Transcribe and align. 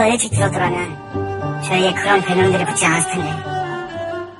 더 0.00 0.06
일찍 0.06 0.30
들었더라면 0.30 1.62
저에게 1.62 1.92
그런 1.92 2.22
별명들이 2.22 2.64
붙지 2.64 2.86
않았을 2.86 3.10
텐데. 3.10 3.28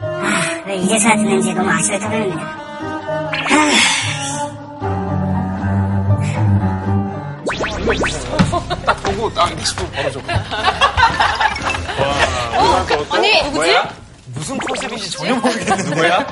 아, 0.01 0.63
왜 0.67 0.77
이제서야 0.77 1.17
듣는지 1.17 1.53
너무 1.53 1.71
아쉬울 1.71 1.99
따름입니다. 1.99 2.61
딱 8.87 9.03
보고 9.03 9.35
딱 9.35 9.51
싶으면 9.67 9.93
바로 9.93 10.11
줘. 10.11 10.21
아니, 13.11 13.43
누구지? 13.43 13.77
무슨 14.35 14.57
컨셉인지 14.57 15.11
전혀 15.11 15.35
모르겠는데 15.35 15.83
누구야? 15.83 16.27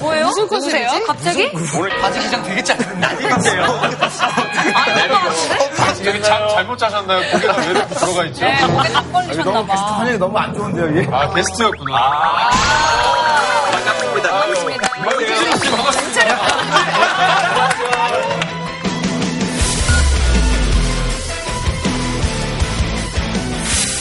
뭐예요? 0.00 0.26
무슨 0.26 0.48
컨셉이에요? 0.48 1.04
갑자기? 1.06 1.52
오늘 1.76 2.00
바지 2.00 2.18
기장 2.18 2.42
되게 2.42 2.64
짧은 2.64 2.98
난리인데요. 2.98 3.80
여기 6.04 6.22
잘, 6.22 6.48
잘못 6.48 6.76
짜셨나요? 6.78 7.30
고개가 7.32 7.56
왜 7.58 7.66
이렇게 7.66 7.94
들어가 7.94 8.24
있죠? 8.26 8.40
네, 8.44 8.66
목에 8.66 8.88
다 8.90 9.02
걸리셨나봐. 9.12 9.74
환영이 9.74 10.18
너무 10.18 10.36
안 10.38 10.54
좋은데요, 10.54 10.88
이게? 11.00 11.08
아, 11.12 11.32
게스트였구나. 11.32 11.96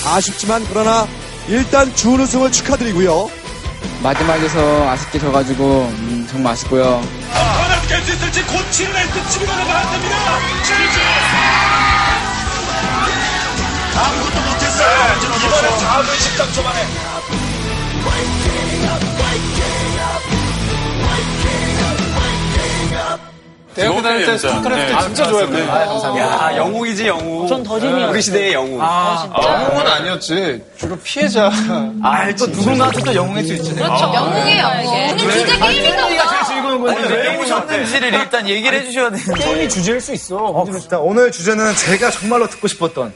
아쉽지만 0.05 0.65
그러나 0.69 1.07
일단 1.47 1.93
준우승을 1.95 2.51
축하드리고요. 2.51 3.29
마지막에서 4.03 4.89
아쉽게 4.89 5.19
져가지고 5.19 5.63
음, 5.63 6.27
정말 6.29 6.53
아쉽고요. 6.53 7.01
하나 7.31 7.81
깰수 7.81 8.13
있을지 8.13 8.43
곧 8.45 8.71
치료할 8.71 9.07
듯 9.11 9.29
치료가 9.29 9.55
나갑니다. 9.55 10.17
아 10.17 11.80
무것도 14.09 14.41
못했어요. 14.41 14.89
이번엔 15.45 15.71
4분 15.79 16.05
10점 16.05 16.55
초반에. 16.55 16.79
대학교 23.73 24.01
다닐 24.01 24.25
때 24.25 24.37
스타크래프트 24.37 25.05
진짜 25.05 25.27
좋아했거든요. 25.27 26.19
야, 26.19 26.51
영웅이지, 26.57 27.07
영웅. 27.07 27.47
전더 27.47 27.79
재미없어. 27.79 28.09
우리 28.09 28.21
시대의 28.21 28.53
영웅. 28.53 28.77
영웅은 28.77 29.87
아니었지. 29.87 30.61
주로 30.77 30.97
피해자. 30.97 31.49
아, 32.03 32.29
또 32.37 32.51
누군가 32.51 32.91
또 32.91 33.15
영웅일 33.15 33.47
수 33.47 33.53
있지. 33.53 33.73
그렇죠. 33.73 34.11
영웅이에요, 34.13 34.67
이게. 34.83 35.11
오늘 35.13 35.31
주제 35.31 35.57
게임인가 35.57 36.05
보다. 36.05 36.40
즐거운 36.71 36.83
건데. 36.95 37.13
왜 37.15 37.37
오셨는지를 37.37 38.13
일단 38.13 38.47
얘기를 38.47 38.79
해주셔야 38.79 39.09
되는데. 39.11 39.33
게임이 39.43 39.69
주제일 39.69 39.99
수 39.99 40.13
있어. 40.13 40.37
어, 40.37 40.65
진짜 40.65 40.99
오늘 40.99 41.31
주제는 41.31 41.75
제가 41.75 42.11
정말로 42.11 42.47
듣고 42.47 42.67
싶었던 42.67 43.13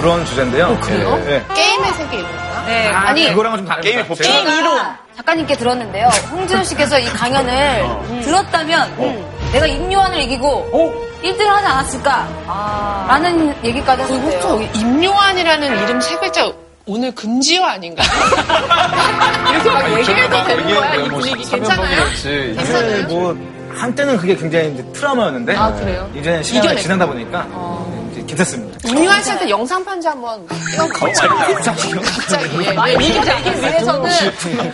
그런 0.00 0.24
주제인데요. 0.24 0.78
그래요? 0.80 1.16
네. 1.24 1.44
게임의 1.54 1.92
세계입니까? 1.92 2.64
네. 2.66 2.88
아 2.88 3.12
니, 3.12 3.28
그거랑은 3.28 3.58
좀 3.58 3.66
다른 3.66 3.82
게임이. 3.82 4.02
같아요. 4.02 4.14
게임 4.16 4.48
이론 4.48 4.78
작가님께 5.16 5.56
들었는데요. 5.56 6.08
홍진호 6.30 6.62
씨께서 6.64 6.98
이 6.98 7.06
강연을 7.06 8.20
들었다면 8.22 8.94
음, 8.98 9.50
내가 9.52 9.66
임요한을 9.66 10.20
이기고 10.22 11.08
1등을 11.22 11.46
하지 11.46 11.66
않았을까? 11.66 13.06
라는 13.08 13.54
얘기까지 13.64 14.02
하셨대요. 14.02 14.40
저기 14.40 14.68
임요한이라는 14.78 15.82
이름 15.82 16.00
세 16.00 16.16
글자 16.18 16.50
오늘 16.86 17.14
금지화 17.14 17.72
아닌가? 17.72 18.02
이렇게 19.52 19.70
막 19.70 19.98
얘기해도 19.98 20.37
거야 20.98 21.06
이 21.06 21.08
분위기 21.08 21.50
괜찮아요? 21.50 22.06
사실 22.06 23.06
뭐 23.08 23.36
한때는 23.74 24.16
그게 24.16 24.34
굉장히 24.34 24.72
이제 24.72 24.84
트라우마였는데 24.92 25.54
아, 25.56 25.72
그래요? 25.74 26.10
이제는 26.14 26.42
시간이 26.42 26.58
이겨냈구나. 26.66 26.82
지나다 26.82 27.06
보니까 27.06 27.46
이제 28.12 28.24
괜찮습니다. 28.26 28.78
임요한 28.88 29.22
씨한테 29.22 29.48
영상 29.50 29.84
편지 29.84 30.08
한번 30.08 30.46
갑자기 30.92 31.88
예. 32.64 33.04
이게 33.04 33.20
되기 33.20 33.60
위해서는 33.60 34.10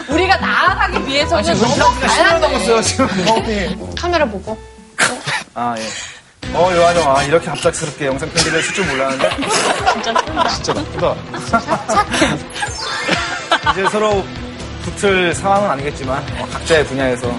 우리가 0.09 0.37
나아가기 0.37 1.07
위해서는 1.07 1.55
너무 1.59 1.75
돼. 2.01 2.39
넘었어요 2.41 2.83
지금 2.83 3.07
마음이. 3.27 3.77
카메라 3.99 4.25
보고 4.25 4.57
아 5.55 5.75
예. 5.79 5.83
어 6.53 6.71
요한 6.77 6.97
형, 6.97 7.17
아 7.17 7.23
이렇게 7.25 7.47
갑작스럽게 7.47 8.07
영상 8.07 8.29
편지를 8.31 8.63
쓸 8.63 8.75
줄 8.75 8.87
몰랐는데 8.87 9.31
진짜 10.55 10.73
나쁘다. 10.75 11.15
이제 13.73 13.89
서로 13.91 14.25
붙을 14.84 15.34
상황은 15.34 15.71
아니겠지만 15.71 16.22
어, 16.39 16.47
각자의 16.53 16.84
분야에서 16.87 17.33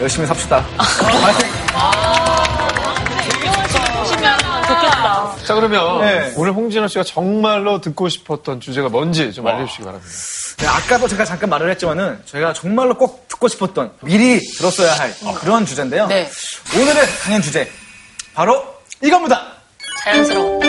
열심히 0.00 0.26
삽시다. 0.26 0.64
파이팅! 0.76 1.48
자, 5.46 5.54
그러면 5.54 6.00
네. 6.00 6.32
오늘 6.36 6.52
홍진호 6.52 6.88
씨가 6.88 7.04
정말로 7.04 7.80
듣고 7.80 8.08
싶었던 8.08 8.60
주제가 8.60 8.88
뭔지 8.88 9.32
좀 9.32 9.46
알려주시기 9.46 9.84
바랍니다. 9.84 10.10
네, 10.58 10.66
아까도 10.66 11.06
제가 11.06 11.24
잠깐 11.24 11.50
말을 11.50 11.70
했지만은 11.72 12.18
저희가 12.24 12.54
정말로 12.54 12.96
꼭 12.96 13.28
듣고 13.28 13.48
싶었던 13.48 13.92
미리 14.02 14.40
들었어야 14.40 14.94
할 14.94 15.14
그런 15.40 15.66
주제인데요. 15.66 16.06
네. 16.06 16.30
오늘의 16.74 17.06
강연 17.22 17.42
주제 17.42 17.70
바로 18.32 18.64
이겁니다. 19.02 19.42
자연스러워. 20.04 20.60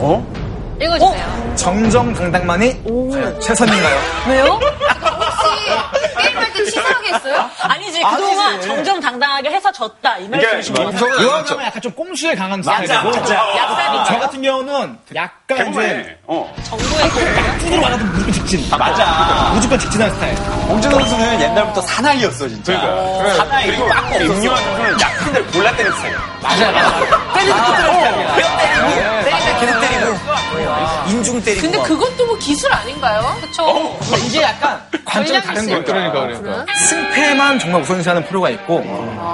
어? 0.00 0.37
읽어주세요. 0.80 1.52
정정당당만이 1.56 2.82
과연 3.10 3.40
최선인가요? 3.40 3.96
왜요? 4.28 4.44
혹시 4.44 6.22
게임할 6.22 6.52
때 6.52 6.64
하게 7.08 7.14
했어요? 7.14 7.50
아니지 7.60 8.02
그동안 8.02 8.60
정정당당하게 8.60 9.50
해서 9.50 9.72
졌다 9.72 10.18
이 10.18 10.28
말씀이시죠? 10.28 10.82
요한 11.22 11.46
형은 11.46 11.64
약간 11.64 11.82
좀 11.82 11.92
꼼수에 11.92 12.34
강한 12.34 12.62
스타일이고 12.62 12.94
약사니까. 12.94 14.04
저 14.04 14.18
같은 14.18 14.42
경우는 14.42 14.98
약간 15.14 15.68
이제 15.72 16.18
정보의 16.64 17.10
그 17.10 17.58
뚝으로 17.60 17.82
와가지고 17.82 18.08
무조건 18.10 18.32
직진. 18.32 18.68
맞아. 18.78 19.50
무조건 19.54 19.78
직진하는 19.78 20.14
스타일. 20.14 20.34
홍진호 20.68 20.98
선수는 21.00 21.40
옛날부터 21.40 21.80
사나이였어, 21.82 22.48
진짜. 22.48 22.78
그러니까. 22.80 23.34
사나이. 23.34 23.66
그리고 23.66 23.86
막 23.88 24.20
임요한 24.20 24.62
선수는 24.62 25.00
약한 25.00 25.32
데를 25.32 25.46
골라 25.48 25.72
때리는 25.76 25.96
스타일. 25.96 26.16
맞아, 26.42 26.70
맞아. 26.72 27.32
때리는 27.34 27.56
스타일이야. 27.56 29.24
때리면 29.24 29.60
계속 29.60 29.80
때리고. 29.80 31.08
인중 31.08 31.42
때리고. 31.42 31.62
근데 31.62 31.78
막. 31.78 31.84
그것도 31.86 32.26
뭐 32.26 32.36
기술 32.38 32.72
아닌가요? 32.72 33.36
그쵸? 33.40 33.98
이게 34.26 34.42
약간 34.42 34.80
관점이 35.04 35.42
다른 35.42 35.66
거예요. 35.66 35.84
그러니까, 35.84 36.20
그러니까. 36.20 36.64
승패만 36.98 37.58
정말 37.58 37.82
우선시하는 37.82 38.24
프로가 38.24 38.50
있고 38.50 38.84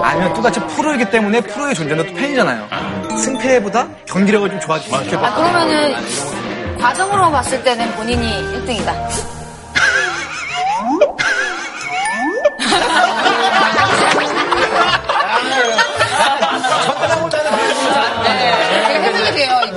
아니면 0.02 0.32
또다시 0.34 0.60
프로이기 0.60 1.10
때문에 1.10 1.40
프로의 1.40 1.74
존재는 1.74 2.06
또 2.06 2.14
팬이잖아요. 2.14 2.68
승패보다 3.18 3.88
경기력을 4.06 4.50
좀 4.50 4.60
좋아지고 4.60 4.96
이렇게 4.96 5.16
아, 5.16 5.34
그러면은 5.34 5.94
과정으로 6.78 7.30
봤을 7.30 7.62
때는 7.62 7.90
본인이 7.92 8.26
1등이다. 8.52 9.33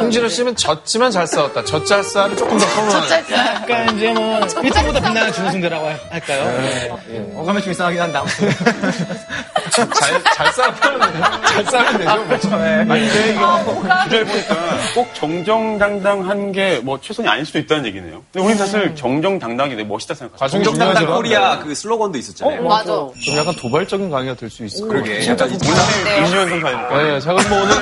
홍진호 0.08 0.30
씨는 0.30 0.56
졌지만 0.56 1.12
잘 1.12 1.28
싸웠다. 1.28 1.66
젖잘싸를 1.66 2.38
조금 2.38 2.58
더 2.58 2.66
선호하는. 2.66 3.34
약간 3.34 3.98
이제 3.98 4.14
뭐 4.14 4.40
1등보다 4.40 4.94
빛나는 5.04 5.34
준우승대라고 5.34 5.90
할까요? 6.10 6.98
어감이 7.36 7.62
좀 7.62 7.72
이상하긴 7.72 8.00
아무튼. 8.20 8.50
잘, 9.86 10.24
잘 10.36 10.54
싸우면, 10.54 11.42
잘 11.46 11.66
싸우면 11.66 11.98
되죠. 12.30 12.50
뭐. 12.50 12.60
아니, 12.60 12.88
근데 13.10 13.32
이거 13.34 14.04
주제를 14.04 14.26
보니까 14.26 14.56
꼭 14.96 15.14
정정당당한 15.14 16.52
게 16.52 16.82
뭐 16.84 17.00
최선이 17.02 17.28
아닐 17.28 17.46
수도 17.46 17.60
있다는 17.60 17.86
얘기네요. 17.88 18.22
근데 18.32 18.46
우리는 18.46 18.58
사실 18.58 18.96
정정당당하게 18.96 19.76
되게 19.76 19.88
멋있다 19.88 20.14
생각하죠. 20.14 20.52
정정당당 20.52 20.96
중요하죠. 20.98 21.16
코리아 21.18 21.60
그 21.60 21.74
슬로건도 21.76 22.18
있었잖아요. 22.20 22.64
맞아. 22.64 22.86
좀 22.86 23.38
약간 23.38 23.54
도발적인 23.56 24.10
강의가 24.10 24.36
될 24.36 24.50
수 24.50 24.64
있을 24.64 24.88
거예요. 24.88 25.04
그러게. 25.04 25.22
진짜 25.22 25.46
오늘 25.46 25.56
임요한 26.28 26.50
선수 26.50 26.68
아닙니까? 26.68 27.04
네, 27.04 27.20
제가 27.20 27.34
뭐 27.50 27.62
오늘 27.62 27.76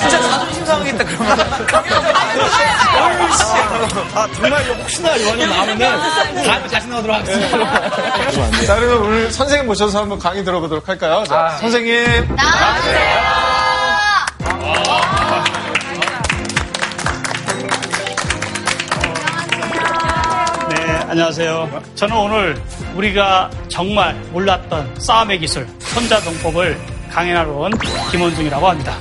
진짜 0.00 0.20
자존심 0.20 0.64
상하겠다, 0.64 1.04
그러면. 1.04 1.40
아 4.14 4.28
정말 4.34 4.62
혹시나 4.64 5.20
요한이 5.20 5.46
나오면은 5.46 5.78
다음에 6.44 6.68
다시 6.68 6.88
나오도록 6.88 7.16
하겠습니다. 7.16 7.90
자, 8.66 8.74
그러면 8.76 8.98
오늘 9.02 9.30
선생님 9.32 9.66
모셔서 9.66 10.00
한번 10.00 10.18
강의 10.18 10.44
들어보도록 10.44 10.88
할까요? 10.88 11.24
자, 11.28 11.56
선생님. 11.60 12.04
네, 20.68 20.76
안녕하세요. 21.08 21.82
저는 21.94 22.16
오늘 22.16 22.62
우리가 22.94 23.50
정말 23.68 24.14
몰랐던 24.32 24.94
싸움의 24.98 25.38
기술, 25.40 25.66
손자동법을 25.80 26.78
강연하러 27.12 27.50
온 27.52 27.72
김원중이라고 28.10 28.68
합니다. 28.68 28.96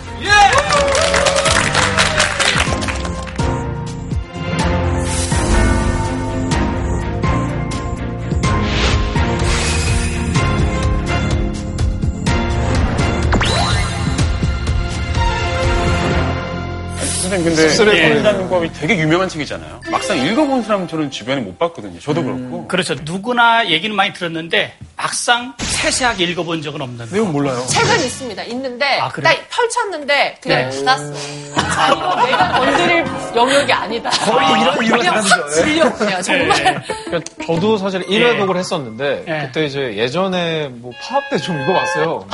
선생님 17.30 17.44
근데 17.56 17.70
씁쓸해 17.70 17.92
보이네. 17.92 18.14
손자병법이 18.16 18.74
되게 18.74 18.98
유명한 18.98 19.30
책이잖아요. 19.30 19.82
막상 19.92 20.18
읽어본 20.18 20.64
사람 20.64 20.88
저는 20.88 21.12
주변에 21.12 21.42
못 21.42 21.58
봤거든요. 21.60 22.00
저도 22.00 22.24
그렇고. 22.24 22.68
그렇죠. 22.68 22.96
누구나 23.04 23.68
얘기는 23.70 23.96
많이 23.96 24.14
들었는데 24.14 24.74
막상 24.98 25.54
세세하게 25.60 26.24
읽어본 26.26 26.62
적은 26.64 26.82
없는. 26.82 27.10
내용 27.12 27.32
몰라요. 27.32 27.64
책은 27.68 27.96
있습니다. 27.98 28.44
있는데 28.44 29.00
아, 29.00 29.10
그래요? 29.10 29.34
딱 29.34 29.48
펼쳤는데 29.50 30.38
그냥 30.42 30.70
네. 30.70 30.84
닫았어. 30.84 31.14
아, 31.56 31.88
이거 31.92 32.26
내가 32.26 32.52
건드릴 32.60 33.06
영역이 33.36 33.72
아니다. 33.74 34.10
거의 34.10 34.62
이런 34.62 34.86
이런 34.86 35.00
그냥. 35.00 35.16
확 35.16 35.50
질려요. 35.52 36.22
정말. 36.24 36.84
그러니까 37.06 37.32
저도 37.46 37.78
사실 37.78 38.02
1회 38.08 38.34
예. 38.34 38.38
독을 38.38 38.58
했었는데 38.58 39.26
예. 39.28 39.46
그때 39.48 39.66
이제 39.66 39.96
예전에 39.96 40.68
뭐 40.70 40.92
파업 41.02 41.24
때 41.30 41.38
좀 41.40 41.62
읽어봤어요. 41.62 42.28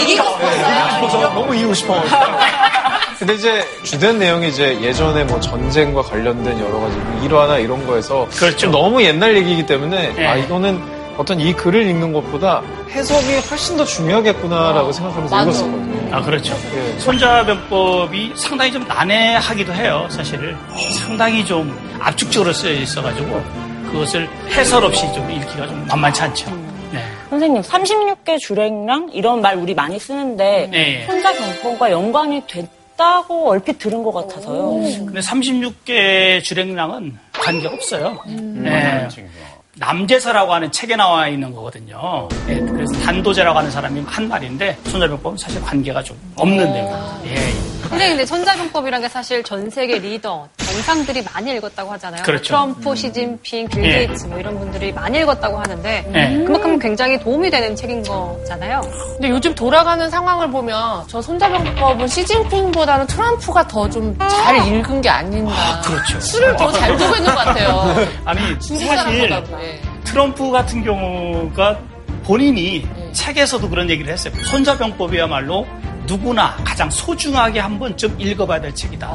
이기고 0.00 0.22
싶었어요. 0.22 1.08
저 1.10 1.18
너무 1.34 1.54
이기고 1.54 1.72
싶어. 1.74 2.02
근데 3.18 3.34
이제 3.34 3.64
주된 3.82 4.18
내용이 4.18 4.48
이제 4.48 4.80
예전에 4.80 5.24
뭐 5.24 5.38
전쟁과 5.40 6.02
관련된 6.02 6.58
여러 6.60 6.80
가지 6.80 6.96
뭐 6.96 7.22
일화나 7.24 7.58
이런 7.58 7.86
거에서 7.86 8.26
그렇죠. 8.30 8.56
좀 8.56 8.70
너무 8.72 9.02
옛날 9.02 9.36
얘기이기 9.36 9.66
때문에 9.66 10.14
예. 10.18 10.26
아 10.26 10.36
이거는 10.36 10.80
어떤 11.16 11.40
이 11.40 11.52
글을 11.52 11.86
읽는 11.86 12.12
것보다 12.12 12.62
해석이 12.90 13.34
훨씬 13.50 13.76
더 13.76 13.84
중요하겠구나라고 13.84 14.92
생각하면서 14.92 15.34
맞아. 15.36 15.50
읽었었거든요. 15.50 16.14
아, 16.14 16.22
그렇죠. 16.22 16.54
예. 16.74 16.98
손자병법이 16.98 18.32
상당히 18.36 18.72
좀 18.72 18.86
난해하기도 18.86 19.72
해요, 19.72 20.06
사실. 20.10 20.56
상당히 20.98 21.44
좀 21.44 21.78
압축적으로 22.00 22.52
쓰여 22.52 22.72
있어가지고 22.72 23.42
그것을 23.90 24.28
해설 24.48 24.84
없이 24.84 25.02
좀 25.14 25.30
읽기가 25.30 25.66
좀 25.66 25.86
만만치 25.88 26.22
않죠. 26.22 26.50
네. 26.92 27.02
선생님, 27.30 27.62
36계 27.62 28.38
줄행랑 28.38 29.10
이런 29.12 29.40
말 29.40 29.56
우리 29.56 29.74
많이 29.74 29.98
쓰는데 29.98 30.68
네. 30.70 31.04
손자병법과 31.06 31.90
연관이 31.90 32.42
됐 32.46 32.68
다고 32.96 33.50
얼핏 33.50 33.78
들은 33.78 34.02
것 34.02 34.12
같아서요. 34.12 34.72
근데 35.06 35.20
36계 35.20 36.42
줄행랑은 36.42 37.18
관계가 37.32 37.74
없어요. 37.74 38.18
네. 38.26 39.08
남제사라고 39.76 40.52
하는 40.52 40.70
책에 40.70 40.96
나와 40.96 41.28
있는 41.28 41.52
거거든요. 41.54 42.28
예, 42.48 42.58
그래서 42.60 42.92
단도제라고 43.04 43.58
하는 43.58 43.70
사람이 43.70 44.02
한 44.06 44.28
말인데 44.28 44.76
손자병법은 44.84 45.38
사실 45.38 45.62
관계가 45.62 46.02
좀 46.02 46.16
없는 46.36 46.58
내용이에요. 46.72 47.20
예. 47.26 47.36
근데 47.88 48.08
근데 48.08 48.24
손자병법이라는 48.24 49.06
게 49.06 49.08
사실 49.12 49.42
전 49.42 49.68
세계 49.68 49.98
리더, 49.98 50.48
정상들이 50.56 51.22
많이 51.34 51.52
읽었다고 51.56 51.92
하잖아요. 51.92 52.22
그렇죠. 52.22 52.44
트럼프, 52.44 52.94
시진핑, 52.96 53.68
빌 53.68 53.84
예. 53.84 54.06
게이츠 54.06 54.26
뭐 54.26 54.38
이런 54.38 54.58
분들이 54.58 54.92
많이 54.92 55.18
읽었다고 55.18 55.58
하는데 55.58 56.10
예. 56.14 56.44
그만큼 56.44 56.78
굉장히 56.78 57.18
도움이 57.18 57.50
되는 57.50 57.76
책인 57.76 58.02
거잖아요. 58.02 58.80
근데 59.14 59.28
요즘 59.28 59.54
돌아가는 59.54 60.08
상황을 60.08 60.50
보면 60.50 61.04
저 61.08 61.20
손자병법은 61.20 62.06
시진핑보다는 62.08 63.06
트럼프가 63.08 63.66
더 63.68 63.88
좀 63.88 64.16
잘 64.18 64.56
읽은 64.68 65.00
게 65.02 65.08
아닌가. 65.10 65.80
그렇죠. 65.84 66.18
술을 66.20 66.56
더잘 66.56 66.96
두고 66.96 67.16
있는 67.16 67.34
것 67.34 67.44
같아요. 67.44 67.94
아니, 68.24 68.40
사실. 68.60 69.30
예. 69.30 69.42
트럼프 70.04 70.50
같은 70.50 70.82
경우가 70.82 71.78
본인이 72.24 72.86
책에서도 73.12 73.68
그런 73.68 73.90
얘기를 73.90 74.12
했어요. 74.12 74.32
손자병법이야말로 74.44 75.66
누구나 76.06 76.56
가장 76.64 76.90
소중하게 76.90 77.60
한 77.60 77.78
번쯤 77.78 78.20
읽어봐야 78.20 78.60
될 78.60 78.74
책이다. 78.74 79.08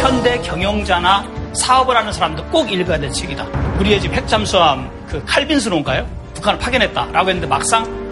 현대 0.00 0.40
경영자나 0.40 1.26
사업을 1.52 1.96
하는 1.96 2.12
사람도 2.12 2.44
꼭 2.46 2.70
읽어야 2.70 2.98
될 2.98 3.10
책이다. 3.12 3.44
우리의 3.78 4.00
집 4.00 4.12
핵잠수함 4.12 4.90
그 5.08 5.22
칼빈스로인가요? 5.24 6.06
북한을 6.34 6.58
파견했다라고 6.58 7.28
했는데 7.28 7.46
막상 7.46 8.09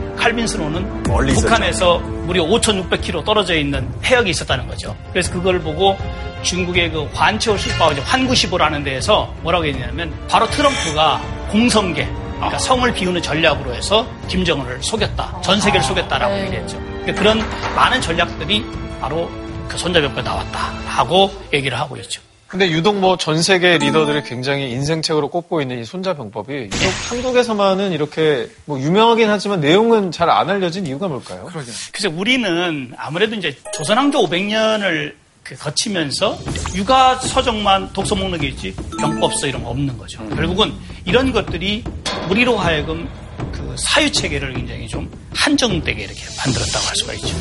있었죠. 1.31 1.47
북한에서 1.47 1.99
무려 1.99 2.45
5,600km 2.45 3.25
떨어져 3.25 3.55
있는 3.55 3.89
해역이 4.05 4.31
있었다는 4.31 4.67
거죠. 4.69 4.97
그래서 5.13 5.33
그걸 5.33 5.61
보고 5.61 5.97
중국의 6.43 6.93
그 6.93 7.09
환채호 7.13 7.57
시바오 7.57 7.93
이제 7.93 8.01
환구시보라는 8.03 8.85
데에서 8.85 9.33
뭐라고 9.43 9.65
했냐면 9.67 10.13
바로 10.29 10.49
트럼프가 10.51 11.21
공성계 11.51 12.07
그러니까 12.37 12.59
성을 12.59 12.93
비우는 12.93 13.21
전략으로 13.21 13.75
해서 13.75 14.07
김정은을 14.29 14.83
속였다. 14.83 15.41
전 15.43 15.61
세계를 15.61 15.85
속였다라고 15.85 16.35
네. 16.35 16.47
얘기했죠. 16.47 16.79
그러니까 16.79 17.15
그런 17.15 17.39
많은 17.75 18.01
전략들이 18.01 18.65
바로 19.01 19.29
그 19.69 19.77
손자병법에 19.77 20.23
나왔다라고 20.23 21.33
얘기를 21.53 21.79
하고 21.79 21.97
있죠. 21.97 22.21
근데 22.49 22.71
유독 22.71 22.97
뭐 22.97 23.17
전 23.19 23.43
세계 23.43 23.77
리더들이 23.77 24.23
굉장히 24.23 24.71
인생책으로 24.71 25.29
꼽고 25.29 25.61
있는 25.61 25.81
이 25.81 25.85
손자병법이 25.85 26.53
유독 26.53 26.79
한국에서만은 27.11 27.93
이렇게 27.93 28.49
뭐 28.65 28.81
유명하긴 28.81 29.29
하지만 29.29 29.61
내용은 29.61 30.11
잘 30.11 30.31
안 30.31 30.49
알려진 30.49 30.87
이유가 30.87 31.09
뭘까요? 31.09 31.47
그래서 31.93 32.11
우리는 32.15 32.93
아무래도 32.97 33.35
이제 33.35 33.57
조선왕조 33.75 34.21
500년을 34.27 35.15
거치면서 35.59 36.39
육아 36.75 37.17
서적만 37.19 37.93
독서 37.93 38.15
목록에 38.15 38.49
있지 38.49 38.75
병법서 38.99 39.47
이런 39.47 39.63
거 39.65 39.71
없는 39.71 39.97
거죠. 39.99 40.27
결국은 40.31 40.73
이런 41.07 41.33
것들이 41.33 41.85
우리로 42.31 42.57
하여금 42.59 43.09
그 43.53 43.75
사유 43.79 44.11
체계를 44.13 44.53
굉장히 44.55 44.87
좀 44.89 45.11
한정되게 45.35 46.03
이렇게 46.05 46.21
만들었다고 46.37 46.87
할 46.87 46.97
수가 46.97 47.13
있죠. 47.15 47.35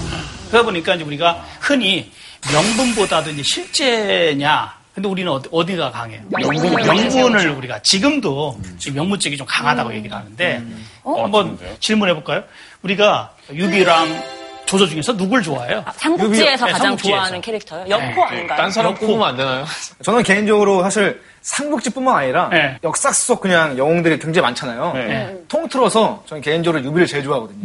그러다 0.49 0.65
보니까 0.65 0.95
이제 0.95 1.03
우리가 1.03 1.45
흔히 1.59 2.09
명분보다도 2.51 3.31
이제 3.31 3.43
실제냐 3.43 4.76
근데 4.97 5.09
우리는 5.09 5.31
어디, 5.31 5.47
어디 5.51 5.77
가 5.77 5.91
강해요? 5.91 6.21
명분, 6.27 6.73
명분을 6.73 7.49
우리가 7.51 7.77
지금도 7.83 8.59
지금 8.79 8.95
명문책이 8.95 9.37
좀 9.37 9.45
강하다고 9.47 9.93
얘기를 9.93 10.17
하는데 10.17 10.63
한번 11.03 11.59
질문해 11.79 12.15
볼까요? 12.15 12.43
우리가 12.81 13.31
유비랑 13.53 14.23
조조 14.65 14.87
중에서 14.87 15.15
누굴 15.15 15.43
좋아해요? 15.43 15.85
삼국지에서 15.97 16.65
네, 16.65 16.71
가장 16.71 16.77
삼국지에서. 16.87 17.15
좋아하는 17.15 17.41
캐릭터요? 17.41 17.85
역호 17.87 18.01
네. 18.05 18.21
아닌가요? 18.23 18.57
딴 18.57 18.71
사람 18.71 18.95
그렇고. 18.95 19.05
뽑으면 19.13 19.29
안 19.29 19.37
되나요? 19.37 19.65
저는 20.01 20.23
개인적으로 20.23 20.81
사실 20.81 21.21
삼국지뿐만 21.47 22.13
아니라 22.13 22.49
네. 22.49 22.77
역사 22.83 23.09
속 23.13 23.39
그냥 23.39 23.77
영웅들이 23.77 24.19
굉장히 24.19 24.43
많잖아요. 24.47 24.91
네. 24.93 25.37
통틀어서 25.47 26.23
저는 26.27 26.41
개인적으로 26.41 26.83
유비를 26.83 27.07
제일 27.07 27.23
좋아하거든요. 27.23 27.63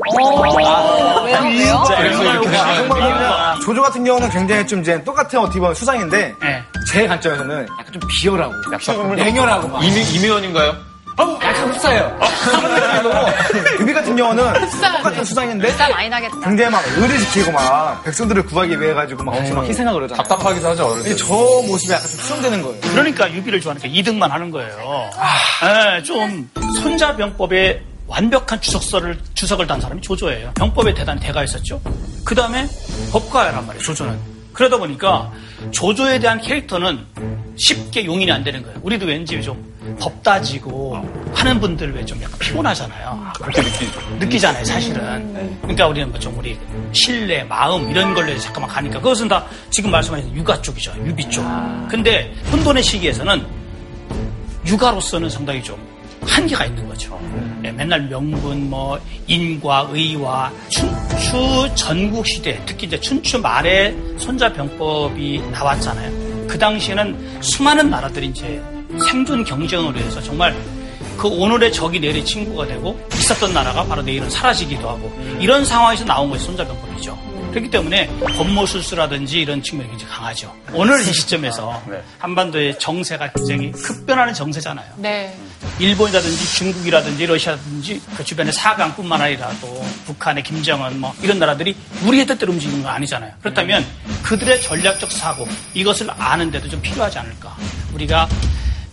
왜요? 1.27 1.45
왜요? 1.51 1.85
그래서 1.89 2.23
이렇게 2.23 2.57
아, 2.57 2.77
정말 2.77 3.01
그냥 3.01 3.61
조조 3.61 3.83
같은 3.83 4.05
경우는 4.05 4.31
굉장히 4.31 4.65
좀 4.69 4.83
이제 4.83 5.03
똑같은 5.03 5.37
어떻게 5.41 5.59
보면 5.59 5.75
수상인데 5.75 6.35
네. 6.41 6.63
제 6.93 7.09
관점에서는 7.09 7.67
약간 7.81 7.93
좀 7.93 8.01
비열하고 8.09 8.55
약간 8.73 9.17
냉혈하고 9.17 9.67
막 9.67 9.83
이미, 9.83 10.01
이미원인가요? 10.15 10.92
약간 11.19 11.71
흡사해요. 11.71 12.19
유비 13.81 13.93
같은 13.93 14.17
경우는 14.17 14.45
똑같은 14.81 15.25
수상인데 15.25 15.69
진짜 15.69 15.89
많이 15.91 16.09
나겠다. 16.09 16.41
굉장히 16.41 16.71
막 16.71 16.83
의를 16.97 17.19
지키고 17.19 17.53
막 17.53 18.03
백성들을 18.05 18.47
구하기 18.47 18.81
위해 18.81 18.95
가지고 18.95 19.25
막 19.25 19.37
엄청 19.37 19.57
막 19.57 19.67
희생하고 19.67 19.99
그러잖아요. 19.99 20.23
답답하기도 20.23 20.69
하죠, 20.71 20.87
어른들. 20.87 21.17
저 21.17 21.27
모습이 21.67 21.93
약간 21.93 22.09
좀 22.09 22.21
수정되는 22.21 22.63
거예요. 22.63 22.81
그러니까 22.81 23.33
유비를 23.33 23.61
좋아하니까 23.61 23.89
2등만 23.89 24.29
하는 24.29 24.51
거예요. 24.51 25.11
네, 25.63 26.03
좀 26.03 26.49
손자병법에 26.83 27.83
완벽한 28.07 28.61
주석서를 28.61 29.19
주석을 29.35 29.67
단 29.67 29.81
사람이 29.81 30.03
조조예요. 30.03 30.53
병법에 30.55 30.93
대단히 30.95 31.21
대가 31.21 31.45
있었죠. 31.45 31.81
그 32.25 32.35
다음에 32.35 32.67
법가야란 33.13 33.67
말이에요. 33.67 33.83
조조는. 33.83 34.33
그러다 34.53 34.77
보니까 34.77 35.31
조조에 35.71 36.19
대한 36.19 36.41
캐릭터는 36.41 37.07
쉽게 37.57 38.05
용인이 38.05 38.31
안 38.31 38.45
되는 38.45 38.63
거예요. 38.63 38.79
우리도 38.83 39.07
왠지 39.07 39.41
좀 39.41 39.72
법 39.99 40.23
따지고 40.23 41.05
하는 41.35 41.61
분들 41.61 41.95
왜 41.95 42.05
좀 42.05 42.21
약간 42.23 42.39
피곤하잖아요. 42.39 43.33
그렇게 43.41 43.63
느끼죠. 43.63 44.01
느끼잖아요, 44.19 44.65
사실은. 44.65 45.59
그러니까 45.63 45.87
우리는 45.89 46.09
뭐 46.11 46.19
좀 46.21 46.37
우리 46.39 46.59
신뢰, 46.93 47.43
마음 47.45 47.91
이런 47.91 48.15
걸로 48.15 48.31
해서 48.31 48.43
잠깐만 48.45 48.71
가니까 48.71 48.99
그것은 49.01 49.29
다 49.29 49.45
지금 49.71 49.91
말씀하신 49.91 50.35
육아 50.37 50.61
쪽이죠, 50.63 50.93
유비 51.05 51.29
쪽. 51.31 51.45
근데 51.89 52.33
혼돈의 52.53 52.83
시기에서는 52.83 53.45
육아로서는 54.67 55.29
상당히 55.29 55.63
좀 55.63 55.77
한계가 56.25 56.67
있는 56.67 56.89
거죠. 56.89 57.19
네, 57.61 57.73
맨날 57.73 58.03
명분, 58.03 58.71
뭐 58.71 58.99
인과, 59.27 59.89
의와 59.91 60.53
춘추 60.69 61.69
전국 61.75 62.25
시대, 62.27 62.61
특히 62.67 62.87
이제 62.87 63.01
춘추 63.01 63.41
말에 63.41 63.93
손자병법이 64.19 65.41
나왔잖아요. 65.51 66.47
그 66.47 66.57
당시에는 66.59 67.41
수많은 67.43 67.91
나라들이 67.91 68.27
이제 68.29 68.63
생존 69.03 69.45
경쟁으로 69.45 69.99
해서 69.99 70.21
정말 70.21 70.55
그 71.17 71.29
오늘의 71.29 71.73
적이 71.73 72.01
내일의 72.01 72.25
친구가 72.25 72.67
되고 72.67 72.99
있었던 73.15 73.53
나라가 73.53 73.85
바로 73.85 74.03
내일은 74.03 74.29
사라지기도 74.29 74.89
하고 74.89 75.13
이런 75.41 75.65
상황에서 75.65 76.05
나온 76.05 76.31
것이 76.31 76.45
손자병법이죠. 76.47 77.33
그렇기 77.53 77.71
때문에 77.71 78.09
법모술수라든지 78.37 79.43
이런 79.43 79.63
측면이 79.63 79.91
굉장히 79.91 80.13
강하죠. 80.13 80.57
오늘 80.73 81.01
이 81.01 81.05
시점에서 81.05 81.83
한반도의 82.19 82.79
정세가 82.79 83.33
굉장히 83.33 83.71
급변하는 83.73 84.33
정세잖아요. 84.33 84.95
네. 84.97 85.37
일본이라든지 85.79 86.57
중국이라든지 86.57 87.27
러시아라든지 87.27 88.01
그 88.17 88.25
주변의 88.25 88.53
사강뿐만 88.55 89.21
아니라도 89.21 89.85
북한의 90.07 90.43
김정은 90.43 90.99
뭐 90.99 91.15
이런 91.23 91.39
나라들이 91.39 91.77
우리의 92.07 92.27
뜻대로 92.27 92.53
움직이는 92.53 92.83
건 92.83 92.93
아니잖아요. 92.93 93.33
그렇다면 93.43 93.85
그들의 94.23 94.63
전략적 94.63 95.13
사고 95.13 95.47
이것을 95.75 96.09
아는데도 96.11 96.69
좀 96.69 96.81
필요하지 96.81 97.19
않을까. 97.19 97.55
우리가 97.93 98.29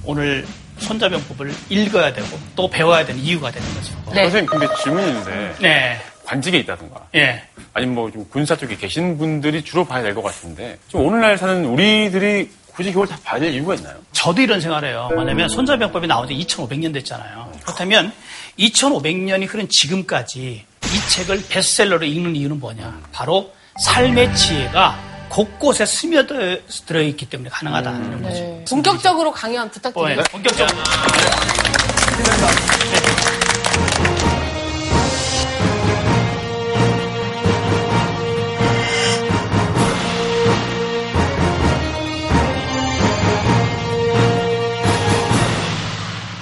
오늘 0.10 0.44
손자병법을 0.80 1.54
읽어야 1.70 2.12
되고 2.14 2.28
또 2.56 2.68
배워야 2.68 3.06
되는 3.06 3.22
이유가 3.22 3.52
되는 3.52 3.68
거죠. 3.76 3.94
선생님, 4.06 4.46
근데 4.48 4.68
질문이 4.82 5.08
있는데. 5.08 5.56
네. 5.60 6.02
관직에 6.26 6.58
있다든가. 6.60 7.08
예. 7.16 7.44
아니면 7.74 7.94
뭐 7.96 8.12
좀 8.12 8.26
군사 8.30 8.56
쪽에 8.56 8.76
계신 8.76 9.18
분들이 9.20 9.64
주로 9.64 9.86
봐야 9.86 10.02
될 10.02 10.16
것 10.16 10.24
같은데 10.24 10.80
좀 10.88 11.06
오늘날 11.06 11.38
사는 11.38 11.64
우리들이 11.66 12.50
굳이 12.74 12.92
그걸 12.92 13.08
다 13.08 13.20
봐야 13.24 13.40
될 13.40 13.54
이유가 13.54 13.76
있나요? 13.76 13.96
저도 14.12 14.42
이런 14.42 14.60
생각을 14.62 14.90
해요. 14.90 15.10
뭐냐면 15.14 15.48
손자병법이 15.50 16.08
나온 16.08 16.28
지 16.28 16.34
2500년 16.36 16.92
됐잖아요. 16.94 17.52
그렇다면 17.62 18.12
2500년이 18.58 19.48
흐른 19.48 19.70
지금까지 19.70 20.66
이 20.86 21.10
책을 21.10 21.44
베스트셀러로 21.50 22.04
읽는 22.06 22.36
이유는 22.36 22.60
뭐냐? 22.60 23.00
바로 23.12 23.52
삶의 23.84 24.36
지혜가 24.36 25.09
곳곳에 25.30 25.86
스며들어 25.86 27.02
있기 27.02 27.30
때문에 27.30 27.50
가능하다. 27.50 27.92
이런 27.92 28.22
거죠. 28.24 28.34
네. 28.34 28.66
본격적으로 28.68 29.32
강연 29.32 29.70
부탁드립니다. 29.70 30.24
네, 30.24 30.30
본격적으로. 30.32 30.78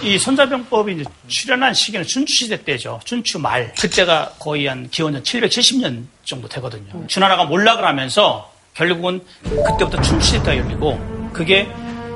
이 0.01 0.17
손자병법이 0.17 0.93
이제 0.93 1.03
출현한 1.27 1.73
시기는 1.73 2.05
춘추시대 2.05 2.63
때죠. 2.63 3.01
춘추 3.03 3.39
말. 3.39 3.73
그때가 3.73 4.35
거의 4.39 4.65
한 4.67 4.89
기원전 4.89 5.21
770년 5.21 6.05
정도 6.23 6.47
되거든요. 6.47 7.05
주나라가 7.07 7.43
몰락을 7.43 7.83
하면서 7.83 8.49
결국은 8.77 9.19
그때부터 9.43 9.99
춘추시대가 10.01 10.55
열리고 10.55 10.99
그게 11.33 11.67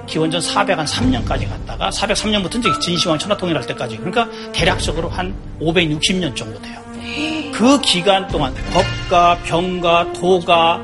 기원전 0.07 0.39
403년까지 0.41 1.49
갔다가 1.49 1.89
403년부터 1.89 2.59
이제 2.59 2.69
진시황 2.79 3.17
천하통일 3.17 3.57
할 3.57 3.65
때까지 3.65 3.97
그러니까 3.97 4.29
대략적으로 4.51 5.09
한 5.09 5.33
560년 5.59 6.35
정도 6.35 6.61
돼요. 6.61 6.79
그 7.51 7.81
기간 7.81 8.27
동안 8.27 8.53
법가, 8.73 9.39
병가, 9.43 10.13
도가, 10.13 10.77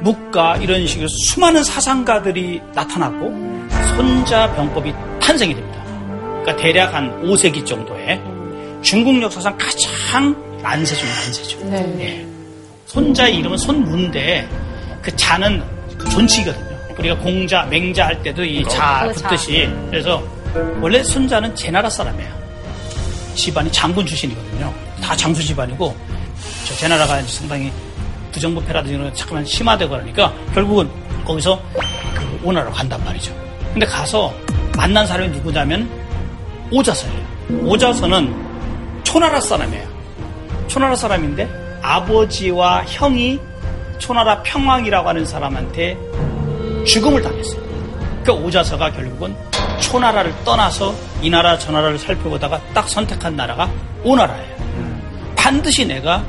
묵가 0.00 0.56
이런 0.58 0.86
식으로 0.86 1.08
수많은 1.08 1.62
사상가들이 1.64 2.60
나타났고 2.74 3.32
손자병법이 3.96 4.94
탄생이 5.20 5.54
됩니다. 5.54 5.84
그러니까 6.40 6.56
대략 6.56 6.94
한 6.94 7.22
5세기 7.22 7.66
정도에 7.66 8.20
중국 8.82 9.20
역사상 9.20 9.56
가장 9.58 10.34
난세 10.62 10.94
중 10.94 11.08
난세죠. 11.08 11.58
네. 11.66 11.96
예. 12.00 12.26
손자의 12.86 13.36
이름은 13.36 13.58
손문데 13.58 14.48
그 15.02 15.14
자는 15.16 15.62
그 15.96 16.08
존치거든요. 16.10 16.78
우리가 16.98 17.16
공자, 17.16 17.64
맹자 17.64 18.06
할 18.06 18.22
때도 18.22 18.44
이자그 18.44 19.14
자. 19.14 19.28
붙듯이 19.28 19.68
그래서 19.90 20.22
원래 20.80 21.02
손자는 21.02 21.54
제 21.54 21.70
나라 21.70 21.88
사람이에요. 21.88 22.30
집안이 23.34 23.70
장군 23.72 24.04
출신이거든요. 24.04 24.72
다 25.02 25.16
장수 25.16 25.42
집안이고 25.42 25.96
저 26.66 26.74
제나라가 26.74 27.20
이제 27.20 27.38
상당히 27.38 27.72
부정부패라든지 28.32 28.94
이런 28.94 29.08
거 29.08 29.14
잠깐만 29.16 29.44
심화되고 29.44 29.90
그러니까 29.90 30.32
결국은 30.54 30.90
거기서 31.24 31.60
그 32.14 32.40
오나라로 32.44 32.72
간단 32.72 33.02
말이죠. 33.04 33.34
근데 33.72 33.86
가서 33.86 34.34
만난 34.76 35.06
사람이 35.06 35.30
누구냐면 35.30 35.88
오자서예요. 36.70 37.20
오자서는 37.64 39.02
초나라 39.04 39.40
사람이에요. 39.40 39.88
초나라 40.68 40.94
사람인데 40.94 41.48
아버지와 41.82 42.84
형이 42.86 43.40
초나라 44.00 44.42
평왕이라고 44.42 45.08
하는 45.08 45.24
사람한테 45.24 45.96
죽음을 46.86 47.22
당했어요. 47.22 47.60
그 48.24 48.32
오자서가 48.32 48.92
결국은 48.92 49.34
초나라를 49.80 50.34
떠나서 50.44 50.94
이 51.22 51.30
나라 51.30 51.56
저 51.58 51.70
나라를 51.70 51.98
살펴보다가 51.98 52.60
딱 52.74 52.88
선택한 52.88 53.36
나라가 53.36 53.70
오나라예요. 54.02 54.56
반드시 55.36 55.86
내가 55.86 56.24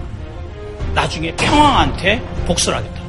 나중에 0.94 1.34
평왕한테 1.36 2.22
복수를 2.46 2.78
하겠다. 2.78 3.02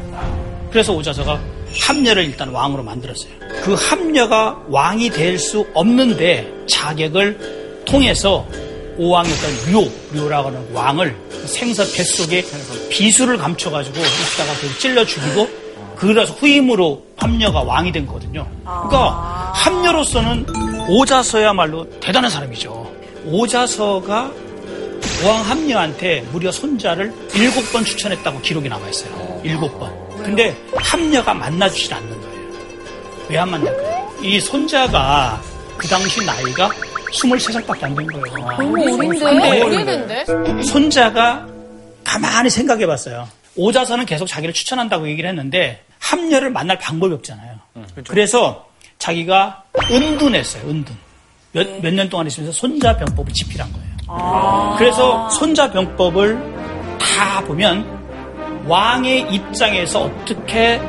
그래서 0.71 0.93
오자서가 0.95 1.39
함녀를 1.81 2.25
일단 2.25 2.49
왕으로 2.49 2.83
만들었어요. 2.83 3.33
그 3.63 3.75
함녀가 3.75 4.59
왕이 4.69 5.11
될 5.11 5.39
수 5.39 5.67
없는데 5.75 6.51
자객을 6.69 7.83
통해서 7.85 8.47
오왕이었던 8.99 9.73
료, 9.73 9.91
료라고 10.13 10.49
하는 10.49 10.73
왕을 10.75 11.17
생서 11.47 11.83
뱃속에 11.95 12.45
비수를 12.91 13.37
감춰가지고 13.39 13.97
있다가 13.99 14.61
그 14.61 14.79
찔러 14.79 15.05
죽이고 15.05 15.49
그래서 15.97 16.33
후임으로 16.35 17.05
함녀가 17.17 17.63
왕이 17.63 17.93
된 17.93 18.07
거거든요. 18.07 18.47
그러니까 18.65 19.53
함녀로서는 19.55 20.47
오자서야말로 20.89 21.89
대단한 22.01 22.31
사람이죠. 22.31 22.93
오자서가 23.27 24.31
왕 25.25 25.43
함녀한테 25.49 26.23
무려 26.33 26.51
손자를 26.51 27.13
일곱 27.35 27.73
번 27.73 27.85
추천했다고 27.85 28.41
기록이 28.41 28.69
남아 28.69 28.89
있어요. 28.89 29.41
일곱 29.45 29.79
번. 29.79 29.93
근데 30.23 30.57
함녀가 30.77 31.33
만나주질 31.35 31.95
않는 31.95 32.21
거예요. 32.21 32.33
왜 33.29 33.39
안 33.39 33.51
만날까요? 33.51 34.13
이 34.23 34.41
손자가 34.41 35.41
그 35.77 35.87
당시 35.89 36.25
나이가 36.25 36.71
23살밖에 37.13 37.85
안 37.85 37.95
된 37.95 38.07
거예요. 38.07 38.37
너무 38.59 38.83
어린데? 38.83 39.19
근데 39.19 39.63
오래된데? 39.63 40.63
손자가 40.63 41.47
가만히 42.05 42.51
생각해 42.51 42.87
봤어요. 42.87 43.29
오자서는 43.57 44.07
계속 44.07 44.27
자기를 44.27 44.55
추천한다고 44.55 45.09
얘기를 45.09 45.29
했는데 45.29 45.83
함녀를 45.99 46.51
만날 46.51 46.79
방법이 46.79 47.15
없잖아요. 47.15 47.57
그래서 48.09 48.67
자기가 48.99 49.63
은둔했어요. 49.91 50.63
은둔. 50.69 50.97
몇 51.53 51.69
몇년 51.83 52.09
동안 52.09 52.27
있으면서 52.27 52.53
손자 52.53 52.97
병법을 52.97 53.33
집필한 53.33 53.71
거예요. 53.73 54.75
그래서 54.79 55.29
손자 55.31 55.71
병법을 55.71 56.39
다 56.99 57.43
보면 57.45 58.65
왕의 58.67 59.33
입장에서 59.33 60.03
어떻게 60.05 60.81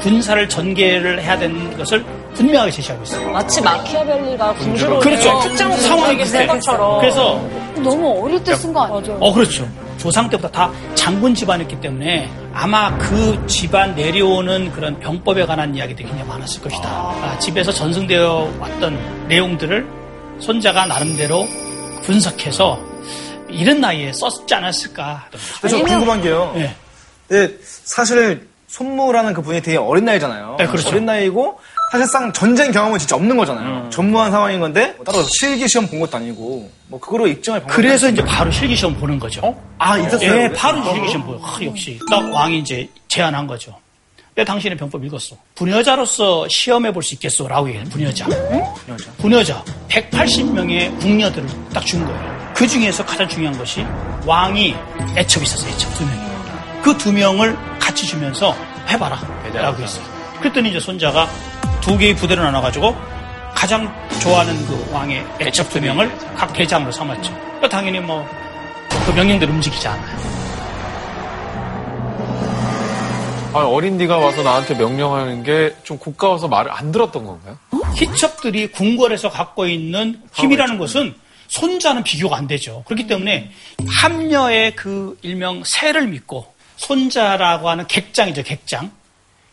군사를 0.00 0.48
전개를 0.48 1.22
해야 1.22 1.38
되는 1.38 1.76
것을 1.76 2.04
분명하게 2.34 2.70
제시하고 2.70 3.02
있어요. 3.02 3.30
마치 3.30 3.60
마키아벨리가 3.60 4.54
군주로 4.54 5.00
그렇죠. 5.00 5.40
특정 5.40 5.72
상황이 5.76 6.16
비슷해. 6.18 6.38
쓴 6.40 6.46
것처럼. 6.46 7.00
그래서 7.00 7.40
너무 7.76 8.24
어릴 8.24 8.42
때 8.44 8.54
쓴 8.54 8.72
거 8.72 8.82
아니에요? 8.82 9.18
어, 9.20 9.32
그렇죠. 9.32 9.68
조상 9.98 10.30
때부터 10.30 10.48
다 10.50 10.70
장군 10.94 11.34
집안이었기 11.34 11.80
때문에 11.80 12.30
아마 12.54 12.96
그 12.98 13.44
집안 13.46 13.94
내려오는 13.94 14.72
그런 14.72 14.98
병법에 14.98 15.44
관한 15.44 15.74
이야기들이 15.74 16.08
굉장히 16.08 16.28
많았을 16.28 16.62
것이다. 16.62 16.88
아, 16.88 17.36
집에서 17.38 17.70
전승되어 17.72 18.54
왔던 18.58 19.26
내용들을 19.28 19.86
손자가 20.38 20.86
나름대로 20.86 21.46
분석해서 22.04 22.80
이런 23.50 23.80
나이에 23.80 24.12
썼지 24.12 24.54
않았을까. 24.54 25.26
그래서 25.60 25.82
궁금한 25.84 26.22
게요. 26.22 26.52
네. 26.54 26.74
근데 27.28 27.54
사실 27.62 28.48
손무라는 28.70 29.34
그 29.34 29.42
분이 29.42 29.60
되게 29.62 29.76
어린 29.76 30.04
나이잖아요. 30.04 30.54
네, 30.58 30.66
그렇죠. 30.66 30.88
어린 30.90 31.04
나이고 31.04 31.58
사실상 31.90 32.32
전쟁 32.32 32.70
경험은 32.70 33.00
진짜 33.00 33.16
없는 33.16 33.36
거잖아요. 33.36 33.90
전무한 33.90 34.30
상황인 34.30 34.60
건데 34.60 34.94
뭐 34.96 35.04
따로 35.04 35.24
실기 35.40 35.66
시험 35.66 35.88
본 35.88 35.98
것도 35.98 36.16
아니고 36.18 36.70
뭐 36.86 37.00
그거로 37.00 37.26
입증할 37.26 37.60
방법이 37.62 37.76
그래서 37.82 38.08
이제 38.08 38.24
바로 38.24 38.50
실기 38.52 38.76
시험 38.76 38.96
보는 38.96 39.18
거죠. 39.18 39.56
아, 39.78 39.98
있었어요? 39.98 40.42
예, 40.44 40.52
바로 40.52 40.82
실기 40.84 41.08
시험 41.08 41.26
보요. 41.26 41.40
아, 41.42 41.58
역시. 41.64 41.98
딱 42.08 42.32
왕이 42.32 42.60
이제 42.60 42.88
제안한 43.08 43.48
거죠. 43.48 43.74
왜 44.36 44.44
당신의 44.44 44.78
병법 44.78 45.04
읽었어? 45.04 45.34
분여자로서 45.56 46.46
시험해 46.48 46.92
볼 46.92 47.02
수 47.02 47.14
있겠어? 47.14 47.48
라고 47.48 47.66
얘기해요. 47.66 47.88
분여자. 47.90 48.26
여자. 48.88 49.10
분여자. 49.18 49.64
180명의 49.88 50.96
궁녀들을 51.00 51.48
딱 51.74 51.84
준 51.84 52.04
거예요. 52.04 52.52
그 52.54 52.68
중에서 52.68 53.04
가장 53.04 53.26
중요한 53.26 53.58
것이 53.58 53.84
왕이 54.24 54.76
애첩이 55.16 55.44
있었어요. 55.44 55.72
애첩 55.72 55.92
두 55.94 56.04
명이. 56.06 56.29
그 56.82 56.96
두 56.96 57.12
명을 57.12 57.56
같이 57.78 58.06
주면서 58.06 58.54
해봐라. 58.88 59.20
라고 59.54 59.82
했어요. 59.82 60.04
그랬더니 60.40 60.70
이제 60.70 60.80
손자가 60.80 61.28
두 61.80 61.96
개의 61.98 62.14
부대를 62.16 62.42
나눠가지고 62.42 62.96
가장 63.54 63.92
좋아하는 64.20 64.54
그 64.66 64.88
왕의 64.92 65.24
애첩 65.40 65.68
두 65.70 65.80
명을 65.80 66.10
각 66.36 66.52
대장으로 66.52 66.90
삼았죠. 66.92 67.32
그러니까 67.34 67.68
당연히 67.68 68.00
뭐 68.00 68.26
그 69.06 69.12
명령대로 69.12 69.52
움직이지 69.52 69.86
않아요. 69.88 70.18
아, 73.52 73.58
어린 73.64 73.96
네가 73.96 74.18
와서 74.18 74.42
나한테 74.42 74.74
명령하는 74.74 75.42
게 75.42 75.74
좀 75.82 75.98
고가워서 75.98 76.48
말을 76.48 76.70
안 76.70 76.92
들었던 76.92 77.24
건가요? 77.24 77.58
희척들이 77.96 78.68
궁궐에서 78.70 79.30
갖고 79.30 79.66
있는 79.66 80.20
힘이라는 80.34 80.78
것은 80.78 81.14
손자는 81.48 82.04
비교가 82.04 82.36
안 82.36 82.46
되죠. 82.46 82.84
그렇기 82.86 83.06
때문에 83.08 83.50
함녀의 83.88 84.76
그 84.76 85.18
일명 85.22 85.62
새를 85.64 86.06
믿고 86.08 86.52
손자라고 86.80 87.68
하는 87.68 87.86
객장이죠, 87.86 88.42
객장. 88.42 88.90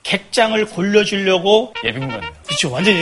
객장을 0.03 0.65
골려주려고 0.67 1.73
예비군 1.83 2.07
같네요. 2.09 2.31
그렇죠. 2.45 2.71
완전히 2.71 2.99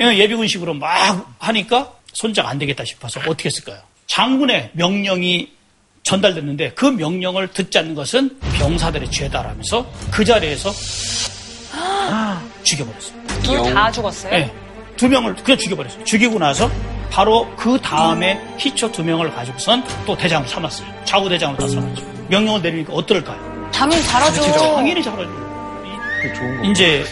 예- 0.00 0.18
예비군식으로 0.18 0.74
막 0.74 1.32
하니까 1.38 1.92
손자가 2.12 2.48
안 2.48 2.58
되겠다 2.58 2.84
싶어서 2.84 3.20
어떻게 3.20 3.48
했을까요? 3.48 3.78
장군의 4.08 4.70
명령이 4.72 5.52
전달됐는데 6.02 6.72
그 6.72 6.86
명령을 6.86 7.48
듣지 7.52 7.78
않는 7.78 7.94
것은 7.94 8.40
병사들의 8.58 9.10
죄다라면서 9.12 9.86
그 10.10 10.24
자리에서 10.24 10.72
죽여버렸어요. 12.64 13.20
둘 13.44 13.74
다 13.74 13.92
죽었어요? 13.92 14.32
네. 14.32 14.52
두 14.96 15.08
명을 15.08 15.36
그냥 15.36 15.56
죽여버렸어요. 15.58 16.04
죽이고 16.04 16.38
나서 16.40 16.68
바로 17.10 17.48
그 17.56 17.80
다음에 17.80 18.40
희초 18.58 18.90
두 18.90 19.04
명을 19.04 19.30
가지고선 19.32 19.84
또 20.04 20.16
대장을 20.16 20.48
삼았어요. 20.48 20.88
좌우 21.04 21.28
대장으로 21.28 21.58
다 21.58 21.68
삼았죠. 21.68 22.04
명령을 22.28 22.62
내리니까 22.62 22.92
어떨까요? 22.92 23.49
당연히 23.72 24.02
잘하죠. 24.02 24.42
당연히 24.76 25.02
잘하죠. 25.02 25.30
이제 26.64 27.04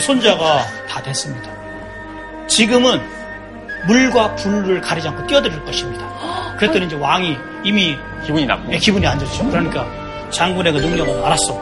손자가 0.00 0.66
다 0.88 1.02
됐습니다. 1.02 1.50
지금은 2.46 3.00
물과 3.86 4.34
불을 4.36 4.80
가리지 4.80 5.08
않고 5.08 5.26
뛰어들일 5.26 5.64
것입니다. 5.64 6.06
그랬더니 6.58 6.86
이제 6.86 6.96
왕이 6.96 7.36
이미 7.64 7.96
기분이 8.24 8.46
나쁘고 8.46 8.72
예, 8.72 8.78
기분이 8.78 9.06
안 9.06 9.18
좋죠. 9.18 9.48
그러니까 9.48 9.86
장군의 10.30 10.72
그 10.72 10.78
능력은 10.78 11.24
알았어. 11.24 11.60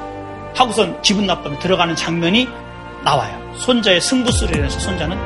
하고선 0.54 1.02
기분 1.02 1.26
나쁘면 1.26 1.58
들어가는 1.58 1.94
장면이 1.96 2.48
나와요. 3.04 3.52
손자의 3.56 4.00
승부수를 4.00 4.56
인해서 4.56 4.78
손자는 4.80 5.18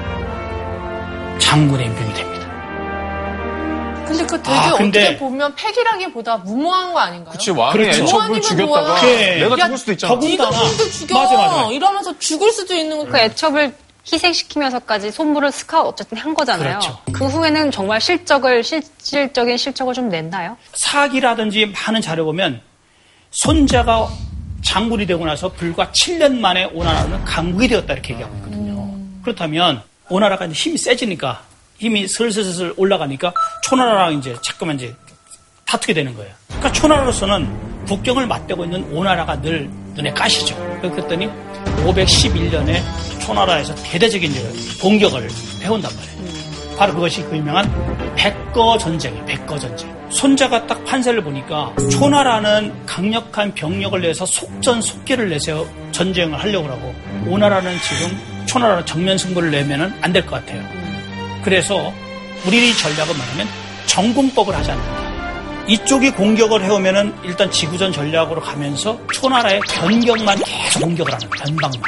장군의 1.39 1.87
임금이 1.87 2.15
됩니다. 2.15 2.38
근데 4.09 4.27
그 4.27 4.43
되게 4.43 4.57
아, 4.57 4.73
근데- 4.77 5.01
어떻게 5.03 5.19
보면 5.19 5.55
패기라기보다 5.55 6.39
무모한 6.39 6.93
거 6.93 6.99
아닌가요? 7.01 7.33
그치, 7.33 7.51
왕이 7.51 7.73
그렇죠. 7.73 8.05
애첩을 8.05 8.41
죽였다가 8.43 8.67
뭐야. 8.89 9.01
네. 9.03 9.39
내가 9.41 9.59
야, 9.59 9.65
죽을 9.65 9.79
수도 9.79 9.93
있잖아. 9.93 10.15
네가 10.17 10.51
힘들 10.51 10.91
죽여. 10.91 11.15
맞아, 11.19 11.37
맞아. 11.37 11.71
이러면서 11.71 12.19
죽을 12.19 12.51
수도 12.53 12.75
있는 12.75 12.99
거. 12.99 13.05
그 13.07 13.19
애첩을 13.19 13.75
희생시키면서까지 14.11 15.11
손물을 15.13 15.53
스카웃 15.53 15.87
어쨌든 15.87 16.17
한 16.19 16.33
거잖아요. 16.35 16.79
그렇죠. 16.79 16.99
그 17.13 17.27
후에는 17.27 17.71
정말 17.71 18.01
실적을 18.01 18.65
실질적인 18.65 19.57
실적을 19.59 19.93
좀 19.95 20.09
냈나요? 20.09 20.57
사기라든지 20.73 21.67
많은 21.67 22.01
자료 22.01 22.25
보면 22.25 22.63
손자가 23.31 24.09
장군이 24.65 25.07
되고 25.07 25.25
나서 25.25 25.49
불과 25.53 25.91
7년 25.93 26.39
만에 26.39 26.65
오나라는 26.73 27.25
강국이 27.25 27.69
되었다 27.69 27.93
이렇게 27.93 28.15
얘기하고 28.15 28.35
있거든요. 28.37 28.89
그렇다면 29.23 29.83
오나라가 30.09 30.47
이제 30.47 30.55
힘이 30.55 30.79
세지니까 30.79 31.43
힘이 31.79 32.07
슬슬슬 32.09 32.75
올라가니까 32.77 33.33
초나라랑 33.63 34.15
이제 34.15 34.35
자꾸만 34.43 34.77
이제 34.77 34.95
다투게 35.67 35.95
되는 35.95 36.15
거예요. 36.17 36.31
그러니까 36.49 36.73
초나라로서는 36.73 37.87
국경을 37.87 38.27
맞대고 38.27 38.65
있는 38.65 38.85
오나라가 38.93 39.41
늘 39.41 39.69
눈에 39.95 40.13
까시죠. 40.13 40.57
그랬더니 40.83 41.29
511년에 41.85 42.81
초나라에서 43.21 43.75
대대적인 43.77 44.33
공격을 44.81 45.29
해온단 45.63 45.91
말이에요. 45.95 46.39
바로 46.77 46.95
그것이 46.95 47.23
그 47.25 47.37
유명한 47.37 48.15
백거 48.17 48.79
전쟁이에요. 48.79 49.25
백거 49.27 49.59
전쟁. 49.59 49.97
손자가 50.11 50.67
딱 50.67 50.83
판세를 50.85 51.23
보니까 51.23 51.75
초나라는 51.91 52.87
강력한 52.87 53.53
병력을 53.55 54.01
내서 54.01 54.25
속전속결을 54.25 55.29
내세워 55.29 55.69
전쟁을 55.93 56.39
하려고 56.41 56.69
하고 56.69 56.95
오나라는 57.27 57.77
지금 57.83 58.47
초나라는 58.47 58.87
정면 58.87 59.19
승부를 59.19 59.51
내면은 59.51 59.93
안 60.01 60.13
될 60.13 60.25
것 60.25 60.37
같아요. 60.37 60.63
그래서 61.43 61.93
우리 62.47 62.77
전략은 62.77 63.17
뭐냐면 63.17 63.49
정공법을 63.87 64.55
하지 64.55 64.71
않는다. 64.71 65.09
이쪽이 65.69 66.11
공격을 66.13 66.65
해오면은 66.65 67.15
일단 67.25 67.51
지구전 67.51 67.93
전략으로 67.93 68.41
가면서 68.41 68.99
초나라의 69.13 69.61
변경만 69.69 70.39
계속 70.43 70.81
공격을 70.81 71.13
하는. 71.13 71.29
변방만. 71.31 71.83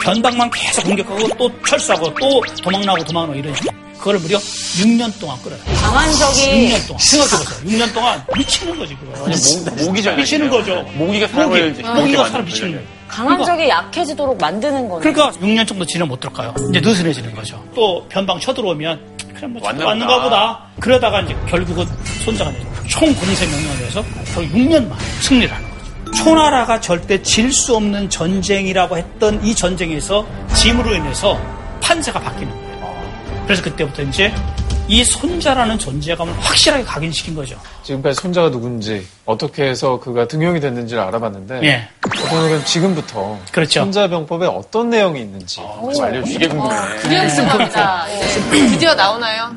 변방만 0.00 0.50
계속 0.50 0.84
공격하고 0.84 1.28
또 1.38 1.50
철수하고 1.68 2.12
또 2.14 2.42
도망나고 2.62 3.04
도망나고 3.04 3.38
이런 3.38 3.54
식으로. 3.54 3.76
그걸 3.98 4.18
무려 4.18 4.38
6년 4.38 5.18
동안 5.20 5.40
끌어요. 5.42 5.58
강한 5.80 6.12
적이 6.12 6.68
6년 6.68 6.86
동안. 6.86 7.00
생각해보세요. 7.02 7.58
6년 7.70 7.94
동안 7.94 8.24
미치는 8.36 8.78
거지, 8.78 8.96
그거. 8.96 9.84
모기잖아요. 9.84 10.16
미치는 10.20 10.50
거죠. 10.50 10.82
모기가 10.94 11.26
사람을 11.28 11.70
모기, 11.70 11.82
모기가 11.82 12.28
사람 12.28 12.44
미치는 12.44 12.72
거예요. 12.72 12.86
강한 13.08 13.42
적이 13.44 13.68
약해지도록 13.68 14.38
만드는 14.40 14.88
거네. 14.88 15.00
그러니까 15.10 15.30
6년 15.40 15.66
정도 15.66 15.84
지나면 15.84 16.14
어떨까요? 16.16 16.54
이제 16.70 16.80
느슨해지는 16.80 17.34
거죠. 17.34 17.62
또 17.74 18.04
변방 18.08 18.38
쳐들어오면 18.40 19.00
그냥 19.34 19.52
뭐 19.52 19.62
왔나 19.64 19.86
왔는가 19.86 20.22
보다. 20.22 20.60
그러다가 20.80 21.20
이제 21.20 21.36
결국은 21.48 21.86
손자가 22.24 22.50
이제 22.50 22.64
총공세 22.88 23.46
명령을 23.46 23.76
해서 23.86 24.02
결국 24.34 24.52
6년 24.56 24.88
만에 24.88 25.02
승리를 25.20 25.54
하는 25.54 25.68
거죠. 25.70 26.12
초나라가 26.24 26.80
절대 26.80 27.20
질 27.22 27.52
수 27.52 27.76
없는 27.76 28.08
전쟁이라고 28.10 28.96
했던 28.96 29.44
이 29.44 29.54
전쟁에서 29.54 30.24
짐으로 30.54 30.94
인해서 30.94 31.38
판세가 31.80 32.18
바뀌는 32.20 32.50
거예요. 32.52 33.02
그래서 33.44 33.62
그때부터 33.62 34.02
이제 34.02 34.32
이 34.88 35.02
손자라는 35.02 35.78
존재감을 35.78 36.32
확실하게 36.38 36.84
각인시킨 36.84 37.34
거죠. 37.34 37.58
지금까지 37.82 38.20
손자가 38.20 38.50
누군지 38.50 39.04
어떻게 39.24 39.64
해서 39.64 39.98
그가 39.98 40.28
등용이 40.28 40.60
됐는지를 40.60 41.02
알아봤는데 41.02 41.60
예. 41.64 41.88
오늘은 42.32 42.64
지금부터 42.64 43.38
그렇죠. 43.50 43.80
손자병법에 43.80 44.46
어떤 44.46 44.90
내용이 44.90 45.20
있는지 45.20 45.56
좀 45.56 46.04
알려주시게 46.04 46.44
이게 46.44 46.54
궁금해. 46.54 46.76
그냥 47.00 47.28
수고합니다. 47.28 48.06
네. 48.06 48.20
드디어 48.68 48.94
나오나요? 48.94 49.52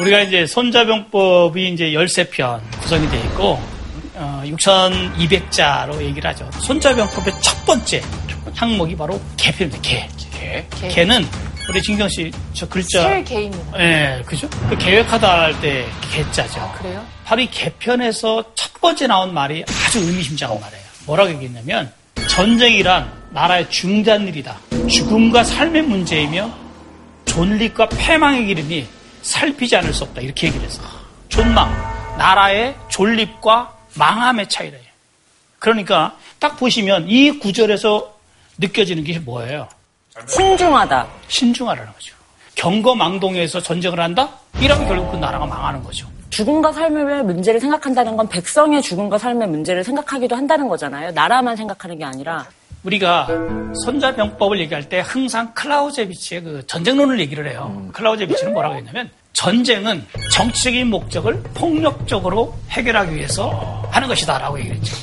우리가 0.00 0.20
이제 0.20 0.46
손자병법이 0.46 1.68
이제 1.68 1.90
13편 1.90 2.60
구성이 2.80 3.08
되어 3.10 3.20
있고, 3.24 3.60
어, 4.14 4.42
6,200자로 4.46 6.00
얘기를 6.00 6.30
하죠. 6.30 6.48
손자병법의 6.60 7.34
첫 7.42 7.64
번째 7.66 8.02
항목이 8.54 8.96
바로 8.96 9.20
개편입니다. 9.36 9.82
개. 9.82 10.08
개? 10.80 10.88
개는 10.88 11.26
우리 11.68 11.80
진경 11.82 12.08
씨 12.08 12.30
저 12.52 12.68
글자. 12.68 13.02
셀 13.02 13.24
개입니다. 13.24 13.80
예, 13.80 14.22
그죠? 14.26 14.48
그 14.68 14.76
계획하다 14.76 15.40
할 15.42 15.60
때 15.60 15.86
개자죠. 16.12 16.72
그래요? 16.78 17.04
바로 17.24 17.40
이 17.42 17.46
개편에서 17.50 18.44
첫 18.54 18.72
번째 18.80 19.06
나온 19.06 19.32
말이 19.32 19.64
아주 19.86 19.98
의미심장한 20.00 20.60
말이에요. 20.60 20.82
뭐라고 21.06 21.30
얘기했냐면 21.30 21.92
전쟁이란 22.28 23.10
나라의 23.30 23.70
중대한 23.70 24.26
일이다. 24.28 24.58
죽음과 24.90 25.44
삶의 25.44 25.82
문제이며 25.82 26.50
존립과 27.26 27.88
패망의 27.88 28.46
길이니 28.46 28.86
살피지 29.22 29.76
않을 29.76 29.94
수 29.94 30.04
없다. 30.04 30.20
이렇게 30.20 30.48
얘기를 30.48 30.66
했어요. 30.66 30.86
존망, 31.28 31.70
나라의 32.18 32.74
존립과 32.88 33.72
망함의 33.94 34.48
차이다. 34.48 34.76
그러니까 35.58 36.16
딱 36.38 36.58
보시면 36.58 37.08
이 37.08 37.38
구절에서 37.38 38.12
느껴지는 38.58 39.04
게 39.04 39.18
뭐예요? 39.20 39.68
신중하다. 40.26 41.06
신중하라는 41.28 41.92
거죠. 41.92 42.14
경거망동에서 42.54 43.60
전쟁을 43.60 43.98
한다? 44.00 44.28
이러면 44.60 44.86
결국 44.86 45.10
그 45.10 45.16
나라가 45.16 45.46
망하는 45.46 45.82
거죠. 45.82 46.06
죽음과 46.30 46.72
삶의 46.72 47.24
문제를 47.24 47.60
생각한다는 47.60 48.16
건 48.16 48.28
백성의 48.28 48.80
죽음과 48.82 49.18
삶의 49.18 49.48
문제를 49.48 49.84
생각하기도 49.84 50.34
한다는 50.34 50.68
거잖아요. 50.68 51.10
나라만 51.12 51.56
생각하는 51.56 51.98
게 51.98 52.04
아니라. 52.04 52.46
우리가 52.84 53.28
손자병법을 53.84 54.58
얘기할 54.60 54.88
때 54.88 55.02
항상 55.06 55.52
클라우제비치의 55.54 56.42
그 56.42 56.66
전쟁론을 56.66 57.20
얘기를 57.20 57.48
해요. 57.48 57.88
클라우제비치는 57.92 58.54
뭐라고 58.54 58.76
했냐면 58.76 59.10
전쟁은 59.34 60.04
정치적인 60.32 60.88
목적을 60.88 61.42
폭력적으로 61.54 62.54
해결하기 62.70 63.14
위해서 63.14 63.82
하는 63.90 64.08
것이다라고 64.08 64.58
얘기했죠. 64.60 64.96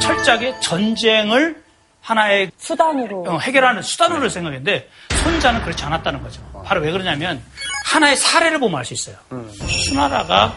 철저하게 0.00 0.58
전쟁을 0.60 1.62
하나의 2.00 2.50
수단으로 2.58 3.24
어, 3.28 3.38
해결하는 3.38 3.82
수단으로 3.82 4.28
생각했는데 4.28 4.88
손자는 5.22 5.62
그렇지 5.62 5.84
않았다는 5.84 6.22
거죠. 6.22 6.40
바로 6.64 6.80
왜 6.80 6.90
그러냐면 6.90 7.42
하나의 7.86 8.16
사례를 8.16 8.58
보면 8.58 8.78
알 8.78 8.84
수 8.84 8.94
있어요. 8.94 9.16
수나라가 9.68 10.54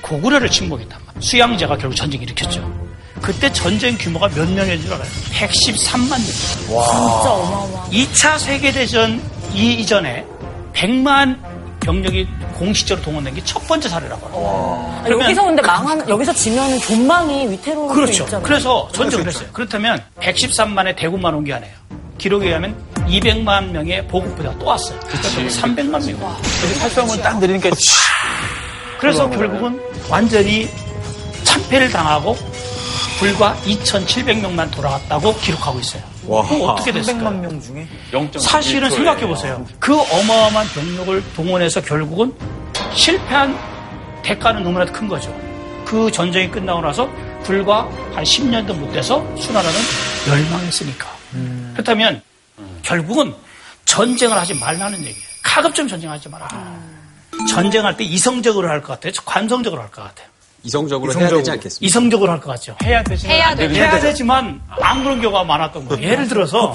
고구려를 0.00 0.48
침공했단 0.50 0.98
말이에요. 1.06 1.20
수양제가 1.20 1.76
결국 1.76 1.94
전쟁 1.96 2.22
일으켰죠. 2.22 2.90
그때 3.20 3.52
전쟁 3.52 3.96
규모가 3.98 4.28
몇 4.28 4.48
명인 4.50 4.80
줄 4.80 4.92
알아요? 4.94 5.06
113만 5.32 6.08
명. 6.08 6.18
진짜 6.20 6.72
어마어마. 6.78 7.84
2차 7.90 8.38
세계대전 8.38 9.22
이전에 9.52 10.24
100만 10.72 11.38
병력이 11.80 12.26
공식적으로 12.64 13.02
동원된 13.04 13.34
게 13.34 13.42
첫 13.44 13.66
번째 13.66 13.88
사례라고 13.88 14.26
합니다. 14.26 15.02
그러면- 15.04 15.24
여기서 15.26 15.44
근데 15.44 15.62
망한 15.62 16.08
여기서 16.08 16.32
지면은 16.34 16.78
존망이 16.78 17.48
위태로울 17.50 17.88
수 17.88 17.94
그렇죠. 17.94 18.24
있잖아요. 18.24 18.42
그래서 18.46 18.88
전쟁을 18.92 19.26
했어요. 19.26 19.48
그렇다면 19.52 20.02
113만의 20.20 20.94
대군만 20.96 21.34
온 21.34 21.42
게 21.44 21.54
아니에요. 21.54 21.72
기록에 22.18 22.48
의하면 22.48 22.76
200만 23.08 23.70
명의 23.70 24.06
보급부대가 24.06 24.58
또 24.58 24.66
왔어요. 24.66 25.00
그러니까 25.00 25.28
300만 25.50 25.90
명이 25.90 26.12
와. 26.22 26.36
팔성은 26.80 27.22
딱 27.22 27.38
내리니까 27.40 27.70
그래서 29.00 29.28
결국은 29.30 29.80
완전히 30.10 30.68
참패를 31.44 31.90
당하고 31.90 32.36
불과 33.18 33.56
2,700명만 33.64 34.70
돌아왔다고 34.70 35.34
기록하고 35.38 35.80
있어요. 35.80 36.02
와, 36.30 36.46
그럼 36.46 36.62
어떻게 36.70 36.92
됐을까요? 36.92 37.30
300만 37.30 37.40
명 37.40 37.60
중에 37.60 37.88
사실은 38.40 38.90
생각해 38.90 39.26
보세요. 39.26 39.66
그 39.78 39.94
어마어마한 39.98 40.66
병력을 40.68 41.24
동원해서 41.34 41.80
결국은 41.82 42.32
실패한 42.94 43.58
대가는 44.22 44.62
너무나도 44.62 44.92
큰 44.92 45.08
거죠. 45.08 45.34
그 45.84 46.10
전쟁이 46.12 46.48
끝나고 46.50 46.80
나서 46.82 47.10
불과 47.42 47.88
한 48.14 48.22
10년도 48.22 48.74
못 48.74 48.92
돼서 48.92 49.24
수나라는 49.36 49.78
멸망했으니까. 50.26 51.08
그렇다면 51.72 52.22
결국은 52.82 53.34
전쟁을 53.86 54.36
하지 54.36 54.54
말라는 54.54 54.98
얘기예요. 55.00 55.16
가급적 55.42 55.88
전쟁하지 55.88 56.28
마라. 56.28 56.48
전쟁할 57.48 57.96
때 57.96 58.04
이성적으로 58.04 58.68
할 58.68 58.80
것 58.82 59.00
같아요? 59.00 59.12
관성적으로 59.24 59.80
할 59.82 59.90
것 59.90 60.02
같아요? 60.02 60.28
이성적으로 60.62 61.12
해야 61.14 61.28
되지 61.28 61.50
않겠습니까? 61.52 61.86
이성적으로 61.86 62.32
할 62.32 62.40
것 62.40 62.50
같죠. 62.50 62.76
해야 62.84 63.02
되지만 63.02 63.34
해야. 63.36 63.48
해야 63.54 64.00
되지만 64.00 64.60
안 64.80 65.02
그런 65.02 65.20
경우가 65.20 65.44
많았던 65.44 65.88
거예요. 65.88 66.02
예를 66.06 66.28
들어서. 66.28 66.74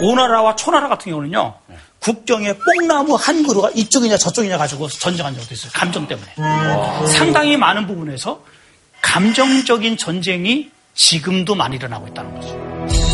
오나라와 0.00 0.56
초나라 0.56 0.88
같은 0.88 1.10
경우는요. 1.12 1.54
국경에 2.00 2.54
뽕나무 2.56 3.14
한 3.14 3.46
그루가 3.46 3.70
이쪽이냐 3.74 4.16
저쪽이냐 4.16 4.58
가지고 4.58 4.88
전쟁한 4.88 5.34
적도 5.34 5.54
있어요. 5.54 5.70
감정 5.74 6.06
때문에. 6.08 6.28
상당히 7.06 7.56
많은 7.56 7.86
부분에서 7.86 8.42
감정적인 9.02 9.96
전쟁이 9.96 10.70
지금도 10.94 11.54
많이 11.54 11.76
일어나고 11.76 12.08
있다는 12.08 12.34
거죠. 12.40 13.11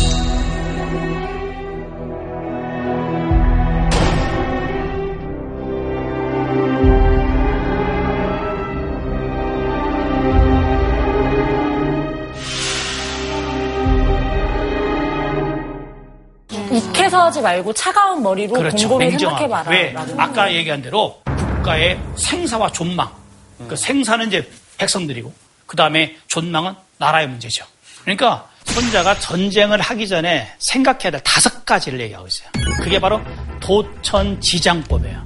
익혀서 16.79 17.25
하지 17.25 17.41
말고 17.41 17.73
차가운 17.73 18.23
머리로 18.23 18.53
그렇죠. 18.53 18.89
곰곰이 18.89 19.09
냉정하게. 19.09 19.43
생각해봐라. 19.43 19.71
왜? 19.71 19.91
라는 19.91 20.19
아까 20.19 20.53
얘기한 20.53 20.81
대로 20.81 21.21
국가의 21.25 21.99
생사와 22.15 22.71
존망. 22.71 23.09
그 23.67 23.75
생사는 23.75 24.27
이제 24.27 24.49
백성들이고, 24.77 25.31
그 25.65 25.75
다음에 25.75 26.15
존망은 26.27 26.73
나라의 26.97 27.27
문제죠. 27.27 27.65
그러니까 28.03 28.47
손자가 28.65 29.19
전쟁을 29.19 29.81
하기 29.81 30.07
전에 30.07 30.49
생각해야 30.59 31.11
될 31.11 31.19
다섯 31.23 31.65
가지를 31.65 31.99
얘기하고 32.01 32.27
있어요. 32.27 32.49
그게 32.81 32.99
바로 32.99 33.19
도천지장법이에요. 33.59 35.21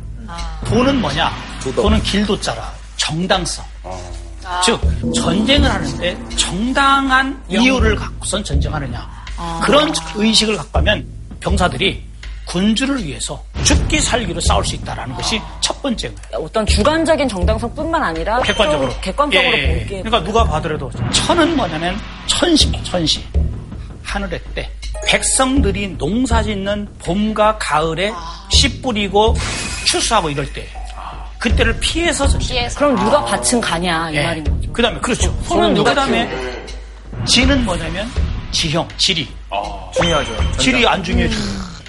도는 0.66 1.02
뭐냐? 1.02 1.32
도는 1.76 2.02
길도자라 2.02 2.74
정당성. 2.98 3.64
즉 4.66 4.82
전쟁을 5.16 5.70
하는데 5.70 6.18
정당한 6.36 7.42
이유를 7.48 7.96
갖고선 7.96 8.44
전쟁하느냐 8.44 9.10
그런 9.64 9.94
의식을 10.16 10.58
갖고 10.58 10.80
하면 10.80 11.06
병사들이 11.44 12.04
군주를 12.46 13.04
위해서 13.04 13.44
죽기 13.64 14.00
살기로 14.00 14.40
싸울 14.42 14.66
수 14.66 14.76
있다라는 14.76 15.16
것이 15.16 15.42
첫 15.62 15.82
번째 15.82 16.10
거예요. 16.10 16.46
어떤 16.46 16.66
주관적인 16.66 17.28
정당성뿐만 17.28 18.02
아니라 18.04 18.42
객관적으로. 18.42 18.90
좀 18.92 19.02
객관적으로 19.02 19.58
예, 19.58 19.62
예. 19.62 19.80
보기에 19.80 20.02
그러니까 20.02 20.24
누가 20.24 20.44
봐더라도 20.44 20.92
천은 21.12 21.56
뭐냐면 21.56 21.98
천시, 22.28 22.72
천시. 22.84 23.24
하늘의 24.04 24.40
때. 24.54 24.70
백성들이 25.08 25.98
농사 25.98 26.44
짓는 26.44 26.88
봄과 27.00 27.58
가을에 27.60 28.12
씨 28.50 28.82
뿌리고 28.82 29.36
추수하고 29.86 30.30
이럴 30.30 30.52
때. 30.54 30.68
그때를 31.40 31.78
피해서 31.80 32.28
전쟁. 32.28 32.68
그럼 32.76 32.96
누가 32.96 33.24
밭은 33.26 33.60
가냐 33.60 34.12
이 34.12 34.16
말인 34.16 34.44
거죠. 34.44 34.72
그 34.72 34.82
다음에, 34.82 35.00
그렇죠. 35.00 35.38
손은 35.44 35.74
누가 35.74 35.90
그 35.90 35.96
다음에 35.96 36.30
지는 37.26 37.66
뭐냐면 37.66 38.10
지형, 38.54 38.88
지리. 38.98 39.28
중요하죠. 39.96 40.32
지리 40.58 40.88
안 40.88 41.04
중요해요. 41.04 41.30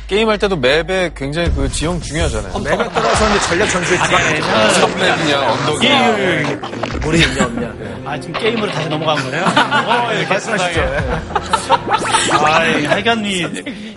게임할 0.07 0.38
때도 0.38 0.57
맵에 0.57 1.12
굉장히 1.16 1.50
그 1.55 1.66
지형 1.70 1.98
중요하잖아요. 2.00 2.59
맵에 2.59 2.77
따라서 2.92 3.31
이제 3.37 3.40
전략 3.48 3.66
전술에 3.70 3.96
들어가는 3.98 4.72
선맵이냐, 4.74 5.40
언덕이냐. 5.53 5.94
예, 5.94 6.18
예, 6.18 6.42
예. 6.50 6.98
물이 6.98 7.20
있냐 7.22 7.44
없냐. 7.46 7.72
아, 8.05 8.20
지금 8.20 8.38
게임으로 8.38 8.70
다시 8.70 8.88
넘어간 8.88 9.16
거네요? 9.22 9.44
어, 9.48 10.11
예, 10.14 10.24
말씀하시죠. 10.27 10.81
아, 12.33 12.66
예, 12.66 12.87
하여간 12.87 13.24
이 13.24 13.46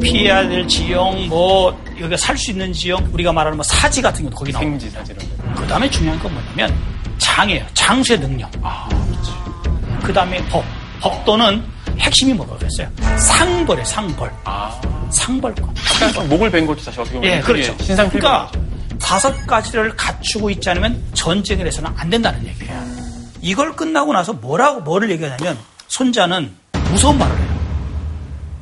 피해야 0.02 0.48
될 0.48 0.66
지형, 0.68 1.28
뭐, 1.28 1.78
여기가 2.00 2.16
살 2.16 2.38
수 2.38 2.52
있는 2.52 2.72
지형, 2.72 3.06
우리가 3.12 3.34
말하는 3.34 3.58
뭐 3.58 3.64
사지 3.64 4.02
같은 4.02 4.24
것도 4.26 4.36
거기 4.38 4.52
나옵니다. 4.54 4.80
생지 4.80 4.96
사지 4.96 5.12
이런 5.12 5.54
거. 5.56 5.62
그 5.62 5.68
다음에 5.68 5.90
중요한 5.90 6.18
건 6.20 6.34
뭐냐면 6.34 6.74
장이에요. 7.18 7.66
장수의 7.74 8.20
능력. 8.20 8.50
그 10.04 10.14
다음에 10.14 10.38
법. 10.50 10.64
법도는 11.02 11.64
핵심이 12.00 12.34
뭐라고 12.34 12.58
그랬어요? 12.60 12.90
상벌에 13.20 13.84
상벌. 13.86 14.32
상벌권. 15.12 15.74
약간 16.02 16.30
목을 16.30 16.52
벤 16.52 16.66
것도 16.66 16.80
사실 16.82 17.00
어떻게 17.02 17.16
보면 17.16 17.32
예, 17.32 17.42
그렇죠. 17.42 17.76
신상 17.82 18.10
필 18.10 18.20
그러니까 18.20 18.52
다섯 19.00 19.34
가지를 19.48 19.96
갖추고 19.96 20.50
있지 20.50 20.70
않으면 20.70 21.02
전쟁을 21.14 21.66
해서는 21.68 21.92
안 21.96 22.10
된다는 22.10 22.46
얘기예요. 22.46 22.84
이걸 23.42 23.76
끝나고 23.76 24.14
나서 24.14 24.34
뭐라고 24.34 24.82
뭐를 24.82 25.10
얘기하냐면 25.12 25.58
손자는 25.88 26.52
무서운 26.92 27.18
말을 27.18 27.38
해요. 27.38 27.48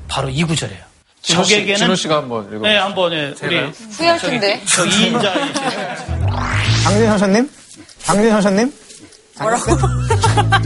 바로 0.07 0.29
이 0.29 0.43
구절이에요. 0.43 0.83
진호 1.21 1.43
씨, 1.43 1.51
적에게는 1.53 1.77
진호 1.79 1.95
씨가 1.95 2.17
한번 2.17 2.45
읽어. 2.53 2.59
네, 2.59 2.77
한번 2.77 3.11
예, 3.13 3.33
우리? 3.41 3.59
후회할 3.97 4.19
텐데. 4.19 4.61
저 4.65 4.83
2인자 4.85 5.23
장진 6.83 7.07
선생님? 7.07 7.49
장진 7.99 8.29
선생님? 8.29 8.73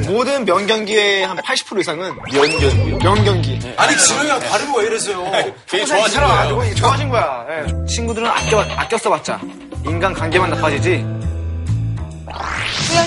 모든 0.08 0.46
명경기의 0.46 1.26
한 1.26 1.38
80% 1.38 1.80
이상은 1.82 2.16
면경기요. 2.32 2.98
명경기. 2.98 3.74
아니 3.78 3.98
진호이 3.98 4.30
형 4.30 4.40
발음이 4.40 4.72
왜 4.78 4.86
이러세요? 4.86 5.32
되게 5.68 5.86
좋아하신 5.86 6.20
거야. 6.22 6.76
좋아하신 6.76 7.10
거야. 7.10 7.46
예. 7.50 7.86
친구들은 7.86 8.28
아껴 8.28 8.62
아껴 8.76 8.98
써봤자 8.98 9.40
인간 9.86 10.14
관계만 10.14 10.50
나빠지지. 10.50 11.06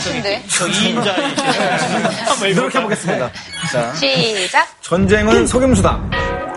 텐데. 0.04 0.42
저 0.48 0.66
2인자 0.66 1.14
한번 2.26 2.54
노력해 2.54 2.82
보겠습니다. 2.82 3.30
자, 3.70 3.94
시작. 3.94 4.66
전쟁은 4.82 5.46
속임수다. 5.46 6.00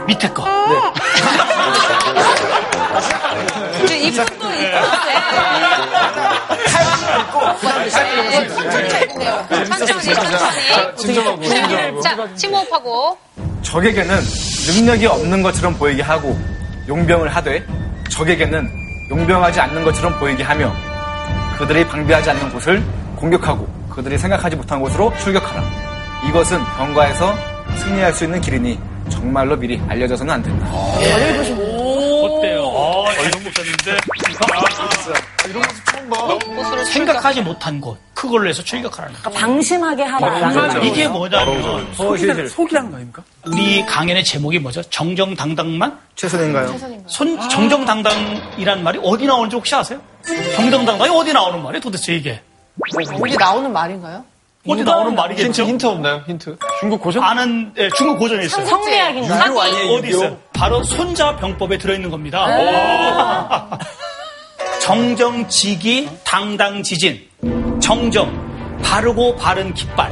밑에 0.07 0.27
거. 0.29 0.43
이제 3.83 3.97
입술도 3.99 4.47
천천히, 9.65 10.13
천천히. 10.13 10.95
진정하고, 10.97 11.41
진정하고. 11.43 12.01
자, 12.01 12.15
심호흡하고. 12.35 13.17
적에게는 13.61 14.19
능력이 14.67 15.05
없는 15.07 15.41
것처럼 15.41 15.75
보이게 15.77 16.01
하고 16.01 16.37
용병을 16.87 17.29
하되 17.35 17.63
적에게는 18.09 18.69
용병하지 19.09 19.59
않는 19.59 19.83
것처럼 19.83 20.17
보이게 20.19 20.43
하며 20.43 20.73
그들이 21.57 21.85
방비하지 21.87 22.29
않는 22.31 22.51
곳을 22.51 22.83
공격하고 23.15 23.67
그들이 23.89 24.17
생각하지 24.17 24.55
못한 24.55 24.79
곳으로 24.79 25.11
출격하라. 25.19 25.63
이것은 26.29 26.59
병과에서 26.77 27.35
승리할 27.79 28.13
수 28.13 28.25
있는 28.25 28.41
길이니 28.41 28.79
정말로 29.09 29.55
미리 29.55 29.81
알려져서는 29.87 30.33
안 30.33 30.43
된다. 30.43 30.67
어때요? 30.71 31.74
아, 33.07 33.13
이런 33.13 33.43
목사님인데. 33.43 33.97
이런 35.47 35.61
모습 35.61 35.85
처음 35.85 36.09
봐. 36.09 36.83
생각하지 36.85 37.41
못한 37.41 37.79
곳, 37.79 37.97
그걸로 38.13 38.49
해서 38.49 38.63
출격하라는 38.63 39.15
거. 39.15 39.21
그러니까 39.21 39.39
방심하게 39.47 40.03
하라. 40.03 40.79
이게 40.81 41.07
뭐냐면 41.07 41.93
속이란, 41.93 42.47
속이라는 42.47 42.89
거 42.89 42.95
아닙니까? 42.97 43.23
우리 43.47 43.85
강연의 43.85 44.23
제목이 44.23 44.59
뭐죠? 44.59 44.81
정정당당만? 44.83 45.99
최선인가요? 46.15 46.75
손 47.07 47.39
정정당당이란 47.49 48.83
말이 48.83 48.99
어디 49.03 49.25
나오는지 49.25 49.55
혹시 49.55 49.75
아세요? 49.75 50.01
정정당당이 50.55 51.09
어디 51.15 51.33
나오는 51.33 51.61
말이에요? 51.61 51.81
도대체 51.81 52.15
이게 52.15 52.41
어디 53.21 53.37
나오는 53.37 53.71
말인가요? 53.71 54.25
어디 54.67 54.83
나오는 54.83 55.11
힌트, 55.11 55.21
말이겠죠? 55.21 55.63
힌트 55.63 55.85
없나요? 55.85 56.23
힌트? 56.27 56.57
중국 56.79 57.01
고전? 57.01 57.23
아는 57.23 57.71
예, 57.77 57.89
중국 57.95 58.17
고전에 58.17 58.45
있어요. 58.45 58.65
성리학인가? 58.65 59.47
유교 59.47 59.61
아니에요? 59.61 59.93
어디 59.93 60.09
있어요? 60.09 60.37
바로 60.53 60.83
손자병법에 60.83 61.77
들어있는 61.77 62.09
겁니다. 62.09 62.45
오. 62.47 63.77
정정지기 64.81 66.09
당당지진 66.23 67.27
정정 67.81 68.79
바르고 68.83 69.35
바른 69.35 69.73
깃발 69.73 70.11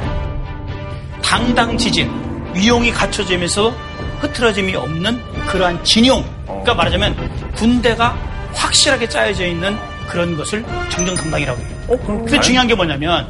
당당지진 1.22 2.10
위용이 2.54 2.90
갖춰지면서 2.90 3.72
흐트러짐이 4.20 4.74
없는 4.74 5.20
그러한 5.46 5.82
진용 5.84 6.24
그러니까 6.46 6.74
말하자면 6.74 7.52
군대가 7.54 8.16
확실하게 8.54 9.08
짜여져 9.08 9.46
있는 9.46 9.76
그런 10.08 10.36
것을 10.36 10.64
정정당당이라고 10.90 11.60
해요. 11.60 11.98
근데 12.06 12.40
중요한 12.40 12.66
게 12.66 12.74
뭐냐면 12.74 13.26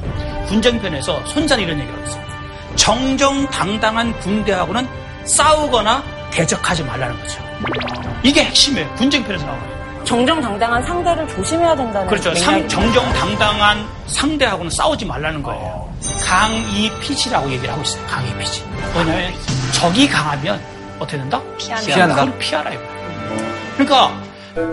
군정편에서 0.48 1.24
손자는 1.26 1.64
이런 1.64 1.78
얘기를 1.78 1.96
하고 1.98 2.08
있어요. 2.08 2.24
정정당당한 2.76 4.18
군대하고는 4.20 4.87
싸우거나 5.24 6.02
대적하지 6.30 6.82
말라는 6.84 7.18
거죠. 7.20 7.40
이게 8.22 8.44
핵심이에요. 8.44 8.88
군정편에서 8.94 9.44
나와요. 9.44 9.74
정정당당한 10.04 10.84
상대를 10.84 11.26
조심해야 11.28 11.74
된다는 11.76 12.06
그렇죠. 12.06 12.34
상, 12.34 12.68
정정당당한 12.68 13.87
상대하고는 14.06 14.70
싸우지 14.70 15.06
말라는 15.06 15.42
거예요. 15.42 15.88
강이피지라고 16.26 17.50
얘기를 17.50 17.72
하고 17.72 17.82
있어요. 17.82 18.04
강이피지. 18.06 18.64
뭐냐면 18.92 19.32
적이 19.72 20.08
강하면 20.08 20.60
어떻게 20.98 21.16
된다? 21.16 21.40
피한다. 21.56 22.14
그걸 22.16 22.38
피하라 22.38 22.70
이거예요. 22.72 22.94
그러니까 23.76 24.12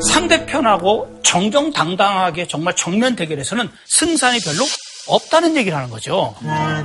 상대편하고 0.10 1.22
정정당당하게 1.24 2.48
정말 2.48 2.76
정면 2.76 3.16
대결에서는 3.16 3.70
승산이 3.86 4.40
별로 4.40 4.66
없다는 5.08 5.58
얘기를 5.58 5.78
하는 5.78 5.90
거죠. 5.90 6.36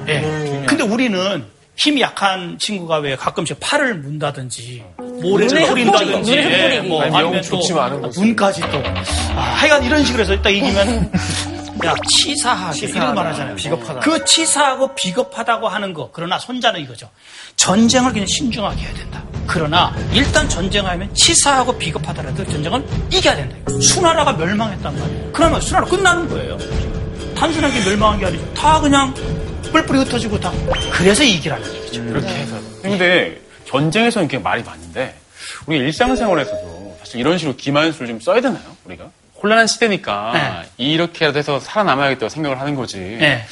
예. 0.08 0.64
근데 0.66 0.82
우리는 0.82 1.44
힘이 1.76 2.00
약한 2.00 2.58
친구가 2.58 2.98
왜 2.98 3.16
가끔씩 3.16 3.58
팔을 3.60 3.94
문다든지 3.96 4.84
모래를 4.98 5.66
뿌린다든지 5.66 6.32
예. 6.32 6.80
뭐 6.80 7.02
아니, 7.02 7.14
아니면 7.14 7.42
영 7.44 7.50
또. 7.50 8.10
눈까지 8.20 8.62
또 8.72 8.82
아, 9.36 9.40
하여간 9.40 9.84
이런 9.84 10.04
식으로 10.04 10.22
해서 10.22 10.40
딱 10.40 10.50
이기면 10.50 11.12
야 11.84 11.94
치사하게 12.08 12.86
이런 12.86 13.14
말 13.14 13.26
하잖아요. 13.26 13.54
비겁하다. 13.56 14.00
그 14.00 14.24
치사하고 14.24 14.94
비겁하다고 14.94 15.68
하는 15.68 15.92
거 15.92 16.08
그러나 16.12 16.38
손자는 16.38 16.80
이거죠. 16.80 17.10
전쟁을 17.56 18.12
그냥 18.12 18.26
신중하게 18.26 18.80
해야 18.80 18.94
된다. 18.94 19.22
그러나 19.46 19.94
일단 20.12 20.48
전쟁하면 20.48 21.12
치사하고 21.14 21.76
비겁하더라도 21.78 22.44
전쟁은 22.44 22.84
이겨야 23.10 23.36
된다. 23.36 23.56
수나라가 23.80 24.32
멸망했단 24.32 24.98
말이에요. 24.98 25.32
그러면 25.32 25.60
수나라 25.60 25.86
끝나는 25.86 26.28
거예요. 26.28 26.58
단순하게 27.36 27.80
멸망한 27.84 28.18
게 28.18 28.26
아니죠. 28.26 28.54
다 28.54 28.80
그냥 28.80 29.14
뿔뿔이 29.72 30.00
흩어지고 30.00 30.40
다. 30.40 30.52
그래서 30.92 31.22
이기라는 31.22 31.74
얘기죠. 31.74 32.04
그렇게 32.04 32.28
해서. 32.28 32.56
근데 32.82 33.40
전쟁에서는 33.68 34.26
이게 34.26 34.38
말이 34.38 34.62
많은데 34.62 35.14
우리 35.66 35.78
일상생활에서도 35.78 36.98
사실 37.00 37.20
이런 37.20 37.38
식으로 37.38 37.56
기만수를 37.56 38.08
좀 38.08 38.20
써야 38.20 38.40
되나요? 38.40 38.62
우리가? 38.84 39.04
혼란한 39.42 39.66
시대니까 39.66 40.30
네. 40.32 40.70
이렇게라도 40.78 41.38
해서 41.38 41.60
살아남아야겠다고 41.60 42.30
생각을 42.30 42.58
하는 42.58 42.74
거지. 42.74 42.98
네. 42.98 43.44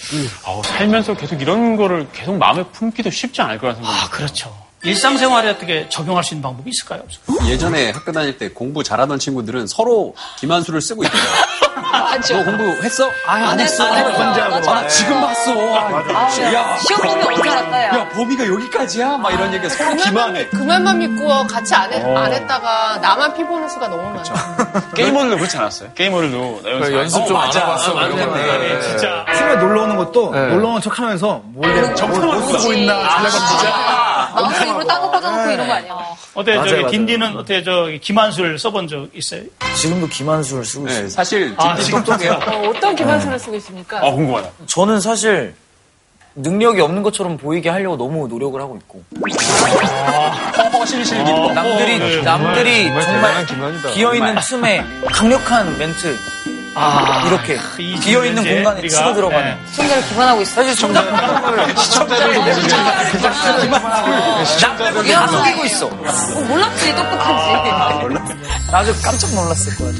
아우, 0.47 0.63
살면서 0.65 1.15
계속 1.15 1.43
이런 1.43 1.77
거를 1.77 2.07
계속 2.13 2.39
마음에 2.39 2.65
품기도 2.73 3.11
쉽지 3.11 3.43
않을 3.43 3.59
거라는 3.59 3.83
생각이 3.83 4.01
아, 4.03 4.09
그렇죠. 4.09 4.64
일상생활에 4.85 5.51
어떻게 5.51 5.89
적용할 5.89 6.23
수 6.25 6.35
있는 6.35 6.43
방법이 6.43 6.71
있을까요? 6.71 7.03
없을까요? 7.05 7.51
예전에 7.51 7.91
학교 7.91 8.13
다닐 8.13 8.37
때 8.39 8.51
공부 8.51 8.83
잘하던 8.83 9.19
친구들은 9.19 9.67
서로 9.67 10.15
기만수를 10.39 10.81
쓰고 10.81 11.05
있대요. 11.05 11.23
너 12.31 12.45
공부했어? 12.45 13.09
아, 13.27 13.33
안 13.35 13.61
했어. 13.61 13.85
안 13.85 13.97
했어. 13.97 14.11
혼자 14.11 14.49
맞아. 14.49 14.73
아, 14.73 14.89
지금 14.89 15.21
봤어. 15.21 15.53
야, 16.53 16.77
시험 16.79 17.03
보면 17.03 17.27
언제 17.27 17.51
알았다, 17.51 17.85
야. 17.85 17.99
야, 17.99 18.09
범위가 18.11 18.47
여기까지야? 18.47 19.17
막 19.19 19.33
이런 19.33 19.53
얘기가 19.53 19.69
서로 19.69 19.97
기만해. 19.97 20.49
그만만 20.49 20.99
믿고 20.99 21.47
같이 21.47 21.75
안, 21.75 21.93
해, 21.93 22.03
어. 22.03 22.17
안 22.17 22.33
했다가 22.33 22.99
나만 22.99 23.35
피 23.35 23.45
보는 23.45 23.69
수가 23.69 23.89
너무 23.89 24.03
많아. 24.03 24.23
게이머들도 24.95 25.37
그렇지 25.37 25.57
않았어요? 25.57 25.91
게이머들도 25.95 26.61
나 26.65 26.71
연습, 26.71 26.93
연습 26.95 27.27
좀 27.27 27.37
맞아. 27.37 27.61
알아봤어. 27.61 27.91
아, 27.91 27.95
맞아. 27.95 28.15
그러네. 28.15 28.81
진짜. 28.81 29.25
친구가 29.35 29.61
놀러 29.61 29.83
오는 29.85 29.97
것도 29.97 30.31
네. 30.33 30.47
놀러 30.49 30.69
오는 30.69 30.81
척 30.81 30.99
하면서 30.99 31.43
몰래 31.47 31.81
뭐 31.81 32.59
쓰고 32.59 32.73
있나 32.73 32.95
아, 32.95 33.29
진짜. 33.29 34.04
마우스 34.35 34.63
입으로 34.65 34.85
딴거 34.85 35.11
꽂아놓고 35.11 35.51
이런 35.51 35.67
거 35.67 35.73
아니야? 35.75 35.97
어때, 36.35 36.55
맞아요, 36.57 36.69
저기, 36.69 36.83
맞아요. 36.83 36.91
딘디는 36.93 37.37
어때, 37.37 37.63
저, 37.63 37.89
기만술 38.01 38.59
써본 38.59 38.89
적 38.89 39.09
있어요? 39.15 39.43
지금도 39.77 40.09
기만수를 40.09 40.65
쓰고 40.65 40.89
있어요. 40.89 41.03
네, 41.05 41.09
사실 41.09 41.55
아, 41.57 41.77
진짜 41.77 42.03
똑똑해요. 42.03 42.33
어, 42.47 42.69
어떤 42.71 42.95
기만수를 42.97 43.39
쓰고 43.39 43.57
있습니까? 43.57 43.99
아, 43.99 44.11
궁금하다. 44.11 44.49
저는 44.67 45.01
사실 45.01 45.55
능력이 46.37 46.81
없는 46.81 47.03
것처럼 47.05 47.37
보이게 47.37 47.69
하려고 47.69 47.97
너무 47.97 48.27
노력을 48.27 48.61
하고 48.61 48.77
있고. 48.77 49.05
허실실 50.73 51.25
기법. 51.25 51.53
남들이 51.53 51.99
네. 51.99 52.23
남들이 52.23 52.85
정말 52.89 53.47
정말. 53.47 53.83
비어 53.95 54.15
있는 54.15 54.35
틈에 54.41 54.85
강력한 55.13 55.79
멘트 55.79 56.17
아, 56.77 57.23
이렇게 57.29 57.59
이 57.79 57.99
비어 58.01 58.25
있는 58.25 58.43
공간에 58.43 58.81
우리가, 58.81 58.97
치고 58.97 59.15
들어가는. 59.15 59.45
네. 59.45 59.59
시청자를 59.71 60.03
기만하고 60.09 60.43
있어. 60.43 60.55
사실 60.55 60.75
정답 60.75 61.05
시청자들도 61.79 62.33
모르겠네. 62.43 62.73
남들이 64.61 65.13
다 65.13 65.27
속이고 65.29 65.65
있어. 65.67 65.87
어, 65.87 66.41
몰랐지, 66.49 66.95
똑똑하지. 66.97 68.71
아주 68.73 68.95
깜짝 69.03 69.31
놀랐을 69.35 69.77
거야. 69.77 69.93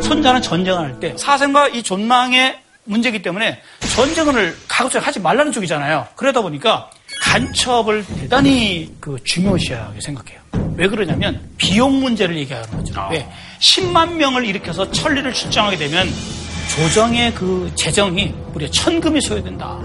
손자는 0.00 0.40
전쟁을 0.40 0.78
할 0.80 1.00
때 1.00 1.14
사생과 1.18 1.68
이 1.68 1.82
존망의 1.82 2.58
문제이기 2.84 3.22
때문에 3.22 3.60
전쟁을 3.94 4.56
가급적 4.68 5.04
하지 5.06 5.18
말라는 5.20 5.52
쪽이잖아요. 5.52 6.06
그러다 6.16 6.40
보니까 6.42 6.88
간첩을 7.22 8.04
대단히 8.20 8.92
그 9.00 9.16
중요시하게 9.24 10.00
생각해요. 10.00 10.40
왜 10.76 10.88
그러냐면 10.88 11.40
비용 11.56 12.00
문제를 12.00 12.36
얘기하는 12.38 12.68
거죠. 12.70 13.08
왜 13.10 13.28
10만 13.60 14.14
명을 14.14 14.44
일으켜서 14.44 14.90
천리를 14.90 15.32
출정하게 15.32 15.76
되면 15.76 16.08
조정의 16.74 17.34
그 17.34 17.70
재정이 17.74 18.34
무려 18.52 18.68
천금이 18.70 19.20
소요된다. 19.20 19.78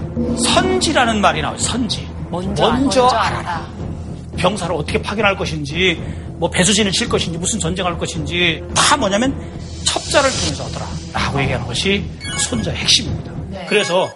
선지라는 0.44 1.20
말이 1.20 1.40
나와요. 1.42 1.58
선지. 1.58 2.08
먼저, 2.30 2.48
먼저 2.48 2.70
먼저 2.70 3.06
알아라. 3.08 3.68
병사를 4.36 4.74
어떻게 4.74 5.00
파견할 5.00 5.36
것인지, 5.36 6.00
뭐 6.38 6.48
배수진을 6.50 6.90
칠 6.92 7.08
것인지, 7.08 7.38
무슨 7.38 7.58
전쟁할 7.60 7.98
것인지 7.98 8.62
다 8.74 8.96
뭐냐면 8.96 9.34
첩자를 9.84 10.30
통해서 10.30 10.64
하더라. 10.64 10.86
라고 11.12 11.40
얘기하는 11.42 11.66
것이 11.66 12.04
손자의 12.38 12.76
핵심입니다. 12.78 13.32
그래서 13.68 14.10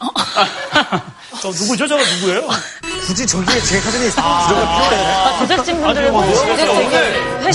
저 1.40 1.48
누구죠? 1.50 1.86
저거 1.86 2.02
누구예요? 2.02 2.48
굳이 3.06 3.26
저기에 3.26 3.60
제 3.60 3.80
사진이 3.80 4.06
있어. 4.08 4.22
아, 4.22 5.38
제작진분들 5.46 6.10
뭐, 6.10 6.24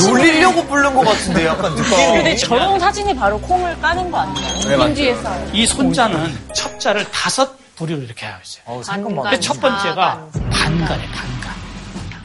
놀리려고 0.08 0.65
부른 0.67 0.94
것 0.94 1.02
같은데 1.06 1.46
약간 1.46 1.74
느낌이. 1.76 1.96
근데 1.96 2.36
저런 2.36 2.80
사진이 2.80 3.15
바로 3.15 3.39
콩을 3.41 3.80
까는 3.82 4.10
거 4.12 4.20
아니에요? 4.20 4.82
현지에서. 4.82 5.46
이 5.54 5.65
손자는 5.65 6.38
첩자를 6.56 7.10
다섯 7.12 7.58
부류로 7.76 8.02
이렇게 8.04 8.26
하고 8.26 8.41
있어요. 8.44 9.04
근데 9.24 9.39
첫 9.39 9.60
번째가 9.60 10.28
반간이에요, 10.52 11.10
반간. 11.12 11.56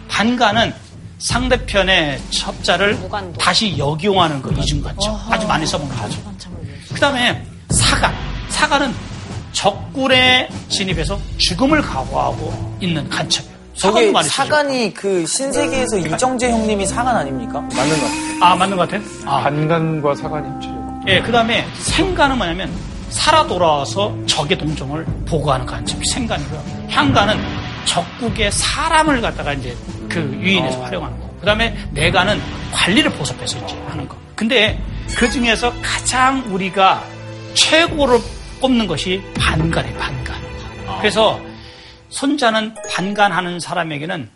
반간은 0.08 0.74
상대편의 1.18 2.20
첩자를 2.30 2.98
다시 3.38 3.76
역이용하는 3.78 4.42
거, 4.42 4.50
이중간첩. 4.50 5.32
아주 5.32 5.46
많이 5.46 5.66
써먹는 5.66 5.96
거죠. 5.96 6.18
그 6.92 7.00
다음에 7.00 7.42
사간. 7.70 8.14
사간은 8.50 8.94
적군에 9.56 10.48
진입해서 10.68 11.18
죽음을 11.38 11.80
각오하고 11.80 12.76
있는 12.78 13.08
간첩이에요. 13.08 13.56
사간도 13.74 14.12
저게. 14.12 14.28
사간이 14.28 14.94
그 14.94 15.26
신세계에서 15.26 15.98
이정재 15.98 16.50
형님이 16.50 16.84
사간 16.86 17.16
아닙니까? 17.16 17.60
맞는 17.62 17.88
것 17.98 18.02
같아요. 18.02 18.42
아, 18.42 18.54
맞는 18.54 18.76
것 18.76 18.88
같아요? 18.88 19.08
아. 19.24 19.42
반간과 19.42 20.14
사간이 20.14 20.46
합쳐져. 20.46 20.74
예, 21.08 21.20
그 21.22 21.32
다음에 21.32 21.66
생간은 21.78 22.36
뭐냐면 22.36 22.70
살아 23.08 23.46
돌아와서 23.46 24.14
적의 24.26 24.58
동정을 24.58 25.06
보고하는 25.26 25.64
간첩이 25.64 26.04
생간이고요. 26.04 26.62
향간은 26.90 27.38
적국의 27.86 28.52
사람을 28.52 29.22
갖다가 29.22 29.54
이제 29.54 29.74
그 30.08 30.20
유인해서 30.38 30.82
활용하는 30.82 31.18
거. 31.18 31.30
그 31.40 31.46
다음에 31.46 31.74
내간은 31.92 32.40
관리를 32.72 33.10
보섭해서 33.12 33.58
이제 33.64 33.74
하는 33.88 34.06
거. 34.06 34.16
근데 34.34 34.78
그 35.16 35.30
중에서 35.30 35.72
가장 35.80 36.44
우리가 36.52 37.02
최고로 37.54 38.20
꼽는 38.60 38.86
것이 38.86 39.22
반간이에요, 39.38 39.98
반간. 39.98 40.36
그래서 41.00 41.40
손자는 42.08 42.74
반간하는 42.90 43.60
사람에게는 43.60 44.30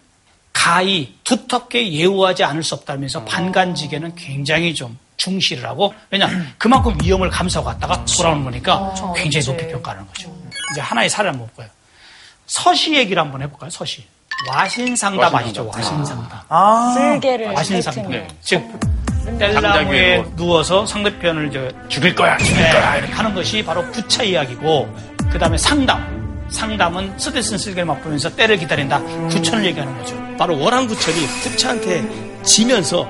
가히 0.52 1.14
두텁게 1.24 1.92
예우하지 1.92 2.44
않을 2.44 2.62
수 2.62 2.74
없다면서 2.74 3.24
반간직에는 3.24 4.14
굉장히 4.14 4.74
좀 4.74 4.98
중시를 5.16 5.66
하고 5.66 5.94
왜냐 6.11 6.28
그만큼 6.59 6.96
위험을 7.02 7.30
감수하고 7.30 7.70
갔다가 7.70 8.04
돌아오는 8.04 8.42
거니까 8.44 8.94
굉장히 9.16 9.46
높이 9.46 9.66
평가하는 9.68 10.06
거죠. 10.06 10.35
이제 10.72 10.80
하나의 10.80 11.09
사례를 11.09 11.33
한번 11.33 11.48
볼까요? 11.48 11.68
서시 12.46 12.94
얘기를 12.94 13.22
한번 13.22 13.42
해볼까요? 13.42 13.70
서시. 13.70 14.04
와신상담 14.48 15.35
아시죠? 15.35 15.66
와신상담. 15.66 16.40
아. 16.48 16.94
쓸개를 16.96 17.52
와신상담. 17.52 18.28
즉 18.42 18.80
뗄나무에 19.38 20.24
누워서 20.36 20.84
상대편을 20.86 21.48
이제 21.48 21.70
죽일 21.88 22.14
거야, 22.14 22.36
죽일 22.38 22.56
거야 22.56 22.96
이렇게 22.96 23.12
하는 23.12 23.34
것이 23.34 23.62
바로 23.64 23.82
부차 23.90 24.22
이야기고 24.22 24.88
그 25.30 25.38
다음에 25.38 25.56
상담. 25.58 26.20
상담은 26.50 27.16
쓰듯은 27.16 27.58
쓸개를 27.58 27.84
맛보면서 27.84 28.34
때를 28.34 28.56
기다린다. 28.56 29.00
부천을 29.28 29.64
얘기하는 29.66 29.96
거죠. 29.98 30.16
바로 30.36 30.58
월왕구천이 30.58 31.16
부처한테 31.44 32.42
지면서 32.42 33.08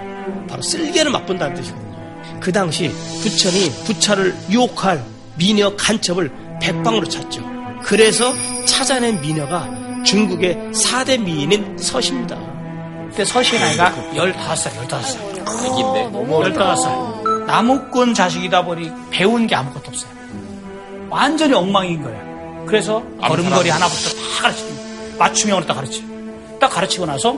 바로 0.48 0.60
쓸개를 0.60 1.10
맛본다는 1.10 1.54
뜻이거든요. 1.54 2.38
그 2.38 2.52
당시 2.52 2.88
부천이 3.22 3.70
부차를 3.86 4.34
유혹할 4.50 5.02
미녀 5.36 5.74
간첩을 5.74 6.30
백방으로 6.60 7.08
찾죠. 7.08 7.42
그래서 7.82 8.34
찾아낸 8.66 9.18
미녀가 9.22 9.68
중국의 10.04 10.56
4대 10.72 11.18
미인인 11.22 11.78
서시입니다. 11.78 12.36
그때 13.10 13.24
서시의 13.24 13.60
나이가 13.60 13.92
15살, 14.14 14.70
15살. 14.88 15.66
애기인데. 15.66 16.10
15살. 16.12 17.44
나무꾼 17.46 18.14
자식이다 18.14 18.64
보니 18.64 18.90
배운 19.10 19.46
게 19.48 19.56
아무것도 19.56 19.88
없어요. 19.88 20.10
완전히 21.08 21.54
엉망인 21.54 22.02
거예요. 22.02 22.64
그래서 22.66 23.02
걸음걸이 23.20 23.68
하나부터 23.68 24.10
다 24.10 24.42
가르칩니다. 24.42 25.18
맞춤형으로 25.18 25.66
딱 25.66 25.74
가르쳐요. 25.74 26.06
딱 26.60 26.68
가르치고 26.68 27.06
나서 27.06 27.36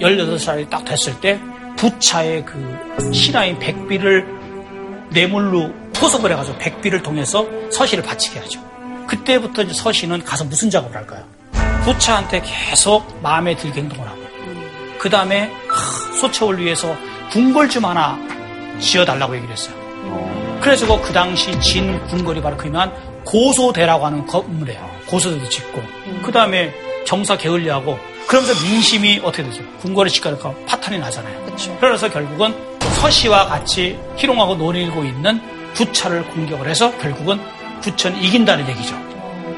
16살이 0.00 0.70
딱 0.70 0.84
됐을 0.84 1.20
때 1.20 1.40
부차의 1.76 2.44
그 2.44 3.12
신하인 3.12 3.58
백비를 3.58 4.24
뇌물로 5.10 5.72
포섭을 5.94 6.30
해가지고 6.30 6.58
백비를 6.58 7.02
통해서 7.02 7.44
서시를 7.72 8.04
바치게 8.04 8.38
하죠. 8.38 8.60
그때부터 9.08 9.62
이제 9.62 9.74
서시는 9.74 10.22
가서 10.22 10.44
무슨 10.44 10.70
작업을 10.70 10.96
할까요? 10.96 11.24
부차한테 11.82 12.42
계속 12.42 13.20
마음에 13.20 13.56
들게 13.56 13.80
행동을 13.80 14.06
하고 14.06 14.27
그 14.98 15.08
다음에 15.08 15.50
소첩을 16.20 16.58
위해서 16.58 16.96
궁궐 17.30 17.68
좀 17.68 17.84
하나 17.84 18.18
지어달라고 18.80 19.36
얘기를 19.36 19.52
했어요. 19.52 19.74
그래서 20.60 21.00
그 21.00 21.12
당시 21.12 21.58
진 21.60 22.04
궁궐이 22.08 22.40
바로 22.42 22.56
그 22.56 22.66
유명한 22.66 22.92
고소대라고 23.24 24.06
하는 24.06 24.26
건물이에요. 24.26 24.90
고소대도 25.06 25.48
짓고 25.48 25.82
그 26.22 26.32
다음에 26.32 26.74
정사 27.06 27.36
게을리하고 27.36 27.98
그러면서 28.26 28.62
민심이 28.64 29.20
어떻게 29.22 29.44
되죠? 29.44 29.62
궁궐의 29.80 30.10
집가니까 30.10 30.52
파탄이 30.66 30.98
나잖아요. 30.98 31.46
그래서 31.80 32.10
결국은 32.10 32.54
서시와 33.00 33.46
같이 33.46 33.98
희롱하고 34.16 34.56
논의고 34.56 35.04
있는 35.04 35.40
부차를 35.74 36.24
공격을 36.24 36.68
해서 36.68 36.90
결국은 36.98 37.40
부천이 37.80 38.20
이긴다는 38.20 38.68
얘기죠. 38.68 38.96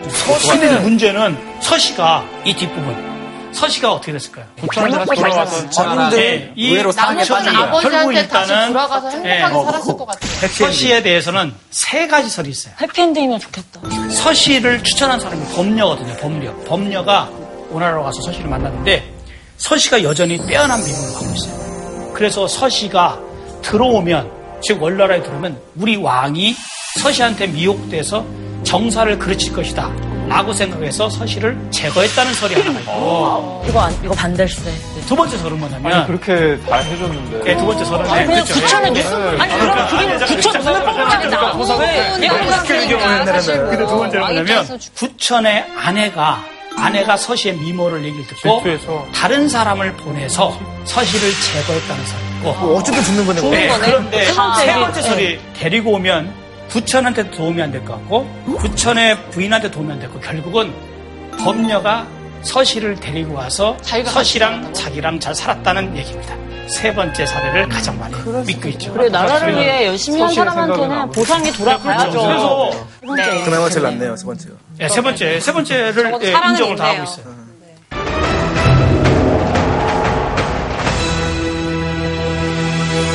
서시의 0.09 0.81
문제는 0.83 1.61
서시가 1.61 2.25
이 2.45 2.55
뒷부분 2.55 3.20
서시가 3.53 3.93
어떻게 3.93 4.13
됐을까요? 4.13 4.47
다시 4.57 5.05
돌아와서 5.15 6.11
네, 6.11 6.53
이 6.57 6.75
나머지는 6.75 7.53
결국 7.83 8.15
일단은 8.15 8.69
돌아가서 8.69 9.11
행복하게 9.11 9.35
예. 9.37 9.41
살았을 9.41 9.97
것 9.97 10.07
같아요. 10.07 10.49
서시에 10.49 11.03
대해서는 11.03 11.55
세 11.71 12.07
가지 12.07 12.29
설이 12.31 12.49
있어요. 12.51 12.75
해피엔딩이면 12.81 13.41
좋겠다. 13.41 13.81
서시를 14.11 14.83
추천한 14.83 15.21
사람이 15.21 15.45
범녀거든요. 15.55 16.17
범녀. 16.17 16.55
범녀가 16.65 17.29
오나라로 17.71 18.05
가서 18.05 18.21
서시를 18.23 18.49
만났는데 18.49 19.15
서시가 19.57 20.03
여전히 20.03 20.39
빼어난 20.47 20.83
미국을 20.83 21.15
하고 21.15 21.35
있어요. 21.35 22.13
그래서 22.15 22.47
서시가 22.49 23.19
들어오면 23.63 24.31
즉 24.63 24.83
월나라에 24.83 25.23
들어오면 25.23 25.61
우리 25.77 25.97
왕이 25.97 26.55
서시한테 27.03 27.47
미혹돼서 27.49 28.25
정사를 28.65 29.19
그르칠 29.19 29.53
것이다. 29.53 29.91
라고 30.31 30.53
생각해서 30.53 31.11
서시를 31.11 31.59
제거했다는 31.73 32.35
설이 32.35 32.55
하나 32.55 32.79
있고 32.81 33.65
이거 33.69 33.81
안, 33.81 33.93
이거 34.05 34.15
반댈세. 34.15 34.63
두 35.09 35.17
번째 35.17 35.37
설은 35.37 35.59
뭐냐면 35.59 35.93
아니 35.93 36.07
그렇게 36.07 36.57
다 36.69 36.77
해줬는데. 36.77 37.43
네, 37.45 37.57
두 37.57 37.67
번째 37.67 37.85
설은 37.85 38.09
아니, 38.09 38.27
그냥 38.27 38.45
그렇죠. 38.45 38.79
네. 38.79 38.91
무슨- 38.91 39.41
아니, 39.41 39.59
그럼 39.59 39.89
그게 39.89 40.27
부천 40.37 40.57
무슨 40.59 40.85
뻥뻥하게 40.85 41.27
나오고 41.29 41.77
왜 41.79 42.23
얘가 42.23 42.63
근데 42.63 43.77
두 43.87 43.97
번째는 43.99 44.23
왕 44.23 44.35
뭐냐면 44.35 44.79
부천의 44.95 45.67
아내가 45.77 46.45
아내가 46.79 47.17
서시의 47.17 47.57
미모를 47.57 48.05
얘기를 48.05 48.25
듣고 48.29 48.63
다른 49.13 49.49
사람을 49.49 49.95
보내서 49.97 50.57
서시를 50.85 51.29
제거했다는 51.33 52.05
설이고 52.07 52.77
어쨌든 52.77 53.03
죽는 53.03 53.27
거네. 53.27 53.41
네. 53.51 53.79
그런데 53.81 54.25
세 54.27 54.35
번째 54.35 54.65
세. 54.65 54.75
번째 54.79 55.03
설이 55.03 55.41
데리고 55.59 55.91
오면 55.95 56.33
부천한테 56.71 57.31
도움이 57.31 57.61
안 57.63 57.71
될 57.73 57.85
것 57.85 57.95
같고 57.95 58.27
부천의 58.61 59.31
부인한테 59.31 59.71
도움이 59.71 59.93
안 59.93 59.99
됐고 60.01 60.21
결국은 60.21 60.73
범녀가 61.39 62.07
서시를 62.43 62.97
데리고 62.97 63.35
와서 63.35 63.77
서시랑 63.83 64.73
자기랑 64.73 65.21
잘 65.21 65.35
살았다는 65.35 65.97
얘기입니다. 65.97 66.35
세 66.69 66.95
번째 66.95 67.27
사례를 67.27 67.69
가장 67.69 67.99
많이 67.99 68.15
믿고 68.47 68.69
있죠. 68.69 68.93
그래 68.93 69.09
나라를 69.09 69.57
위해 69.57 69.87
열심히 69.89 70.21
한 70.21 70.33
사람한테는 70.33 71.11
보상이 71.11 71.51
돌아가야죠. 71.53 72.11
그래서 72.23 72.71
네. 73.17 73.45
그나마 73.45 73.69
제일 73.69 73.83
낫네요, 73.83 74.17
세 74.17 74.25
번째가. 74.25 74.55
네, 74.79 74.89
세 74.89 75.01
번째, 75.03 75.41
세 75.41 75.53
번째를 75.53 76.19
예, 76.23 76.31
인정을 76.51 76.77
다 76.77 76.85
하고. 76.91 77.03
있어요. 77.03 77.41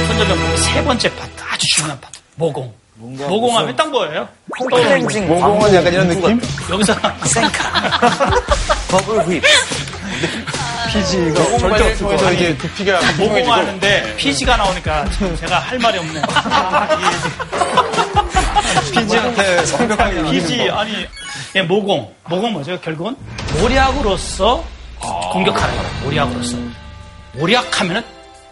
손자병법의 0.08 0.58
세 0.58 0.84
번째 0.84 1.16
파트, 1.16 1.32
아주 1.50 1.66
중요한 1.76 2.00
파트, 2.02 2.20
모공. 2.36 2.74
모공하면 2.96 3.76
딱 3.76 3.90
뭐예요? 3.90 4.28
클렌징, 4.70 5.28
모공은 5.28 5.74
약간 5.76 5.94
이런 5.94 6.08
느낌? 6.08 6.42
여기서 6.70 6.96
생카. 7.26 8.32
버블 8.90 9.28
휘. 9.28 9.42
피지가 10.92 11.42
모공 11.44 11.60
절대. 11.60 11.96
통해서 11.98 12.32
이제 12.32 12.58
두피가 12.58 13.00
모공하는데 13.18 14.16
피지가 14.16 14.56
나오니까 14.56 15.06
제가 15.40 15.60
할 15.60 15.78
말이 15.78 15.98
없네요. 16.00 16.24
피지한테 18.94 19.66
성벽하게 19.66 20.24
피지 20.32 20.70
아니 20.70 21.06
예, 21.56 21.62
모공 21.62 22.14
모공 22.30 22.54
뭐죠? 22.54 22.80
결국은 22.80 23.16
모략으로서 23.60 24.64
공격하는 25.34 25.76
거예요. 25.76 25.90
모략으로서 26.06 26.58
모략하면은 27.34 28.04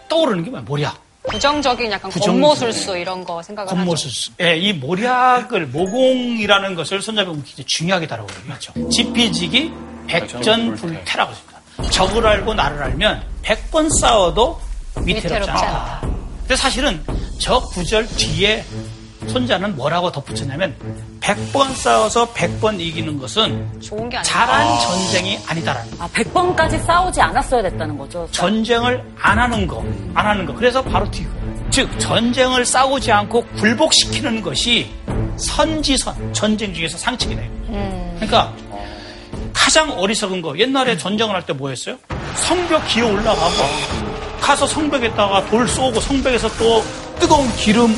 떠오르는 0.10 0.43
게 0.43 0.49
뭐야? 0.49 0.63
모략. 0.67 1.02
부정적인 1.29 1.91
약간 1.91 2.12
부정- 2.12 2.33
겉모술수 2.41 2.97
이런 2.97 3.23
거 3.23 3.41
생각을 3.41 3.67
하죠. 3.71 3.75
겉모술수. 3.77 4.31
예, 4.41 4.57
이 4.57 4.73
모략을 4.73 5.67
모공이라는 5.67 6.75
것을 6.75 7.01
손잡이는 7.01 7.43
굉장히 7.43 7.65
중요하게 7.65 8.07
다루거든요. 8.07 8.89
지피지기 8.89 9.71
백전불태라고 10.07 11.31
했습니다. 11.31 11.89
적을 11.91 12.27
알고 12.27 12.53
나를 12.53 12.81
알면 12.83 13.23
백 13.41 13.71
번 13.71 13.89
싸워도 13.89 14.59
위태롭지 14.97 15.27
위태롭지 15.27 15.51
않다. 15.51 16.01
근데 16.41 16.55
사실은 16.55 17.03
저 17.39 17.59
구절 17.59 18.05
뒤에 18.07 18.63
손자는 19.29 19.75
뭐라고 19.75 20.12
덧붙였냐면 20.12 20.75
100번 21.21 21.73
싸워서 21.73 22.33
100번 22.33 22.79
이기는 22.79 23.17
것은 23.19 23.81
좋은 23.81 24.09
게 24.09 24.17
아니야. 24.17 24.23
잘한 24.23 24.79
전쟁이 24.79 25.39
아니다라는 25.47 25.91
아, 25.99 26.07
100번까지 26.13 26.86
싸우지 26.86 27.21
않았어야 27.21 27.62
됐다는 27.63 27.97
거죠. 27.97 28.27
전쟁을 28.31 29.03
안 29.19 29.39
하는 29.39 29.65
거, 29.67 29.83
안 30.13 30.25
하는 30.25 30.45
거. 30.45 30.53
그래서 30.53 30.81
바로 30.83 31.09
뒤거예요. 31.12 31.69
즉, 31.69 31.89
전쟁을 31.99 32.65
싸우지 32.65 33.12
않고 33.12 33.45
굴복시키는 33.57 34.41
것이 34.41 34.91
선지선, 35.38 36.33
전쟁 36.33 36.73
중에서 36.73 36.97
상책이 36.97 37.36
돼요. 37.36 37.49
그러니까 38.15 38.53
가장 39.53 39.91
어리석은 39.91 40.41
거, 40.41 40.57
옛날에 40.59 40.95
전쟁을 40.97 41.33
할 41.33 41.45
때뭐 41.45 41.69
했어요? 41.69 41.97
성벽 42.36 42.88
기어 42.88 43.07
올라가고, 43.07 43.51
가서 44.39 44.67
성벽에다가 44.67 45.45
돌 45.47 45.67
쏘고, 45.67 45.99
성벽에서 45.99 46.49
또 46.57 46.83
뜨거운 47.19 47.49
기름 47.55 47.95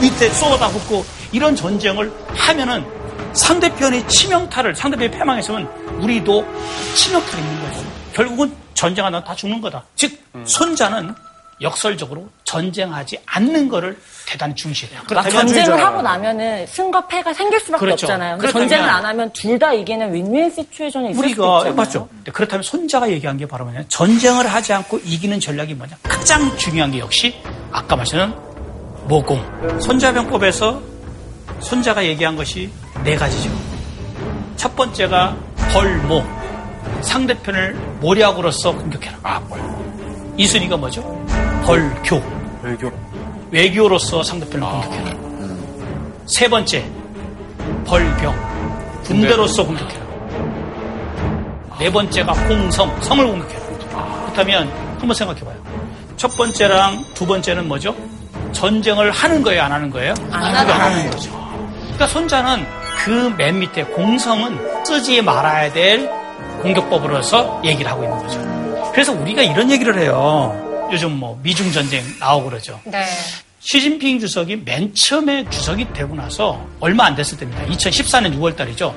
밑에 0.00 0.30
쏘다 0.30 0.68
붓고, 0.68 1.04
이런 1.32 1.54
전쟁을 1.56 2.12
하면은 2.28 2.84
상대편이 3.32 4.06
치명타를, 4.08 4.74
상대편이 4.74 5.10
패망했으면 5.10 5.66
우리도 6.00 6.46
치명타가 6.94 7.38
있는 7.38 7.60
거죠. 7.62 7.84
결국은 8.12 8.54
전쟁하다 8.74 9.24
다 9.24 9.34
죽는 9.34 9.60
거다. 9.60 9.84
즉, 9.94 10.18
손자는 10.44 11.14
역설적으로 11.62 12.28
전쟁하지 12.44 13.18
않는 13.24 13.70
거를 13.70 13.98
대단히 14.26 14.54
중시해요. 14.54 15.00
막 15.10 15.30
전쟁을 15.30 15.82
하고 15.82 16.02
나면은 16.02 16.66
승과 16.66 17.06
패가 17.06 17.32
생길 17.32 17.58
수밖에 17.60 17.80
그렇죠. 17.80 18.04
없잖아요. 18.04 18.38
전쟁을 18.52 18.86
안 18.86 19.06
하면 19.06 19.32
둘 19.32 19.58
다 19.58 19.72
이기는 19.72 20.12
윈윈 20.12 20.50
시츄에이션이 20.50 21.12
있을 21.12 21.14
수도 21.14 21.20
우리가 21.26 21.56
있잖아요. 21.60 21.74
맞죠. 21.74 22.08
네, 22.24 22.30
그렇다면 22.32 22.62
손자가 22.62 23.08
얘기한 23.10 23.38
게 23.38 23.46
바로 23.46 23.64
뭐냐? 23.64 23.84
전쟁을 23.88 24.46
하지 24.46 24.74
않고 24.74 25.00
이기는 25.02 25.40
전략이 25.40 25.72
뭐냐? 25.72 25.96
가장 26.02 26.54
중요한 26.58 26.90
게 26.92 26.98
역시 26.98 27.34
아까 27.72 27.96
말씀한 27.96 28.45
모공. 29.08 29.40
손자병법에서 29.80 30.82
손자가 31.60 32.04
얘기한 32.04 32.36
것이 32.36 32.70
네 33.04 33.16
가지죠. 33.16 33.50
첫 34.56 34.74
번째가 34.74 35.36
벌모. 35.72 36.24
상대편을 37.02 37.74
모략으로서 38.00 38.72
공격해라. 38.72 39.18
아, 39.22 39.40
이순위가 40.36 40.76
뭐죠? 40.76 41.02
벌교. 41.64 42.22
외교. 42.62 42.90
외교로서 43.50 44.22
상대편을 44.22 44.66
공격해라. 44.66 45.16
세 46.26 46.48
번째, 46.48 46.84
벌병. 47.86 48.34
군대로서 49.04 49.64
공격해라. 49.64 50.06
네 51.78 51.92
번째가 51.92 52.32
공성, 52.48 53.00
성을 53.02 53.24
공격해라. 53.26 53.66
그렇다면 54.22 54.68
한번 54.98 55.14
생각해봐요. 55.14 55.56
첫 56.16 56.28
번째랑 56.36 57.04
두 57.14 57.26
번째는 57.26 57.68
뭐죠? 57.68 57.94
전쟁을 58.60 59.10
하는 59.10 59.42
거예요, 59.42 59.62
안 59.62 59.72
하는 59.72 59.90
거예요? 59.90 60.14
안 60.32 60.42
하는 60.54 60.72
하는 60.72 61.10
거죠. 61.10 61.30
그러니까 61.82 62.06
손자는 62.06 62.66
그 63.04 63.34
맨 63.36 63.58
밑에 63.60 63.84
공성은 63.84 64.84
쓰지 64.84 65.20
말아야 65.22 65.70
될 65.72 66.10
공격법으로서 66.62 67.60
얘기를 67.64 67.90
하고 67.90 68.02
있는 68.04 68.18
거죠. 68.18 68.90
그래서 68.92 69.12
우리가 69.12 69.42
이런 69.42 69.70
얘기를 69.70 69.96
해요. 69.98 70.88
요즘 70.90 71.12
뭐 71.12 71.38
미중 71.42 71.70
전쟁 71.70 72.02
나오고 72.18 72.48
그러죠. 72.50 72.80
네. 72.84 73.04
시진핑 73.60 74.20
주석이 74.20 74.62
맨 74.64 74.94
처음에 74.94 75.44
주석이 75.50 75.92
되고 75.92 76.14
나서 76.14 76.64
얼마 76.80 77.04
안 77.04 77.14
됐을 77.14 77.36
때입니다. 77.36 77.64
2014년 77.66 78.34
6월 78.38 78.56
달이죠. 78.56 78.94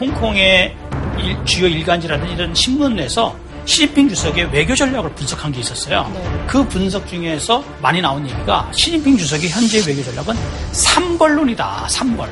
홍콩의 0.00 0.74
일- 1.18 1.44
주요 1.44 1.66
일간지라는 1.68 2.30
이런 2.30 2.54
신문에서 2.54 3.36
시진핑 3.66 4.08
주석의 4.10 4.52
외교 4.52 4.74
전략을 4.74 5.14
분석한 5.14 5.52
게 5.52 5.60
있었어요. 5.60 6.10
그 6.46 6.66
분석 6.68 7.06
중에서 7.08 7.64
많이 7.80 8.00
나온 8.00 8.28
얘기가 8.28 8.70
시진핑 8.72 9.16
주석의 9.16 9.48
현재 9.48 9.82
외교 9.86 10.02
전략은 10.02 10.34
3벌론이다. 10.72 11.86
3벌. 11.86 12.28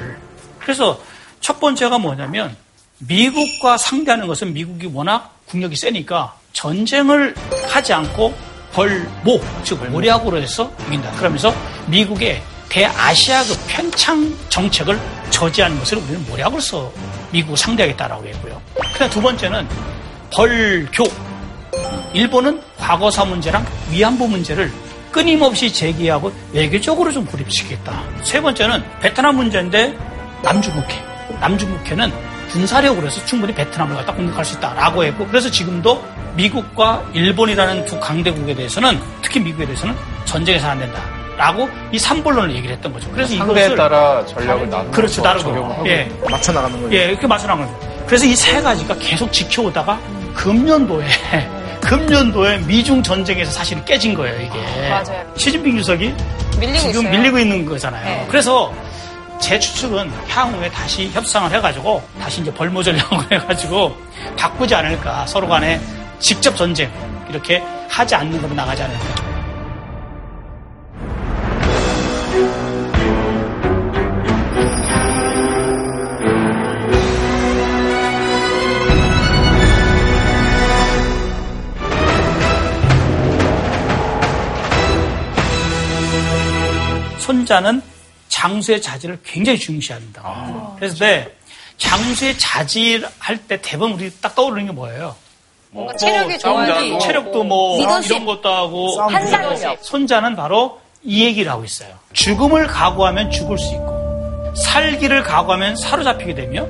그래서 0.59 1.01
첫 1.40 1.59
번째가 1.59 1.99
뭐냐면 1.99 2.55
미국과 2.99 3.79
상대하는 3.79 4.27
것은 4.27 4.53
미국이 4.53 4.87
워낙 4.92 5.38
국력이 5.47 5.75
세니까 5.75 6.35
전쟁을 6.53 7.35
하지 7.68 7.92
않고 7.92 8.35
벌모, 8.73 9.41
즉 9.64 9.83
모략으로 9.91 10.39
해서 10.39 10.70
이긴다. 10.87 11.12
그러면서 11.12 11.53
미국의 11.87 12.43
대아시아급 12.68 13.59
편창 13.66 14.35
정책을 14.49 14.99
저지하는 15.30 15.78
것을 15.78 15.99
우리는 15.99 16.24
모략으로서 16.26 16.91
미국을 17.33 17.57
상대하겠다라고 17.57 18.26
했고요. 18.28 18.62
그다음 18.93 19.11
두 19.11 19.20
번째는 19.20 19.66
벌교. 20.35 21.05
일본은 22.14 22.61
과거사 22.78 23.24
문제랑 23.24 23.64
위안부 23.91 24.28
문제를 24.28 24.70
끊임없이 25.11 25.72
제기하고 25.72 26.33
외교적으로 26.53 27.12
좀 27.12 27.24
고립시키겠다. 27.26 28.03
세 28.22 28.41
번째는 28.41 28.83
베트남 29.01 29.37
문제인데 29.37 29.97
남중국해. 30.43 31.05
남중국해는 31.41 32.12
군사력으로 32.51 33.07
해서 33.07 33.24
충분히 33.24 33.55
베트남을 33.55 33.97
갖다 33.97 34.12
공격할 34.14 34.45
수 34.45 34.57
있다라고 34.57 35.05
했고 35.05 35.26
그래서 35.26 35.51
지금도 35.51 36.03
미국과 36.35 37.03
일본이라는 37.14 37.85
두 37.87 37.99
강대국에 38.01 38.55
대해서는 38.55 38.99
특히 39.22 39.41
미국에 39.41 39.64
대해서는 39.66 39.95
전쟁에서 40.24 40.68
안 40.68 40.78
된다. 40.78 41.01
라고 41.37 41.68
이 41.91 41.99
삼본론을 41.99 42.55
얘기를 42.57 42.76
했던 42.76 42.93
거죠. 42.93 43.11
그래서 43.11 43.35
이것을 43.35 43.74
따라 43.74 44.24
전략을 44.26 44.68
나누는 44.68 44.93
그렇죠, 44.93 45.22
하고 45.24 45.89
예. 45.89 46.11
맞춰 46.30 46.53
나가는 46.53 46.78
거예요. 46.83 46.95
예, 46.95 47.09
이렇게 47.11 47.26
맞춰 47.26 47.47
나가는 47.49 47.66
거예요. 47.72 48.07
그래서 48.07 48.26
이 48.26 48.35
세 48.37 48.61
가지가 48.61 48.97
계속 48.97 49.33
지켜오다가 49.33 49.99
금년도에 50.35 51.07
금년도에 51.83 52.59
미중 52.59 53.03
전쟁에서 53.03 53.51
사실은 53.51 53.85
깨진 53.85 54.14
거예요, 54.14 54.41
이게. 54.41 54.89
맞아요. 54.89 55.24
시진핑 55.37 55.76
주석이 55.78 56.14
밀리고 56.59 56.78
지금 56.78 56.91
있어요. 57.07 57.11
밀리고 57.11 57.39
있는 57.39 57.66
거잖아요. 57.66 58.05
네. 58.05 58.26
그래서 58.28 58.72
제 59.41 59.59
추측은 59.59 60.11
향후에 60.28 60.70
다시 60.70 61.11
협상을 61.12 61.51
해가지고 61.51 62.01
다시 62.20 62.41
이제 62.41 62.55
벌모 62.55 62.83
전략을 62.83 63.18
해가지고 63.33 63.97
바꾸지 64.37 64.74
않을까 64.74 65.26
서로 65.26 65.49
간에 65.49 65.80
직접 66.20 66.57
전쟁 66.57 66.89
이렇게 67.28 67.61
하지 67.89 68.14
않는 68.14 68.41
걸로 68.41 68.55
나가지 68.55 68.83
않을까. 68.85 69.05
손자는 87.53 87.82
장수의 88.28 88.80
자질을 88.80 89.18
굉장히 89.22 89.59
중시한다. 89.59 90.74
그래서 90.76 90.96
네, 91.05 91.28
장수의 91.76 92.38
자질 92.38 93.07
할 93.18 93.36
때 93.46 93.61
대부분 93.61 93.92
우리 93.92 94.11
딱 94.20 94.34
떠오르는 94.34 94.66
게 94.66 94.72
뭐예요? 94.72 95.14
뭔가 95.70 95.94
체력이 95.96 96.38
좋아야지. 96.38 96.98
체력도 97.00 97.44
뭐 97.44 97.78
리더십. 97.78 98.12
이런 98.12 98.24
것도 98.26 98.48
하고 98.48 98.96
판단력. 99.09 99.78
손자는 99.82 100.34
바로 100.34 100.80
이 101.03 101.24
얘기를 101.24 101.50
하고 101.53 101.64
있어요. 101.64 101.90
죽음을 102.14 102.66
각오하면 102.68 103.30
죽을 103.30 103.59
수 103.59 103.74
있고 103.74 104.55
살기를 104.57 105.22
각오하면 105.24 105.76
사로잡히게 105.76 106.34
되며 106.34 106.66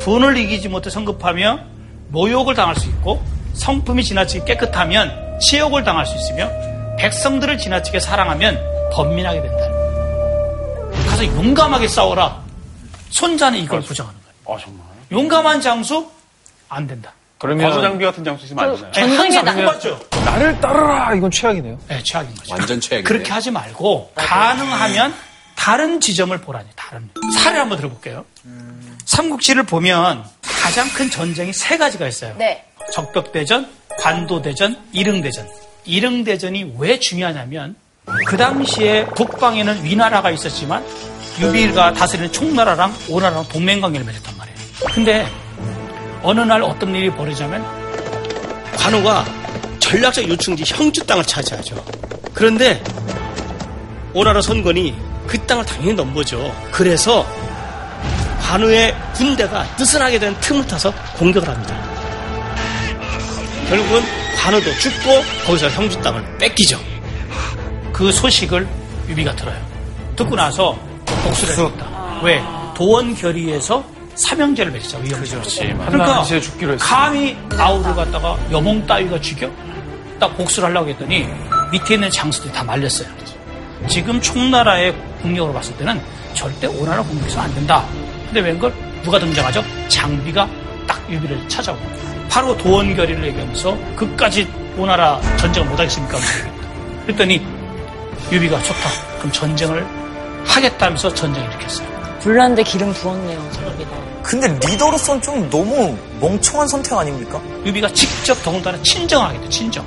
분을 0.00 0.36
이기지 0.36 0.68
못해 0.68 0.90
성급하며 0.90 1.58
모욕을 2.08 2.54
당할 2.54 2.76
수 2.76 2.88
있고 2.88 3.20
성품이 3.54 4.04
지나치게 4.04 4.44
깨끗하면 4.44 5.38
치욕을 5.40 5.82
당할 5.82 6.06
수 6.06 6.14
있으며 6.16 6.50
백성들을 6.98 7.58
지나치게 7.58 7.98
사랑하면 7.98 8.60
번민하게 8.92 9.42
된다. 9.42 9.73
가서 11.14 11.26
용감하게 11.26 11.86
싸워라. 11.86 12.42
손자는 13.10 13.60
이걸 13.60 13.80
부정하는 13.82 14.18
거예요. 14.20 14.58
아, 14.58 14.60
정말. 14.60 14.84
용감한 15.12 15.60
장수 15.60 16.10
안 16.68 16.88
된다. 16.88 17.12
그러면 17.38 17.68
과도 17.68 17.80
장비 17.80 18.04
같은 18.04 18.24
장수 18.24 18.46
있으면 18.46 18.64
안 18.64 18.74
되나요? 18.74 18.92
전쟁에 18.92 19.42
나가죠. 19.42 20.00
나를 20.24 20.60
따르라 20.60 21.14
이건 21.14 21.30
최악이네요. 21.30 21.78
네, 21.88 22.02
최악인 22.02 22.34
거죠. 22.34 22.54
완전 22.54 22.80
최악이네. 22.80 23.06
그렇게 23.06 23.30
하지 23.30 23.52
말고 23.52 24.10
가능하면 24.16 25.14
다른 25.54 26.00
지점을 26.00 26.36
보라니 26.40 26.66
다른 26.74 27.08
사례 27.38 27.58
한번 27.58 27.78
들어볼게요. 27.78 28.24
삼국지를 29.04 29.62
보면 29.64 30.24
가장 30.42 30.88
큰 30.94 31.10
전쟁이 31.10 31.52
세 31.52 31.78
가지가 31.78 32.08
있어요. 32.08 32.34
네. 32.38 32.64
적벽대전, 32.92 33.70
관도대전, 34.00 34.76
이릉대전. 34.92 35.48
이릉대전이 35.84 36.74
왜 36.78 36.98
중요하냐면 36.98 37.76
그 38.26 38.36
당시에 38.36 39.06
북방에는 39.16 39.84
위나라가 39.84 40.30
있었지만 40.30 40.84
유비가 41.40 41.92
다스리는 41.92 42.30
총나라랑 42.32 42.94
오나라랑 43.08 43.48
동맹관계를 43.48 44.06
맺었단 44.06 44.36
말이에요. 44.36 44.58
근데 44.92 45.26
어느 46.22 46.40
날 46.40 46.62
어떤 46.62 46.94
일이 46.94 47.10
벌어지냐면 47.10 47.64
관우가 48.76 49.24
전략적 49.80 50.28
요충지 50.28 50.64
형주 50.66 51.04
땅을 51.06 51.24
차지하죠. 51.24 51.82
그런데 52.32 52.82
오나라 54.12 54.40
선권이 54.40 54.94
그 55.26 55.38
땅을 55.46 55.64
당연히 55.64 55.94
넘보죠. 55.94 56.54
그래서 56.70 57.26
관우의 58.42 58.94
군대가 59.14 59.66
느슨하게 59.78 60.18
된 60.18 60.38
틈을 60.40 60.66
타서 60.66 60.92
공격을 61.16 61.48
합니다. 61.48 61.74
결국은 63.68 64.02
관우도 64.36 64.70
죽고 64.78 65.22
거기서 65.46 65.70
형주 65.70 66.00
땅을 66.02 66.38
뺏기죠. 66.38 66.93
그 67.94 68.10
소식을 68.10 68.66
유비가 69.08 69.34
들어요. 69.36 69.56
듣고 70.16 70.34
나서 70.34 70.76
복수를 71.06 71.70
했다. 71.70 72.20
왜? 72.24 72.42
도원 72.74 73.14
결의에서 73.14 73.84
삼형제를 74.16 74.72
맺자 74.72 74.98
위험하죠. 74.98 75.40
그러니까. 75.88 76.24
감히 76.78 77.36
아우를 77.56 77.94
갖다가 77.94 78.36
여몽 78.50 78.84
따위가 78.86 79.20
죽여 79.20 79.48
딱 80.18 80.36
복수를 80.36 80.68
하려고 80.68 80.88
했더니 80.90 81.26
밑에 81.70 81.94
있는 81.94 82.10
장수들이 82.10 82.52
다 82.52 82.64
말렸어요. 82.64 83.08
지금 83.88 84.20
총나라의 84.20 84.92
국력으로 85.22 85.54
봤을 85.54 85.76
때는 85.76 86.00
절대 86.34 86.66
오나라 86.66 87.00
공격해서 87.02 87.40
안 87.40 87.54
된다. 87.54 87.84
근데 88.26 88.40
웬걸 88.40 88.74
누가 89.04 89.18
등장하죠? 89.20 89.62
장비가 89.88 90.48
딱 90.86 91.00
유비를 91.08 91.48
찾아오고 91.48 91.80
바로 92.28 92.56
도원 92.56 92.94
결의를 92.96 93.24
얘기하면서 93.28 93.76
그까지 93.94 94.48
오나라 94.76 95.20
전쟁을 95.36 95.68
못하겠습니까? 95.70 96.18
그랬더니 97.06 97.53
유비가 98.34 98.60
좋다. 98.62 98.90
그럼 99.18 99.30
전쟁을 99.30 99.86
하겠다면서 100.44 101.14
전쟁을 101.14 101.48
일으켰어요. 101.50 102.18
불난데 102.20 102.64
기름 102.64 102.92
부었네요, 102.92 103.50
저기다. 103.52 103.90
근데 104.24 104.48
리더로서는 104.48 105.22
좀 105.22 105.50
너무 105.50 105.96
멍청한 106.20 106.66
선택 106.66 106.94
아닙니까? 106.94 107.40
유비가 107.64 107.88
직접 107.92 108.34
더군다나 108.42 108.82
친정하겠다, 108.82 109.48
친정. 109.50 109.86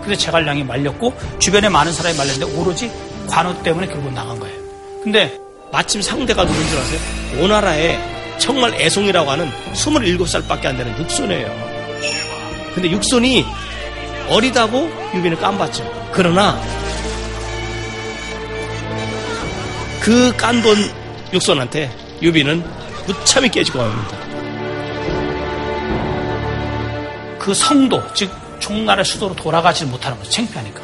근데 0.00 0.16
제갈량이 0.16 0.64
말렸고 0.64 1.14
주변에 1.38 1.68
많은 1.68 1.92
사람이 1.92 2.16
말렸는데 2.16 2.58
오로지 2.58 2.90
관우 3.28 3.54
때문에 3.62 3.86
결국 3.86 4.12
나간 4.12 4.38
거예요. 4.40 4.56
근데 5.04 5.38
마침 5.70 6.02
상대가 6.02 6.44
누군 6.44 6.68
줄 6.68 6.78
아세요? 6.78 7.00
오나라에 7.40 7.98
정말 8.38 8.74
애송이라고 8.74 9.30
하는 9.30 9.50
27살밖에 9.74 10.66
안 10.66 10.76
되는 10.76 10.98
육손이에요. 10.98 11.76
근데 12.74 12.90
육손이 12.90 13.44
어리다고 14.28 14.90
유비는 15.14 15.38
깔봤죠. 15.38 15.88
그러나 16.12 16.60
그 20.06 20.30
깔본 20.36 20.76
육손한테 21.32 21.90
유비는 22.22 22.62
무참히 23.08 23.48
깨지고 23.48 23.80
갑니다. 23.80 24.16
그 27.40 27.52
성도, 27.52 28.00
즉 28.14 28.30
총나라 28.60 29.02
수도로 29.02 29.34
돌아가지 29.34 29.84
못하는 29.84 30.16
거죠. 30.18 30.30
창피하니까. 30.30 30.80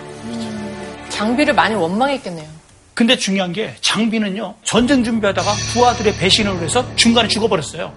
장비를 1.09 1.55
많이 1.55 1.77
원망했겠네요. 1.77 2.49
근데 2.95 3.17
중요한 3.17 3.53
게 3.53 3.77
장비는요 3.81 4.55
전쟁 4.65 5.05
준비하다가 5.05 5.53
부하들의 5.73 6.17
배신을 6.17 6.61
해서 6.61 6.85
중간에 6.97 7.29
죽어버렸어요. 7.29 7.93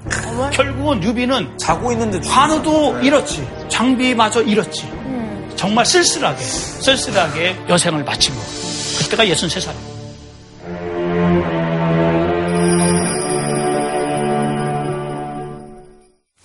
결국은 0.54 1.02
유비는 1.04 1.58
자고 1.58 1.92
있는데 1.94 2.20
관우도 2.30 3.00
잃었지, 3.02 3.48
장비마저 3.68 4.44
잃었지. 4.44 4.88
정말 5.56 5.88
쓸쓸하게 5.88 6.44
쓸쓸하게 6.44 7.56
여생을 7.68 8.04
마친 8.04 8.36
거. 8.36 8.42
그때가 9.00 9.26
63살. 9.26 9.95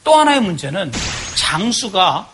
또 0.05 0.15
하나의 0.15 0.41
문제는 0.41 0.93
장수가 1.37 2.29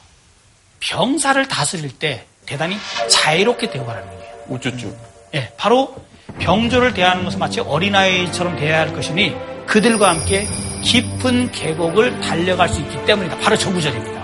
병사를 0.81 1.49
다스릴 1.49 1.99
때 1.99 2.27
대단히 2.47 2.77
자유롭게 3.11 3.71
대우하라는 3.71 4.09
거예요. 4.09 4.35
우쭈쭈. 4.49 4.97
예, 5.35 5.53
바로 5.57 5.95
병조를 6.39 6.95
대하는 6.95 7.25
것은 7.25 7.39
마치 7.39 7.61
어린아이처럼 7.61 8.57
대해야 8.57 8.81
할 8.81 8.93
것이니 8.93 9.35
그들과 9.67 10.11
함께 10.11 10.47
깊은 10.85 11.51
계곡을 11.51 12.21
달려갈 12.21 12.69
수 12.69 12.81
있기 12.81 13.05
때문이다. 13.05 13.39
바로 13.39 13.57
저 13.57 13.73
구절입니다. 13.73 14.17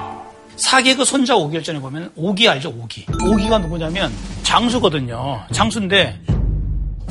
사계그 0.57 1.05
손자 1.05 1.35
오기열전에 1.35 1.81
보면 1.81 2.13
오기 2.15 2.49
알죠? 2.49 2.69
오기. 2.69 3.07
오기가 3.25 3.59
누구냐면 3.59 4.13
장수거든요. 4.45 5.45
장수인데 5.53 6.21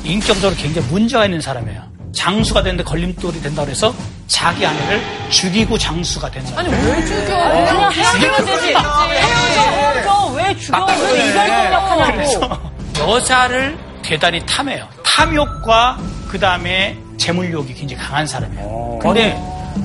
인격적으로 0.04 0.56
굉장히 0.56 0.88
문제가 0.88 1.26
있는 1.26 1.40
사람이에요. 1.40 1.92
장수가 2.12 2.62
되는데 2.62 2.84
걸림돌이 2.84 3.42
된다고 3.42 3.70
해서 3.70 3.94
자기 4.26 4.64
아내를 4.66 5.02
죽이고 5.30 5.76
장수가 5.78 6.30
된다. 6.30 6.52
아니, 6.56 6.68
왜 6.70 7.04
죽여? 7.04 7.26
그냥 7.26 7.90
죽이면 7.90 7.92
헤어지면 7.92 8.46
되지. 8.46 8.66
헤어져. 8.74 10.32
왜 10.34 10.56
죽여? 10.56 10.86
왜 11.12 11.28
이별 11.28 11.46
공격하냐고. 11.48 12.12
그래서 12.12 12.60
여자를 12.98 13.78
대단히 14.02 14.44
탐해요. 14.46 14.88
탐욕과 15.04 15.98
그 16.28 16.38
다음에 16.40 16.96
재물욕이 17.18 17.74
굉장히 17.74 18.02
강한 18.02 18.26
사람이에요. 18.26 18.98
근데 19.02 19.38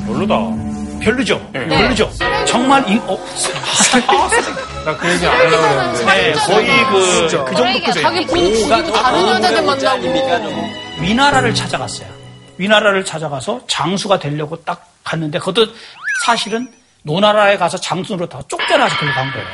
별로다. 0.06 0.36
별로죠. 1.00 1.40
네. 1.54 1.68
별로죠. 1.68 2.10
정말 2.46 2.88
인, 2.90 3.00
어, 3.06 3.16
나그 4.84 5.12
얘기 5.12 5.28
안 5.28 5.38
하려고 5.38 5.64
했는데. 5.66 6.06
네, 6.06 6.32
거의 6.34 6.86
그, 6.86 7.22
그 7.22 7.30
정도급이에요. 7.56 7.94
자기 8.02 8.26
죽이고 8.28 8.92
다른 8.94 9.28
여자들 9.28 9.62
만나고. 9.62 10.70
위나라를 11.00 11.54
찾아갔어요. 11.54 12.17
위나라를 12.58 13.06
찾아가서 13.06 13.62
장수가 13.68 14.20
되려고 14.20 14.56
딱 14.64 14.92
갔는데 15.04 15.40
그것도 15.40 15.68
사실은 16.26 16.72
노나라에 17.04 17.58
가서 17.58 17.78
장수로 17.78 18.28
다 18.28 18.42
쫓겨나서 18.48 18.98
거기 18.98 19.12
간 19.12 19.32
거예요. 19.32 19.48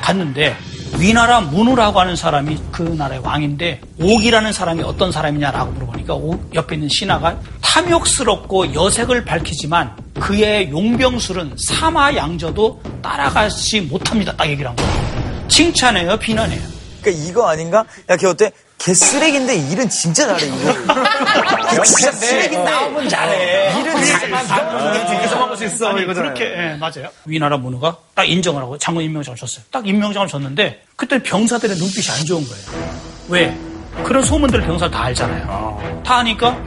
갔는데 0.00 0.56
위나라 0.98 1.40
문우라고 1.40 2.00
하는 2.00 2.16
사람이 2.16 2.58
그 2.72 2.82
나라의 2.82 3.20
왕인데 3.20 3.80
옥이라는 4.00 4.52
사람이 4.52 4.82
어떤 4.82 5.12
사람이냐라고 5.12 5.72
물어보니까 5.72 6.14
옥 6.14 6.54
옆에 6.54 6.76
있는 6.76 6.88
신하가 6.88 7.38
탐욕스럽고 7.60 8.74
여색을 8.74 9.24
밝히지만 9.24 9.94
그의 10.18 10.70
용병술은 10.70 11.56
사마양저도 11.58 12.80
따라가지 13.02 13.82
못합니다. 13.82 14.34
딱 14.36 14.48
얘기를 14.48 14.70
한 14.70 14.76
거예요. 14.76 15.48
칭찬해요, 15.48 16.16
비난해요. 16.18 16.60
그러니까 17.02 17.24
이거 17.28 17.48
아닌가? 17.48 17.84
야, 18.08 18.16
걔 18.16 18.26
어때? 18.26 18.50
걔 18.78 18.92
쓰레기인데 18.92 19.56
일은 19.70 19.88
진짜 19.88 20.26
잘해, 20.26 20.46
이거. 20.46 21.84
진짜 21.84 22.12
쓰레기 22.12 22.56
나오면 22.56 23.08
잘해. 23.08 23.80
일은 23.80 24.04
잘만 24.04 24.46
뒤에서 25.06 25.38
먹을 25.38 25.56
수 25.56 25.64
있어. 25.64 25.88
아니, 25.88 26.04
그렇게, 26.04 26.44
예, 26.44 26.76
맞아요. 26.78 27.08
위나라 27.24 27.56
문우가 27.56 27.96
딱 28.14 28.28
인정을 28.28 28.60
하고 28.60 28.76
장군 28.76 29.04
임명장을 29.04 29.38
줬어요. 29.38 29.64
딱 29.70 29.86
임명장을 29.86 30.26
줬는데 30.28 30.84
그때 30.96 31.22
병사들의 31.22 31.76
눈빛이 31.76 32.06
안 32.18 32.26
좋은 32.26 32.44
거예요. 32.46 32.94
왜? 33.28 33.56
그런 34.04 34.22
소문들을 34.22 34.66
병사들 34.66 34.90
다 34.94 35.04
알잖아요. 35.04 36.02
다 36.04 36.16
아니까 36.16 36.58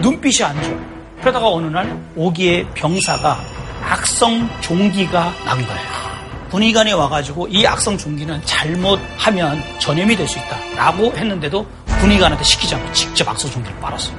눈빛이 0.00 0.44
안 0.44 0.62
좋아. 0.62 0.74
그러다가 1.20 1.48
어느 1.48 1.66
날 1.68 1.96
오기의 2.16 2.66
병사가 2.74 3.40
악성 3.88 4.48
종기가 4.60 5.32
난 5.44 5.64
거예요. 5.66 6.11
군의관이 6.52 6.92
와가지고 6.92 7.48
이 7.48 7.66
악성 7.66 7.96
종기는 7.96 8.42
잘못하면 8.44 9.62
전염이 9.78 10.14
될 10.14 10.28
수 10.28 10.38
있다. 10.38 10.58
라고 10.76 11.10
했는데도 11.16 11.66
군의관한테 12.00 12.44
시키지 12.44 12.74
않고 12.74 12.92
직접 12.92 13.26
악성 13.26 13.50
종기를 13.50 13.78
빨았어요. 13.80 14.14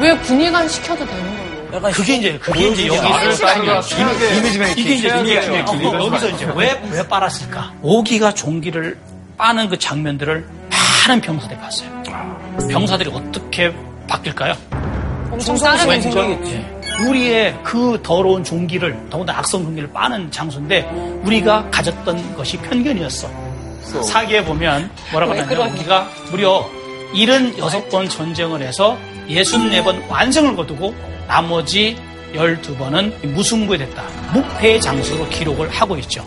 왜 0.00 0.16
군의관 0.18 0.66
시켜도 0.66 1.04
되는 1.06 1.22
걸로? 1.70 1.90
그게 1.92 2.16
이제, 2.16 2.38
그게 2.38 2.68
이제 2.68 2.86
여기서 2.86 3.46
이미지 4.38 4.58
메이킹. 4.58 4.82
이게 4.84 4.94
이제 4.94 5.08
이미지 5.08 5.50
메이킹. 5.50 5.84
여기서 5.84 6.28
이제 6.30 6.48
왜, 6.54 6.80
왜 6.90 7.06
빨았을까? 7.06 7.74
오기가 7.82 8.32
종기를 8.32 8.98
빠는 9.36 9.68
그 9.68 9.78
장면들을 9.78 10.46
많은 11.06 11.20
병사들이 11.20 11.58
봤어요. 11.60 12.02
병사들이 12.70 13.10
어떻게 13.12 13.74
바뀔까요? 14.08 14.54
엄청 15.30 15.54
싸르는 15.56 16.02
예. 16.46 16.75
우리의 17.04 17.58
그 17.62 18.00
더러운 18.02 18.42
종기를 18.42 19.08
더군다나 19.10 19.40
악성 19.40 19.62
종기를 19.64 19.92
빠는 19.92 20.30
장소인데 20.30 20.82
우리가 21.24 21.68
가졌던 21.70 22.36
것이 22.36 22.56
편견이었어. 22.58 23.28
사기에 24.02 24.44
보면 24.44 24.90
뭐라고 25.12 25.32
왜 25.32 25.40
하냐면? 25.40 25.72
우리가 25.74 26.10
무려 26.30 26.68
76번 27.12 28.08
전쟁을 28.10 28.62
해서 28.62 28.98
64번 29.28 30.08
완성을 30.08 30.56
거두고 30.56 30.94
나머지 31.28 31.96
12번은 32.34 33.26
무승부에 33.28 33.78
됐다. 33.78 34.02
무패의 34.32 34.80
장소로 34.80 35.28
기록을 35.28 35.68
하고 35.68 35.96
있죠. 35.98 36.26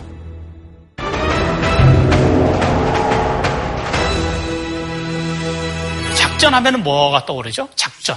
작전하면 6.14 6.82
뭐가 6.82 7.24
떠오르죠? 7.26 7.68
작전. 7.76 8.16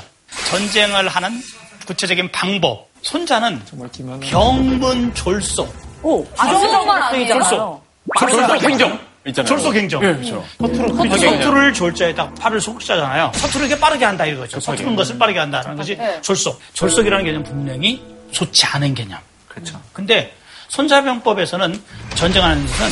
전쟁을 0.49 1.07
하는 1.09 1.41
구체적인 1.85 2.31
방법. 2.31 2.87
손자는 3.01 3.61
병문졸소. 4.21 5.67
오, 6.03 6.25
졸소. 6.35 6.91
아니잖아요. 6.91 7.81
졸소 8.19 8.57
갱정. 8.59 8.99
있잖아요. 9.27 9.47
졸소 9.47 9.71
갱정. 9.71 10.03
예, 10.03 10.13
그렇죠. 10.13 10.45
서투르, 10.59 11.17
서투를 11.17 11.73
졸자에다 11.73 12.33
팔을 12.33 12.59
속자잖아요. 12.59 13.31
서투르게 13.35 13.79
빠르게 13.79 14.03
한다 14.05 14.25
이거죠. 14.25 14.59
서투른 14.59 14.95
것을 14.95 15.17
빠르게 15.17 15.39
한다는 15.39 15.77
것이 15.77 15.95
네. 15.95 16.19
졸속. 16.21 16.59
졸속이라는 16.73 17.23
개념 17.25 17.43
분명히 17.43 18.03
좋지 18.31 18.65
않은 18.65 18.93
개념. 18.95 19.19
그렇죠. 19.47 19.79
근데 19.93 20.33
손자병법에서는 20.67 21.81
전쟁하는 22.15 22.65
것은 22.65 22.87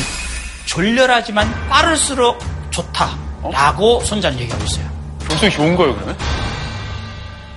졸렬하지만 0.66 1.68
빠를수록 1.68 2.38
좋다라고 2.70 4.00
손자는 4.04 4.38
얘기하고 4.40 4.64
있어요. 4.64 4.90
졸속이 5.28 5.50
좋은 5.50 5.76
거예요, 5.76 5.94
그러면? 5.96 6.16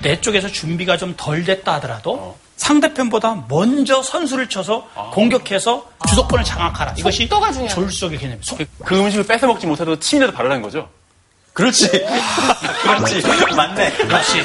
내 0.06 0.22
쪽에서 0.22 0.48
준비가 0.50 0.98
좀 0.98 1.16
덜 1.18 1.44
됐다 1.44 1.74
하더라도 1.76 2.38
상대편보다 2.58 3.46
먼저 3.50 4.04
선수를 4.04 4.48
쳐서 4.50 4.88
공격해서 5.14 5.84
주도권을 6.08 6.46
장악하라. 6.46 6.94
이것이 6.98 7.24
속도가 7.24 7.52
중요해요. 7.52 7.74
졸속의 7.74 8.20
개념이에요. 8.20 8.44
속- 8.44 8.60
그 8.86 9.00
음식을 9.00 9.26
뺏어 9.26 9.48
먹지 9.48 9.66
못해도 9.66 10.00
침이라도 10.00 10.32
바르라는 10.34 10.62
거죠? 10.62 10.88
그렇지. 11.54 11.90
그렇지. 12.84 13.22
맞네. 13.56 13.92
그렇지. 13.94 14.44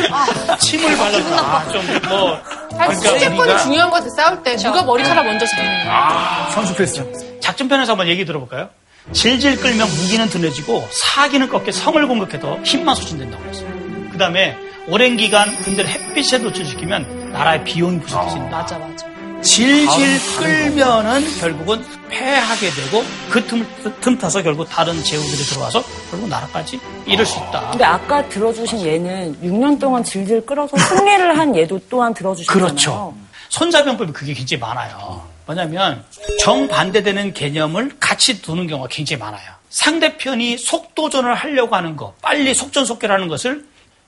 침을 0.61 0.97
발라서 0.97 1.37
아, 1.37 1.69
좀 1.71 1.83
뭐. 2.09 2.39
사실 2.79 3.11
수제권이 3.11 3.59
중요한 3.59 3.91
것 3.91 3.97
같아 3.97 4.09
싸울 4.17 4.43
때 4.43 4.57
누가 4.57 4.83
머리카락 4.83 5.27
먼저 5.27 5.45
잡는 5.45 5.71
아, 5.89 6.49
선수 6.55 6.75
패스죠. 6.75 7.07
작전편에서 7.41 7.93
한번 7.93 8.09
얘기 8.09 8.25
들어볼까요? 8.25 8.71
질질 9.13 9.61
끌면 9.61 9.89
무기는 9.89 10.27
둔해지고 10.29 10.89
사기는 10.91 11.49
꺾여 11.51 11.71
성을 11.73 12.07
공격해도 12.09 12.61
힘만 12.65 12.95
소진된다고 12.95 13.43
그랬어요. 13.43 13.69
그 14.13 14.17
다음에 14.19 14.57
오랜 14.89 15.17
기간 15.17 15.55
군대를 15.63 15.91
햇빛에 15.91 16.39
노출시키면 16.39 17.33
나라의 17.33 17.65
비용이 17.65 18.01
부족해서 18.01 18.37
다 18.37 18.43
맞아 18.51 18.79
맞아. 18.79 19.07
질질 19.43 20.19
끌면은 20.39 21.25
결국은 21.39 21.83
패하게 22.11 22.71
되고 22.71 23.03
그 23.31 23.43
틈, 23.47 23.67
틈 24.01 24.19
타서 24.19 24.43
결국 24.43 24.69
다른 24.69 25.03
제후들이 25.03 25.43
들어와서 25.45 25.83
결국 26.11 26.29
나라까지 26.29 26.79
잃을 27.07 27.25
수 27.25 27.39
있다. 27.39 27.71
근데 27.71 27.85
아까 27.85 28.29
들어주신 28.29 28.81
예는 28.81 29.41
6년 29.43 29.81
동안 29.81 30.05
질질 30.05 30.45
끌어서 30.45 30.77
승리를 30.77 31.39
한 31.39 31.57
예도 31.57 31.81
또한 31.89 32.13
들어주셨잖아요. 32.13 32.67
그렇죠. 32.67 33.15
손자병법이 33.49 34.13
그게 34.13 34.35
굉장히 34.35 34.61
많아요. 34.61 35.27
뭐냐면 35.47 36.05
정반대되는 36.41 37.33
개념을 37.33 37.93
같이 37.99 38.43
두는 38.43 38.67
경우가 38.67 38.89
굉장히 38.91 39.21
많아요. 39.21 39.51
상대편이 39.71 40.59
속도전을 40.59 41.35
하려고 41.35 41.77
하는 41.77 41.97
거, 41.97 42.15
빨리 42.21 42.55
속전속결 42.55 43.11
하는 43.11 43.29
것을 43.29 43.65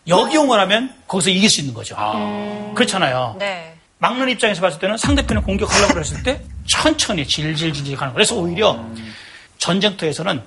역이용을 0.06 0.58
하면 0.60 0.94
거기서 1.06 1.30
이길 1.30 1.48
수 1.48 1.60
있는 1.60 1.74
거죠. 1.74 1.96
그렇잖아요. 2.74 3.36
네. 3.38 3.76
막는 3.98 4.28
입장에서 4.30 4.60
봤을 4.60 4.80
때는 4.80 4.96
상대편을 4.96 5.42
공격하려고 5.42 6.00
했을 6.00 6.22
때 6.22 6.40
천천히 6.66 7.26
질질질질 7.26 7.96
가는 7.96 8.12
거예요. 8.12 8.14
그래서 8.14 8.34
오히려 8.34 8.84
전쟁터에서는 9.58 10.42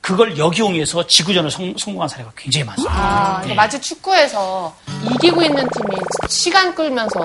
그걸 0.00 0.36
역이용해서 0.36 1.06
지구전을 1.06 1.50
성, 1.50 1.74
공한 1.86 2.08
사례가 2.08 2.30
굉장히 2.36 2.66
많습니다. 2.66 2.94
아, 2.94 3.42
네. 3.44 3.54
마치 3.54 3.80
축구에서 3.80 4.76
이기고 5.14 5.42
있는 5.42 5.66
팀이 5.70 5.96
시간 6.28 6.74
끌면서 6.74 7.18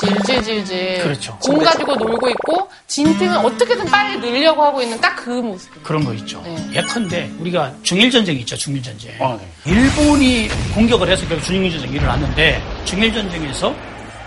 질질질질 0.00 1.02
그렇죠. 1.02 1.36
공 1.38 1.58
가지고 1.58 1.94
놀고 1.96 2.28
있고 2.30 2.68
진 2.86 3.16
팀은 3.18 3.36
어떻게든 3.38 3.86
빨리 3.86 4.18
늘려고 4.18 4.62
하고 4.62 4.82
있는 4.82 5.00
딱 5.00 5.18
그 5.18 5.30
모습. 5.30 5.82
그런 5.82 6.04
거 6.04 6.14
있죠. 6.14 6.40
네. 6.42 6.56
예컨대 6.74 7.30
우리가 7.40 7.72
중일전쟁이 7.82 8.38
있죠. 8.40 8.56
중일전쟁. 8.56 9.12
아, 9.20 9.36
네. 9.38 9.70
일본이 9.70 10.48
공격을 10.74 11.08
해서 11.08 11.26
결국 11.28 11.44
중일전쟁이 11.44 11.94
일어났는데 11.96 12.62
중일전쟁에서 12.84 13.74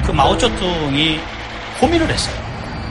그 0.06 0.12
마오쩌둥이 0.12 1.20
고민을 1.80 2.10
했어요. 2.10 2.36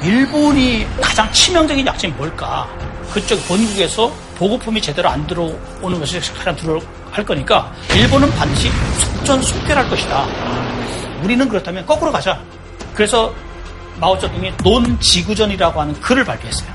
일본이 0.03 0.87
가장 1.01 1.31
치명적인 1.33 1.87
약점이 1.87 2.15
뭘까? 2.15 2.69
그쪽 3.13 3.37
본국에서 3.47 4.11
보급품이 4.37 4.81
제대로 4.81 5.09
안 5.11 5.27
들어오는 5.27 5.99
것이 6.01 6.19
가장 6.33 6.57
들어할 6.57 7.25
거니까 7.25 7.71
일본은 7.95 8.31
반드시 8.31 8.71
속전속결할 9.19 9.89
것이다. 9.91 10.27
우리는 11.23 11.47
그렇다면 11.49 11.85
거꾸로 11.87 12.11
가자. 12.11 12.41
그래서 12.95 13.33
마오쩌둥이 14.01 14.53
논지구전이라고 14.63 15.81
하는 15.81 16.01
글을 16.01 16.25
발표했어요. 16.25 16.71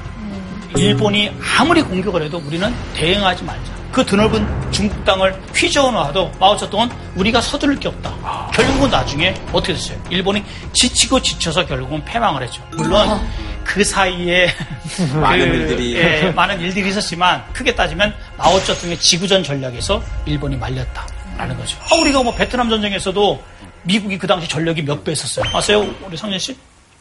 일본이 0.78 1.32
아무리 1.58 1.82
공격을 1.82 2.24
해도 2.24 2.42
우리는 2.46 2.74
대응하지 2.94 3.44
말자. 3.44 3.76
그 3.92 4.06
드넓은 4.06 4.72
중국 4.72 5.06
땅을 5.06 5.34
휘저어놔도 5.56 6.34
마오쩌둥은 6.38 6.90
우리가 7.16 7.40
서두를 7.40 7.78
게 7.80 7.88
없다. 7.88 8.50
결국은 8.54 8.90
나중에 8.90 9.34
어떻게 9.54 9.74
됐어요? 9.74 9.98
일본이 10.10 10.44
지치고 10.74 11.22
지쳐서 11.22 11.66
결국은 11.66 12.04
패망을 12.04 12.44
했죠. 12.44 12.62
물론 12.76 13.22
그 13.64 13.86
사이에 13.86 14.50
많은 15.22 15.50
그, 15.50 15.56
일들이. 15.56 15.96
예, 15.96 16.32
많은 16.36 16.60
일들이 16.60 16.90
있었지만 16.90 17.42
크게 17.54 17.74
따지면 17.74 18.14
마오쩌둥의 18.38 19.00
지구전 19.00 19.44
전략에서 19.44 20.04
일본이 20.26 20.58
말렸다라는 20.58 21.58
거죠. 21.58 21.78
아, 21.90 21.96
우리가 21.96 22.22
뭐 22.22 22.36
베트남 22.36 22.70
전쟁에서도 22.70 23.42
미국이 23.86 24.18
그 24.18 24.28
당시 24.28 24.48
전력이 24.48 24.82
몇배 24.84 25.12
있었어요. 25.12 25.46
아세요, 25.54 25.86
우리 26.06 26.18
상현 26.18 26.38
씨? 26.40 26.56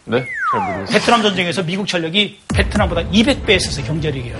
네? 0.06 0.22
잘 0.52 0.60
모르겠어요. 0.60 0.98
베트남 0.98 1.22
전쟁에서 1.22 1.62
미국 1.62 1.86
전력이 1.88 2.38
베트남보다 2.54 3.02
200배 3.10 3.50
했었어요, 3.52 3.86
경제력이요. 3.86 4.36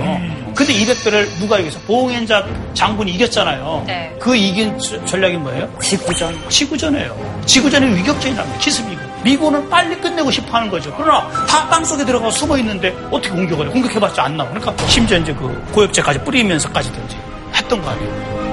근데 0.55 0.75
200배를 0.75 1.27
누가 1.39 1.59
이겼어? 1.59 1.79
보응엔자 1.87 2.47
장군이 2.75 3.13
이겼잖아요. 3.13 3.85
네. 3.87 4.15
그 4.21 4.37
이긴 4.37 4.79
저- 4.79 5.03
전략이 5.07 5.39
뭐예요? 5.39 5.75
지구전. 5.81 6.51
지구전이에요. 6.51 7.43
지구전이 7.47 7.87
거예요, 8.03 8.59
기습미군. 8.59 9.05
미군은 9.25 9.71
빨리 9.71 9.97
끝내고 9.99 10.31
싶어 10.31 10.59
하는 10.59 10.69
거죠. 10.69 10.95
그러나 10.99 11.27
다 11.47 11.67
땅속에 11.71 12.05
들어가 12.05 12.31
숨어 12.31 12.59
있는데 12.59 12.91
어떻게 13.11 13.31
공격을 13.31 13.69
해? 13.69 13.71
공격해봤자 13.73 14.23
안 14.25 14.37
나오고. 14.37 14.53
그러니까 14.61 14.87
심지어 14.87 15.17
이제 15.17 15.33
그 15.33 15.49
고엽제까지 15.73 16.19
뿌리면서까지도 16.25 17.01
이제 17.07 17.17
했던 17.55 17.81
거 17.81 17.89
아니에요. 17.89 18.44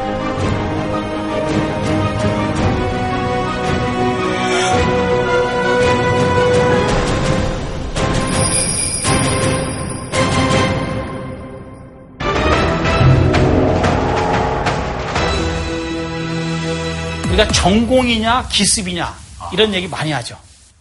우리가 17.41 17.47
전공이냐 17.51 18.47
기습이냐 18.49 19.13
이런 19.51 19.73
얘기 19.73 19.87
많이 19.87 20.11
하죠. 20.11 20.37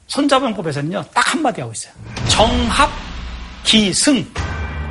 손자병법에서는요 0.08 1.04
딱 1.14 1.32
한마디 1.34 1.60
하고 1.60 1.72
있어요. 1.72 1.92
정합 2.28 2.90
기승 3.64 4.26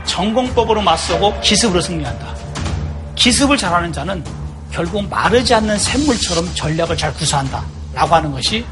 전공법으로 0.06 0.82
맞서고 0.82 1.40
기습으로 1.42 1.82
승리한다. 1.82 2.36
기습을 3.16 3.58
잘하는 3.58 3.94
자는 3.94 4.24
결국 4.72 5.08
마르지 5.10 5.54
않는 5.54 5.78
샘물처럼 5.78 6.54
전략을 6.56 6.98
잘 6.98 7.14
구사한다. 7.14 7.64
라고 7.94 8.16
하는 8.16 8.32
것이 8.32 8.66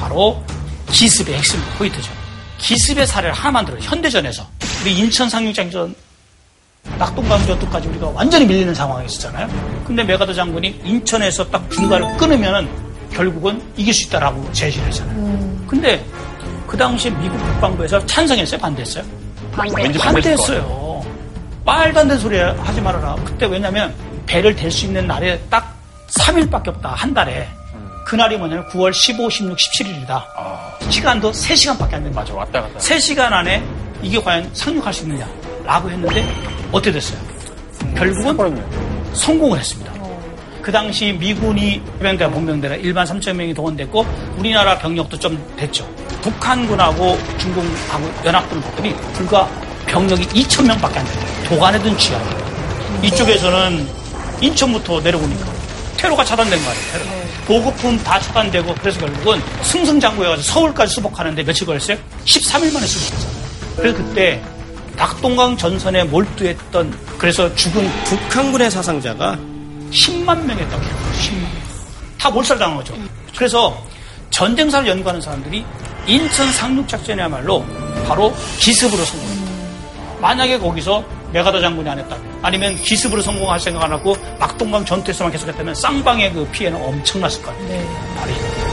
바로 0.00 0.42
기습의 0.90 1.36
핵심 1.36 1.60
포인트죠. 1.78 2.10
기습의 2.58 3.06
사례를 3.06 3.32
하나 3.34 3.52
만 3.52 3.64
들어요. 3.64 3.80
현대전에서. 3.82 4.46
우리 4.82 4.98
인천 4.98 5.28
상륙작전 5.28 5.94
낙동강 6.98 7.44
전투까지 7.46 7.88
우리가 7.88 8.08
완전히 8.08 8.44
밀리는 8.46 8.74
상황이 8.74 9.06
있었잖아요. 9.06 9.48
근데 9.86 10.02
메가더 10.02 10.32
장군이 10.34 10.80
인천에서 10.84 11.48
딱 11.50 11.68
중간을 11.70 12.16
끊으면은 12.16 12.68
결국은 13.12 13.62
이길 13.76 13.92
수 13.94 14.06
있다라고 14.06 14.50
제시를 14.52 14.86
했잖아요. 14.88 15.66
근데 15.66 16.04
그 16.66 16.76
당시 16.76 17.10
미국 17.10 17.36
국방부에서 17.38 18.04
찬성했어요? 18.06 18.60
반대했어요? 18.60 19.04
반대. 19.52 19.82
왠지 19.82 19.98
반대했어요. 19.98 21.04
말도 21.64 22.00
안 22.00 22.08
되는 22.08 22.20
소리 22.20 22.38
하지 22.38 22.80
말아라. 22.80 23.14
그때 23.24 23.46
왜냐면 23.46 23.94
배를 24.26 24.56
댈 24.56 24.70
수 24.70 24.86
있는 24.86 25.06
날에 25.06 25.38
딱 25.50 25.76
3일밖에 26.18 26.68
없다. 26.68 26.90
한 26.94 27.14
달에. 27.14 27.48
그날이 28.06 28.36
뭐냐면 28.36 28.66
9월 28.68 28.92
15, 28.92 29.30
16, 29.30 29.56
17일이다. 29.56 30.22
시간도 30.90 31.30
3시간밖에 31.30 31.94
안 31.94 32.02
됩니다. 32.02 32.20
맞아, 32.20 32.34
왔다 32.34 32.62
갔다. 32.62 32.78
3시간 32.78 33.32
안에 33.32 33.62
이게 34.02 34.20
과연 34.20 34.50
상륙할 34.52 34.92
수 34.92 35.04
있느냐? 35.04 35.28
라고 35.64 35.88
했는데 35.88 36.26
어떻게 36.72 36.92
됐어요? 36.92 37.18
결국은 37.96 38.64
성공을 39.12 39.58
했습니다. 39.58 39.92
그 40.62 40.72
당시 40.72 41.12
미군이 41.12 41.82
해병대 41.98 42.30
본병대라 42.30 42.76
일반 42.76 43.04
3천 43.04 43.34
명이 43.34 43.52
동원됐고 43.52 44.06
우리나라 44.38 44.78
병력도 44.78 45.18
좀 45.18 45.38
됐죠. 45.56 45.86
북한군하고 46.22 47.18
중공하고 47.38 48.10
연합군을 48.24 48.62
봤더니 48.62 48.94
불과 49.12 49.48
병력이 49.86 50.24
2천 50.26 50.66
명밖에 50.66 51.00
안 51.00 51.04
돼요. 51.04 51.24
도간에 51.48 51.78
든 51.80 51.96
쥐야. 51.98 52.18
이쪽에서는 53.02 53.86
인천부터 54.40 55.00
내려오니까 55.00 55.46
테러가 55.96 56.24
차단된 56.24 56.58
거 56.64 56.70
아니에요. 56.70 56.86
테러. 56.92 57.04
보급품 57.46 57.98
다 57.98 58.20
차단되고 58.20 58.74
그래서 58.80 59.00
결국은 59.00 59.40
승승장구해가지고 59.62 60.42
서울까지 60.52 60.94
수복하는데 60.94 61.42
며칠 61.42 61.66
걸렸어요? 61.66 61.96
13일 62.24 62.72
만에 62.72 62.86
수복했잖아요. 62.86 63.42
그래서 63.76 63.96
그때 63.96 64.40
낙동강 64.96 65.56
전선에 65.56 66.04
몰두했던 66.04 66.98
그래서 67.18 67.52
죽은 67.54 67.88
북한군의 68.04 68.70
사상자가 68.70 69.38
10만 69.90 70.44
명이었다고 70.44 70.82
해요. 70.82 70.94
10만 71.14 71.40
명. 71.40 71.50
다 72.18 72.30
몰살당한 72.30 72.76
거죠. 72.76 72.94
그래서 73.36 73.82
전쟁사를 74.30 74.88
연구하는 74.88 75.20
사람들이 75.20 75.64
인천 76.06 76.50
상륙작전이야말로 76.52 77.64
바로 78.06 78.34
기습으로 78.58 79.04
성공했다. 79.04 79.52
만약에 80.20 80.58
거기서 80.58 81.04
메가더 81.32 81.60
장군이 81.60 81.88
안 81.88 81.98
했다. 81.98 82.16
아니면 82.42 82.76
기습으로 82.76 83.22
성공할 83.22 83.58
생각 83.58 83.84
안 83.84 83.92
하고 83.92 84.16
낙동강 84.38 84.84
전투에서만 84.84 85.32
계속했다면 85.32 85.74
쌍방의 85.74 86.32
그 86.32 86.46
피해는 86.52 86.80
엄청났을 86.80 87.42
거예요. 87.42 87.86
바로 88.16 88.30
이 88.30 88.71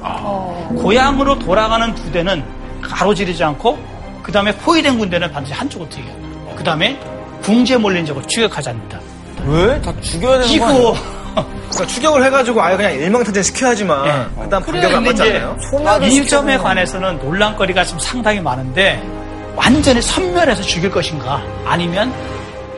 고향으로 0.77 1.39
돌아가는 1.39 1.95
부대는 1.95 2.43
가로지르지 2.81 3.43
않고 3.45 3.79
그 4.23 4.33
다음에 4.33 4.55
포위된 4.57 4.99
군대는 4.99 5.31
반드시 5.33 5.55
한쪽으로 5.55 5.89
튀겨요. 5.91 6.55
그 6.57 6.65
다음에 6.65 6.99
궁지에 7.43 7.77
몰린 7.77 8.07
적을 8.07 8.23
추격하지 8.27 8.71
않는다. 8.71 9.01
왜? 9.47 9.81
다 9.81 9.93
죽여야 10.01 10.39
되는 10.43 10.47
거 10.49 10.55
이거 10.55 10.67
아니에요? 10.67 11.20
그러니까 11.71 11.87
추격을 11.87 12.25
해가지고 12.25 12.63
아예 12.63 12.77
그냥 12.77 12.93
일망타진 12.95 13.43
시켜야지만 13.43 14.05
네. 14.05 14.43
그다음 14.45 14.63
그래, 14.63 14.81
반격을 14.81 14.97
안 14.97 15.21
않나요? 15.21 15.57
이 16.03 16.27
점에 16.27 16.59
관해서는 16.59 17.19
논란거리가 17.19 17.85
지금 17.85 17.99
상당히 18.01 18.41
많은데 18.41 19.03
완전히 19.57 20.03
선멸해서 20.03 20.63
죽일 20.63 20.91
것인가 20.91 21.43
아니면 21.65 22.13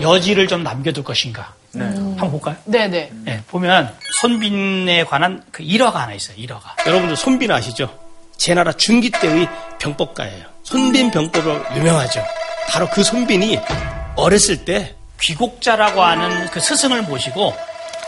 여지를 0.00 0.46
좀 0.48 0.62
남겨둘 0.62 1.04
것인가 1.04 1.52
한번 1.74 2.30
볼까요? 2.30 2.56
네네. 2.64 3.10
네, 3.24 3.42
보면 3.48 3.94
손빈에 4.20 5.04
관한 5.04 5.42
그 5.50 5.62
일화가 5.62 6.00
하나 6.02 6.12
있어요. 6.12 6.36
일화가. 6.36 6.76
여러분들 6.86 7.16
손빈 7.16 7.50
아시죠? 7.50 7.88
제 8.36 8.54
나라 8.54 8.72
중기 8.72 9.10
때의 9.10 9.48
병법가예요. 9.78 10.44
손빈 10.64 11.10
병법으로 11.10 11.60
유명하죠. 11.76 12.22
바로 12.68 12.88
그 12.90 13.02
손빈이 13.02 13.58
어렸을 14.16 14.64
때 14.64 14.94
귀곡자라고 15.20 16.02
하는 16.02 16.48
그 16.48 16.60
스승을 16.60 17.02
모시고 17.02 17.54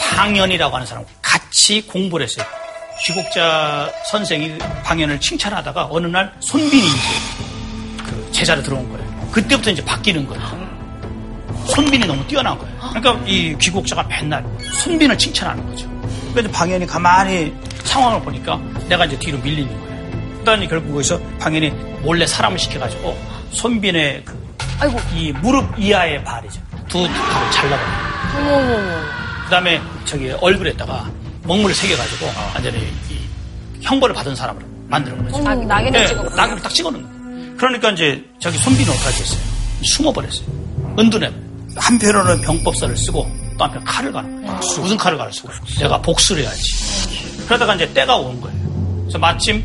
방연이라고 0.01 0.75
하는 0.75 0.87
사람 0.87 1.05
같이 1.23 1.83
공부를 1.87 2.27
했어요. 2.27 2.47
귀곡자 3.05 3.91
선생이 4.11 4.59
방연을 4.85 5.21
칭찬하다가 5.21 5.89
어느 5.91 6.07
날 6.07 6.33
손빈이 6.41 6.87
이제 6.87 6.99
그 8.05 8.29
제자로 8.33 8.63
들어온 8.63 8.89
거예요. 8.91 9.31
그때부터 9.33 9.71
이제 9.71 9.85
바뀌는 9.85 10.27
거예요. 10.27 10.65
손빈이 11.67 12.07
너무 12.07 12.25
뛰어난 12.27 12.57
거예요. 12.59 12.79
그러니까 12.93 13.25
이 13.27 13.57
귀곡자가 13.59 14.05
맨날 14.05 14.45
손빈을 14.83 15.19
칭찬하는 15.19 15.67
거죠. 15.67 15.89
그래서 16.33 16.51
방연이 16.51 16.87
가만히 16.87 17.55
상황을 17.85 18.21
보니까 18.23 18.61
내가 18.89 19.07
이제 19.07 19.19
뒤로 19.19 19.39
밀리는 19.39 19.69
거예요. 19.69 19.85
그러더니 20.41 20.69
결국 20.69 20.93
거기서 20.93 21.19
방연이 21.41 21.71
몰래 22.03 22.27
사람을 22.27 22.59
시켜가지고 22.59 23.19
손빈의 23.53 24.25
그이 24.79 25.33
무릎 25.33 25.79
이하의 25.79 26.23
발이죠. 26.23 26.61
두 26.89 27.09
발을 27.09 27.51
잘라버려요. 27.51 28.15
어머머머. 28.37 29.24
그 29.45 29.51
다음에 29.51 29.81
저기 30.05 30.31
얼굴에다가 30.31 31.11
먹물을 31.43 31.75
새겨가지고 31.75 32.27
완전히 32.55 32.79
이 33.11 33.19
형벌을 33.83 34.15
받은 34.15 34.35
사람으로 34.35 34.67
만드는 34.89 35.31
거죠. 35.31 35.49
아, 35.49 35.55
낙인을 35.55 36.01
예, 36.01 36.07
찍어. 36.07 36.23
낙인을 36.31 36.63
딱 36.63 36.69
찍어놓는 36.71 37.07
거예요. 37.07 37.57
그러니까 37.57 37.91
이제 37.91 38.25
저기 38.41 38.57
손빈이 38.59 38.89
어떻게 38.89 39.09
했어요? 39.09 39.41
숨어버렸어요. 39.83 40.47
은둔해. 40.99 41.31
한편으로는 41.77 42.41
병법서를 42.43 42.97
쓰고 42.97 43.29
또 43.59 43.65
한편 43.65 43.85
칼을 43.85 44.13
가는 44.13 44.43
거예요. 44.47 44.61
무슨 44.81 44.97
칼을 44.97 45.19
가를 45.19 45.33
쓰고 45.33 45.49
내가 45.79 46.01
복수를 46.01 46.43
해야지. 46.43 46.63
그러다가 47.47 47.75
이제 47.75 47.93
때가 47.93 48.17
온 48.17 48.41
거예요. 48.41 48.57
그래서 49.03 49.19
마침 49.19 49.63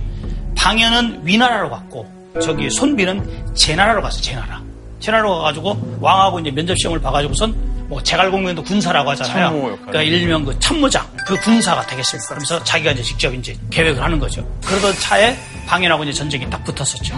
방연은 0.55 1.21
위나라로 1.23 1.69
갔고 1.69 2.05
저기 2.41 2.69
손빈은 2.69 3.55
제나라로 3.55 4.01
갔어요. 4.01 4.21
제나라. 4.21 4.61
제나라로 4.99 5.37
가가지고 5.37 5.97
왕하고 6.01 6.39
이제 6.39 6.51
면접 6.51 6.77
시험을 6.77 6.99
봐가지고선 7.01 7.55
뭐 7.87 8.01
제갈공명도 8.03 8.63
군사라고 8.63 9.09
하잖아요. 9.11 9.51
그러니까 9.61 10.01
일명 10.03 10.45
그 10.45 10.57
참모장 10.59 11.05
그 11.25 11.35
군사가 11.37 11.85
되겠습니다. 11.87 12.27
그러면서 12.27 12.63
자기가 12.63 12.91
이제 12.91 13.01
직접 13.01 13.33
이제 13.33 13.55
계획을 13.71 14.01
하는 14.03 14.19
거죠. 14.19 14.47
그러던 14.65 14.93
차에 14.95 15.35
방연하고 15.67 16.03
이제 16.03 16.13
전쟁이 16.13 16.47
딱 16.49 16.63
붙었었죠. 16.63 17.15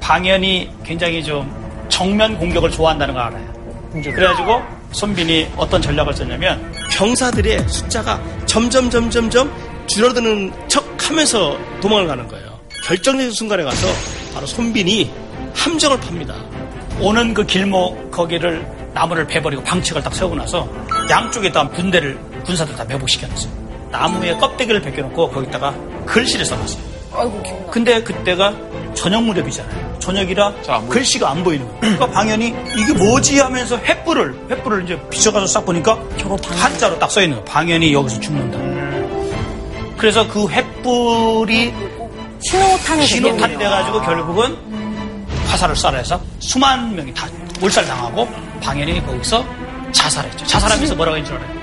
방연이 0.00 0.70
굉장히 0.84 1.22
좀 1.22 1.50
정면 1.88 2.38
공격을 2.38 2.70
좋아한다는 2.70 3.14
걸 3.14 3.22
알아요. 3.24 3.52
그래가지고 3.92 4.62
손빈이 4.92 5.48
어떤 5.56 5.82
전략을 5.82 6.14
썼냐면 6.14 6.72
병사들의 6.92 7.68
숫자가 7.68 8.20
점점 8.46 8.88
점점 8.88 9.28
점 9.28 9.52
줄어드는 9.86 10.52
척 10.68 10.82
하면서 11.08 11.58
도망을 11.80 12.06
가는 12.06 12.26
거예요. 12.28 12.58
결정적인 12.84 13.32
순간에 13.32 13.62
가서 13.62 13.86
바로 14.32 14.46
손빈이 14.46 15.10
함정을 15.54 16.00
팝니다. 16.00 16.34
오는 17.00 17.34
그 17.34 17.44
길목 17.46 18.10
거기를 18.10 18.66
나무를 18.94 19.26
베버리고 19.26 19.62
방책을 19.62 20.02
딱 20.02 20.14
세우고 20.14 20.34
나서 20.36 20.68
양쪽에 21.10 21.50
다 21.50 21.66
군대를 21.68 22.18
군사들 22.44 22.76
다 22.76 22.84
매복시켜놨어요. 22.84 23.52
나무에 23.90 24.36
껍데기를 24.36 24.80
벗겨놓고 24.82 25.30
거기다가 25.30 25.74
글씨를 26.06 26.44
써놨어요. 26.44 26.82
아이고, 27.14 27.42
기억나. 27.42 27.70
근데 27.70 28.02
그때가 28.02 28.54
저녁 28.94 29.22
무렵이잖아요. 29.24 29.98
저녁이라 29.98 30.52
글씨가 30.88 31.30
안 31.30 31.44
보이는 31.44 31.66
거예요. 31.66 31.80
그러니까 31.80 32.06
방연이 32.10 32.54
이게 32.76 32.92
뭐지 32.92 33.38
하면서 33.38 33.78
횃불을 33.80 34.48
횃불을 34.48 34.84
이제 34.84 35.00
비춰가서 35.10 35.46
싹 35.46 35.64
보니까 35.66 35.98
한자로 36.58 36.98
딱 36.98 37.10
써 37.10 37.22
있는 37.22 37.36
거예요. 37.36 37.44
방연이 37.44 37.92
여기서 37.92 38.20
죽는다. 38.20 38.58
그래서 39.96 40.26
그 40.26 40.46
횃불이 40.46 41.72
신호탄이 42.40 43.06
신호탄 43.06 43.58
돼가지고 43.58 44.00
결국은 44.00 44.56
화살을 45.52 45.74
쏴라해서 45.74 46.18
수만 46.40 46.94
명이 46.96 47.12
다 47.12 47.26
몰살당하고 47.60 48.26
방연이 48.62 49.04
거기서 49.04 49.44
자살했죠. 49.92 50.46
자살하면서 50.46 50.94
뭐라고 50.94 51.18
했는지 51.18 51.36
알아요? 51.36 51.60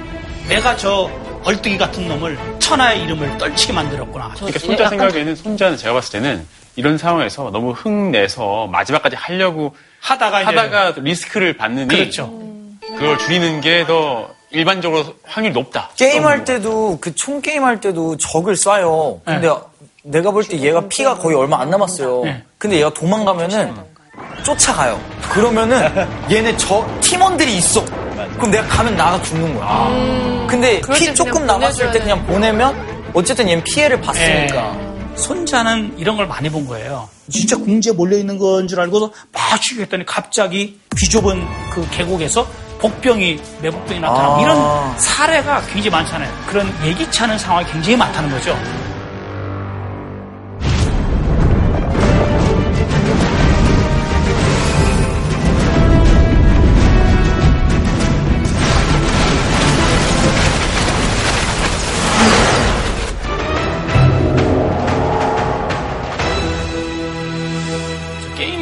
내가 0.48 0.76
저 0.78 1.10
얼뜨기 1.44 1.78
같은 1.78 2.08
놈을 2.08 2.38
천하의 2.60 3.02
이름을 3.04 3.38
떨치게 3.40 3.74
만들었구나. 3.74 4.30
그러니까 4.36 4.60
손자 4.60 4.90
생각에는 4.90 5.36
손자는 5.36 5.78
제가 5.78 5.94
봤을 5.96 6.12
때는 6.22 6.46
이런 6.76 6.98
상황에서 6.98 7.50
너무 7.52 7.72
흥내서 7.72 8.68
마지막까지 8.68 9.16
하려고 9.16 9.76
하다가 10.02 10.42
이제- 10.42 10.46
하다가 10.56 10.94
리스크를 11.02 11.54
받느니 11.58 11.88
그렇죠. 11.88 12.28
그걸 12.96 13.18
줄이는 13.18 13.62
게 13.62 13.86
더 13.88 14.30
일반적으로 14.52 15.16
확률이 15.24 15.54
높다. 15.54 15.90
게임할 15.96 16.44
때도 16.46 17.00
그 17.00 17.14
총 17.16 17.42
게임할 17.42 17.82
때도 17.82 18.18
적을 18.18 18.56
쏴요. 18.56 19.24
근데 19.24 19.48
네. 19.48 19.54
내가 20.04 20.32
볼 20.32 20.44
때 20.44 20.58
얘가 20.60 20.88
피가 20.88 21.16
거의 21.18 21.36
얼마 21.36 21.60
안 21.62 21.70
남았어요. 21.70 22.24
근데 22.58 22.78
얘가 22.78 22.90
도망가면은 22.94 23.74
쫓아가요. 24.44 25.00
그러면은 25.32 25.80
얘네 26.32 26.56
저 26.58 26.86
팀원들이 27.02 27.58
있어. 27.58 27.84
그럼 28.38 28.52
내가 28.52 28.68
가면 28.68 28.96
나가 28.96 29.22
죽는 29.22 29.56
거야. 29.56 30.48
근데 30.48 30.80
그럴 30.82 30.98
피때 30.98 31.14
조금 31.14 31.46
남았을 31.46 31.92
때 31.92 32.00
그냥 32.00 32.26
보내면 32.26 33.10
어쨌든 33.14 33.48
얘는 33.50 33.64
피해를 33.64 34.00
봤으니까. 34.02 34.76
예. 34.86 34.90
손자는 35.16 35.96
이런 35.98 36.16
걸 36.16 36.28
많이 36.28 36.50
본 36.50 36.66
거예요. 36.66 37.10
진짜 37.30 37.58
궁지에 37.58 37.92
몰려 37.92 38.18
있는 38.18 38.38
건 38.38 38.68
줄 38.68 38.80
알고서 38.80 39.12
막 39.34 39.60
죽였더니 39.62 40.06
갑자기 40.06 40.80
비좁은 40.96 41.46
그 41.72 41.86
계곡에서 41.92 42.48
복병이 42.80 43.42
매복병이 43.62 44.00
나타나고 44.00 44.36
아. 44.36 44.42
이런 44.42 44.98
사례가 44.98 45.62
굉장히 45.64 45.90
많잖아요. 45.90 46.32
그런 46.48 46.74
예기치 46.86 47.22
않은 47.24 47.38
상황이 47.38 47.66
굉장히 47.70 47.98
많다는 47.98 48.32
거죠. 48.32 48.58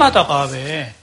게임하다가 0.07 0.49
왜 0.51 0.93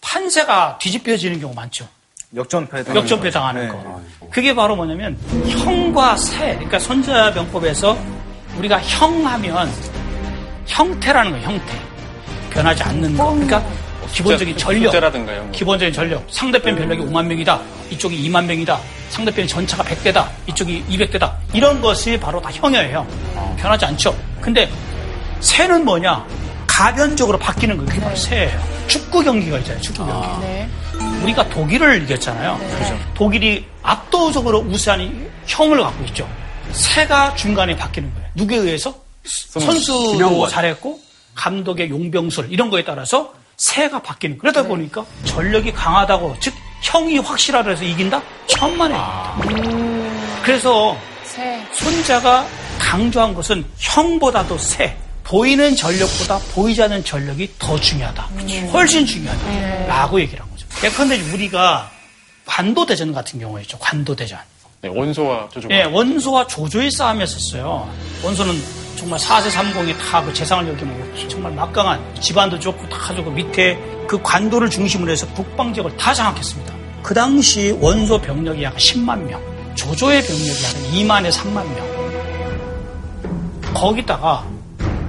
판세가 0.00 0.78
뒤집혀지는 0.80 1.40
경우 1.40 1.54
많죠. 1.54 1.86
역전패 2.34 2.84
당하는 2.84 3.02
역전패. 3.02 3.30
당하는 3.30 3.62
네. 3.62 3.68
거. 3.68 4.02
그게 4.30 4.54
바로 4.54 4.74
뭐냐면 4.74 5.16
형과 5.48 6.16
세. 6.16 6.54
그러니까 6.54 6.78
손자병법에서 6.78 7.98
우리가 8.58 8.80
형하면 8.80 9.70
형태라는 10.66 11.32
거예요. 11.32 11.46
형태. 11.46 11.78
변하지 12.50 12.82
않는 12.82 13.16
거. 13.16 13.30
그러니까 13.32 13.62
기본적인 14.12 14.56
전력. 14.56 14.94
이런 14.94 15.26
거. 15.26 15.50
기본적인 15.52 15.92
전력. 15.92 16.26
상대편 16.30 16.76
병력이 16.76 17.02
5만 17.02 17.26
명이다. 17.26 17.60
이쪽이 17.90 18.28
2만 18.28 18.44
명이다. 18.44 18.78
상대편 19.10 19.46
전차가 19.46 19.84
100대다. 19.84 20.28
이쪽이 20.48 20.84
200대다. 20.88 21.32
이런 21.52 21.80
것이 21.80 22.18
바로 22.18 22.40
다 22.40 22.50
형이에요. 22.50 23.06
변하지 23.58 23.84
않죠. 23.86 24.16
근데 24.40 24.68
새는 25.40 25.84
뭐냐? 25.84 26.26
가변적으로 26.82 27.38
바뀌는 27.38 27.76
거예요. 27.76 27.88
그게 27.88 28.00
바로 28.00 28.16
새예요. 28.16 28.60
축구 28.88 29.22
경기가 29.22 29.56
있잖아요. 29.58 29.80
축구 29.80 30.04
경기. 30.04 30.46
우리가 31.22 31.48
독일을 31.48 32.02
이겼잖아요. 32.02 32.58
그죠? 32.58 32.98
독일이 33.14 33.64
압도적으로 33.84 34.58
우세한 34.58 35.30
형을 35.46 35.80
갖고 35.80 36.04
있죠. 36.06 36.28
새가 36.72 37.36
중간에 37.36 37.76
바뀌는 37.76 38.12
거예요. 38.12 38.28
누구에 38.34 38.56
의해서? 38.58 38.92
선수도 39.24 40.12
김영권. 40.14 40.50
잘했고 40.50 40.98
감독의 41.36 41.88
용병술 41.90 42.48
이런 42.50 42.68
거에 42.68 42.82
따라서 42.82 43.32
새가 43.56 44.02
바뀌는 44.02 44.38
거예요. 44.38 44.52
그러다 44.52 44.68
보니까 44.68 45.04
전력이 45.24 45.72
강하다고 45.72 46.38
즉 46.40 46.52
형이 46.82 47.18
확실하다 47.18 47.70
해서 47.70 47.84
이긴다? 47.84 48.20
천만에 48.48 48.96
그래서 50.42 50.96
새. 51.22 51.64
손자가 51.74 52.44
강조한 52.80 53.32
것은 53.34 53.64
형보다도 53.78 54.58
새 54.58 54.96
보이는 55.24 55.74
전력보다 55.76 56.38
보이지 56.54 56.82
않는 56.82 57.04
전력이 57.04 57.54
더 57.58 57.78
중요하다. 57.78 58.22
훨씬 58.72 59.06
중요하다. 59.06 59.86
라고 59.86 60.20
얘기를 60.20 60.40
한 60.42 60.50
거죠. 60.50 60.66
예컨대 60.84 61.20
우리가 61.32 61.90
관도대전 62.46 63.12
같은 63.12 63.38
경우에 63.40 63.62
있죠. 63.62 63.78
관도대전. 63.78 64.38
네, 64.82 64.88
원소와 64.88 65.48
조조가. 65.50 65.74
예, 65.74 65.84
원소와 65.84 66.46
조조의 66.48 66.90
싸움이었었어요. 66.90 67.88
원소는 68.24 68.62
정말 68.96 69.18
4세 69.18 69.48
30이 69.50 69.96
다그 69.98 70.34
재상을 70.34 70.68
여기고 70.68 71.28
정말 71.28 71.52
막강한 71.52 72.00
집안도 72.20 72.58
좋고 72.58 72.88
다 72.88 73.14
좋고 73.14 73.30
밑에 73.30 73.78
그 74.08 74.20
관도를 74.22 74.68
중심으로 74.68 75.10
해서 75.10 75.26
북방 75.34 75.72
지역을 75.72 75.96
다 75.96 76.12
장악했습니다. 76.12 76.74
그 77.02 77.14
당시 77.14 77.76
원소 77.80 78.20
병력이 78.20 78.62
약 78.64 78.76
10만 78.76 79.22
명, 79.22 79.40
조조의 79.76 80.22
병력이 80.22 80.48
약 80.64 80.70
2만에 80.92 81.30
3만 81.32 81.64
명. 81.74 81.92
거기다가 83.74 84.44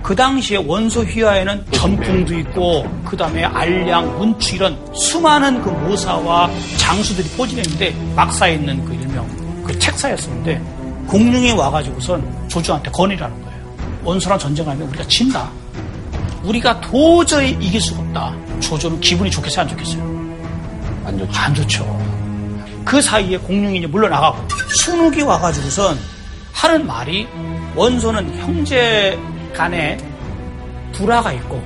그 0.03 0.13
당시에 0.13 0.57
원소 0.57 1.03
휘하에는 1.03 1.65
전풍도 1.71 2.37
있고 2.39 2.85
그 3.05 3.15
다음에 3.15 3.45
알량, 3.45 4.17
문추 4.17 4.55
이런 4.55 4.77
수많은 4.93 5.61
그 5.61 5.69
모사와 5.69 6.51
장수들이 6.77 7.29
포진했는데 7.29 7.91
막사에 8.13 8.55
있는 8.55 8.83
그 8.83 8.93
일명 8.93 9.25
그 9.65 9.79
책사였었는데 9.79 10.61
공룡이 11.07 11.53
와가지고선 11.53 12.49
조조한테 12.49 12.91
건의라는 12.91 13.41
거예요. 13.43 13.59
원소랑 14.03 14.37
전쟁하면 14.37 14.89
우리가 14.89 15.07
진다. 15.07 15.49
우리가 16.43 16.81
도저히 16.81 17.51
이길 17.61 17.79
수가 17.79 18.01
없다. 18.01 18.35
조조는 18.59 18.99
기분이 18.99 19.31
좋겠어요, 19.31 19.61
안 19.61 19.69
좋겠어요? 19.69 20.03
안 21.05 21.17
좋죠. 21.17 21.39
안 21.39 21.55
좋죠. 21.55 22.13
그 22.83 23.01
사이에 23.01 23.37
공룡이 23.37 23.77
이제 23.77 23.87
물러나가고 23.87 24.45
순욱이 24.67 25.21
와가지고선 25.21 25.97
하는 26.51 26.85
말이 26.85 27.25
원소는 27.75 28.41
형제 28.41 29.17
간에 29.53 29.97
불화가 30.93 31.31
있고 31.33 31.63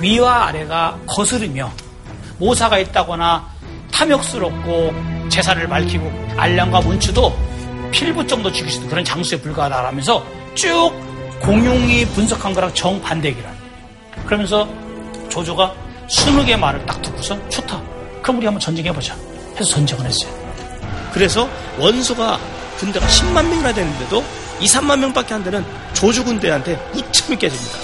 위와 0.00 0.46
아래가 0.46 0.98
거스르며 1.06 1.70
모사가 2.38 2.78
있다거나 2.78 3.48
탐욕스럽고 3.92 4.94
재산을 5.28 5.68
밝히고 5.68 6.10
알량과 6.36 6.80
문추도 6.80 7.36
필부 7.90 8.26
정도 8.26 8.50
죽일 8.52 8.70
수 8.70 8.76
있는 8.76 8.90
그런 8.90 9.04
장수에 9.04 9.40
불과하다라면서 9.40 10.24
쭉 10.54 10.92
공룡이 11.40 12.04
분석한 12.06 12.52
거랑 12.54 12.72
정반대기라는 12.74 13.58
거예요. 13.58 14.26
그러면서 14.26 14.68
조조가 15.28 15.74
순욱의 16.08 16.58
말을 16.58 16.84
딱 16.86 17.00
듣고서 17.02 17.36
좋다. 17.48 17.80
그럼 18.22 18.38
우리 18.38 18.46
한번 18.46 18.60
전쟁해보자. 18.60 19.14
해서 19.56 19.64
전쟁을 19.64 20.06
했어요. 20.06 20.32
그래서 21.12 21.48
원소가 21.78 22.38
군대가 22.78 23.06
10만 23.06 23.46
명이나 23.46 23.72
되는데도 23.72 24.22
2, 24.60 24.66
3만 24.66 24.98
명밖에 25.00 25.34
안 25.34 25.44
되는 25.44 25.64
조주 25.94 26.24
군대한테 26.24 26.76
무참히 26.92 27.38
깨집니다. 27.38 27.78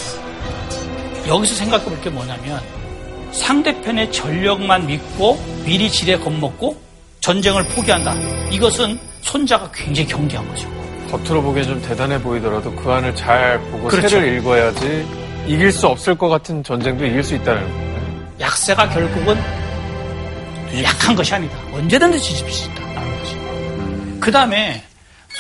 여기서 1.29 1.55
생각해 1.55 1.85
볼 1.85 2.01
게 2.03 2.11
뭐냐면 2.11 2.61
상대편의 3.33 4.13
전력만 4.13 4.87
믿고 4.87 5.43
미리 5.65 5.91
지레 5.91 6.19
겁먹고 6.19 6.81
전쟁을 7.21 7.65
포기한다. 7.69 8.15
이것은 8.51 8.99
손자가 9.23 9.71
굉장히 9.73 10.09
경계한 10.09 10.47
거죠. 10.49 10.69
겉으로 11.11 11.43
보기엔 11.43 11.65
좀 11.67 11.83
대단해 11.83 12.21
보이더라도 12.21 12.75
그 12.75 12.91
안을 12.93 13.15
잘 13.15 13.59
보고 13.71 13.89
그렇죠. 13.89 14.09
새를 14.09 14.37
읽어야지 14.39 15.07
이길 15.47 15.73
수 15.73 15.87
없을 15.87 16.15
것 16.17 16.29
같은 16.29 16.63
전쟁도 16.63 17.05
이길 17.07 17.23
수 17.25 17.35
있다는 17.35 17.63
거예요. 17.63 18.35
약세가 18.41 18.89
결국은 18.91 19.39
약한 20.83 21.15
것이 21.15 21.35
아니다. 21.35 21.57
언제든지 21.73 22.19
뒤집힐 22.19 22.53
수 22.53 22.69
있다는 22.71 22.95
거죠. 23.19 24.21
그 24.21 24.31
다음에 24.31 24.83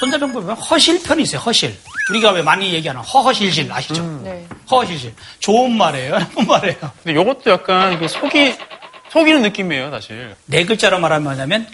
손자병법에 0.04 0.46
보면 0.46 0.56
허실편이 0.56 1.22
있어요. 1.22 1.40
허실. 1.40 1.76
우리가 2.10 2.32
왜 2.32 2.42
많이 2.42 2.72
얘기하는 2.72 3.00
허허실실 3.00 3.72
아시죠? 3.72 4.02
네. 4.22 4.46
허허실실. 4.70 5.14
좋은 5.40 5.72
말이에요. 5.76 6.18
나쁜 6.18 6.46
말이에요. 6.46 6.76
근데 7.02 7.20
이것도 7.20 7.50
약간 7.50 8.06
속이 8.06 8.56
속이는 9.10 9.42
느낌이에요, 9.42 9.90
사실. 9.90 10.34
네 10.46 10.64
글자로 10.64 10.98
말하면 10.98 11.24
뭐냐면 11.24 11.66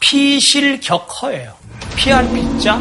피실격허예요. 0.00 1.54
피할 1.96 2.30
피자, 2.32 2.80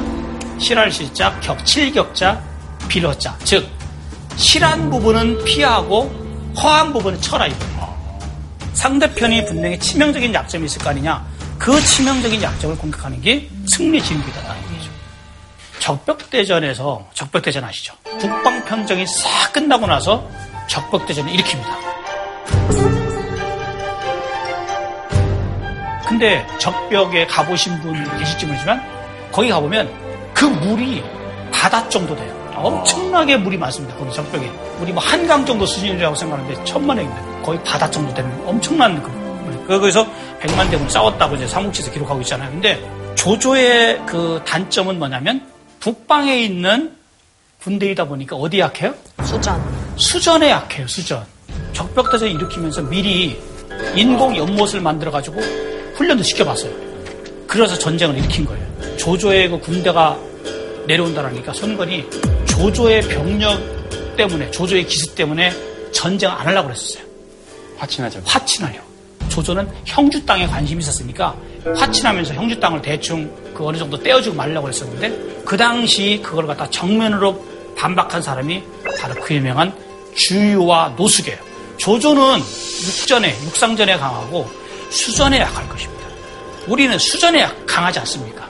실할 0.60 0.92
실자, 0.92 1.40
격칠격자, 1.40 2.44
빌허자. 2.88 3.38
즉 3.44 3.68
실한 4.36 4.90
부분은 4.90 5.44
피하고 5.46 6.12
허한 6.62 6.94
부분은 6.94 7.22
쳐라 7.22 7.48
이거예요. 7.48 7.74
상대편이 8.74 9.46
분명히 9.46 9.80
치명적인 9.80 10.34
약점이 10.34 10.66
있을 10.66 10.82
거 10.82 10.90
아니냐. 10.90 11.26
그 11.58 11.82
치명적인 11.82 12.42
약점을 12.42 12.78
공격하는 12.78 13.22
게 13.22 13.48
승리 13.66 14.00
거죠. 14.00 14.63
적벽대전에서 15.84 17.10
적벽대전 17.14 17.62
아시죠? 17.66 17.94
북방평정이 18.18 19.06
싹 19.06 19.52
끝나고 19.52 19.86
나서 19.86 20.26
적벽대전을 20.68 21.34
일으킵니다. 21.34 21.66
근데 26.08 26.48
적벽에 26.58 27.28
가보신 27.28 27.82
분 27.82 28.02
계실지 28.18 28.46
모르지만 28.46 28.82
거기 29.34 29.50
가보면 29.50 29.92
그 30.34 30.46
물이 30.46 31.04
바다 31.52 31.90
정도 31.90 32.16
돼요. 32.16 32.34
엄청나게 32.56 33.36
물이 33.36 33.58
많습니다. 33.58 33.94
거기 33.98 34.14
적벽에. 34.14 34.50
우리 34.80 34.94
뭐 34.94 35.04
한강 35.04 35.46
정도 35.46 35.66
수준이라고 35.66 36.16
생각하는데 36.16 36.64
천만 36.64 36.98
행입니다. 36.98 37.42
거의 37.42 37.62
바다 37.66 37.92
정도 37.92 38.14
되는 38.14 38.32
엄청난 38.48 39.04
그 39.04 39.10
물. 39.10 39.68
거기서 39.68 40.08
백만 40.40 40.70
대군 40.70 40.88
싸웠다고 40.88 41.36
이제 41.36 41.46
삼국지에서 41.46 41.92
기록하고 41.92 42.22
있잖아요. 42.22 42.50
근데 42.52 42.82
조조의 43.16 44.04
그 44.06 44.42
단점은 44.46 44.98
뭐냐면 44.98 45.53
북방에 45.84 46.42
있는 46.42 46.96
군대이다 47.62 48.06
보니까 48.06 48.38
어디 48.38 48.60
약해요? 48.60 48.96
수전. 49.26 49.62
수전에 49.98 50.50
약해요, 50.50 50.88
수전. 50.88 51.26
적벽대전 51.74 52.30
일으키면서 52.30 52.84
미리 52.84 53.38
인공 53.94 54.38
연못을 54.38 54.80
만들어가지고 54.80 55.42
훈련도 55.96 56.24
시켜봤어요. 56.24 56.72
그래서 57.48 57.78
전쟁을 57.78 58.18
일으킨 58.18 58.46
거예요. 58.46 58.66
조조의 58.96 59.50
그 59.50 59.60
군대가 59.60 60.18
내려온다라니까 60.88 61.52
손건이 61.52 62.06
조조의 62.46 63.02
병력 63.02 63.60
때문에, 64.16 64.52
조조의 64.52 64.86
기습 64.86 65.16
때문에 65.16 65.52
전쟁 65.92 66.32
안 66.32 66.48
하려고 66.48 66.70
그랬었어요. 66.70 67.04
화친하죠. 67.76 68.22
화친하려. 68.24 68.80
조조는 69.28 69.68
형주 69.84 70.26
땅에 70.26 70.48
관심이 70.48 70.82
있었으니까 70.82 71.36
화친하면서 71.76 72.34
형주 72.34 72.60
땅을 72.60 72.82
대충 72.82 73.32
그 73.54 73.66
어느 73.66 73.78
정도 73.78 73.98
떼어주고 73.98 74.36
말려고 74.36 74.68
했었는데 74.70 75.44
그 75.46 75.56
당시 75.58 76.20
그걸 76.24 76.48
갖다 76.48 76.70
정면으로 76.70 77.44
반박한 77.78 78.22
사람이 78.22 78.64
바로 79.00 79.14
그 79.22 79.34
유명한 79.36 79.74
주유와 80.16 80.94
노숙이에요. 80.98 81.38
조조는 81.78 82.40
육전에, 82.40 83.36
육상전에 83.46 83.98
강하고 83.98 84.50
수전에 84.90 85.40
약할 85.40 85.68
것입니다. 85.70 86.04
우리는 86.68 86.98
수전에 87.00 87.42
약- 87.42 87.66
강하지 87.66 88.00
않습니까? 88.00 88.48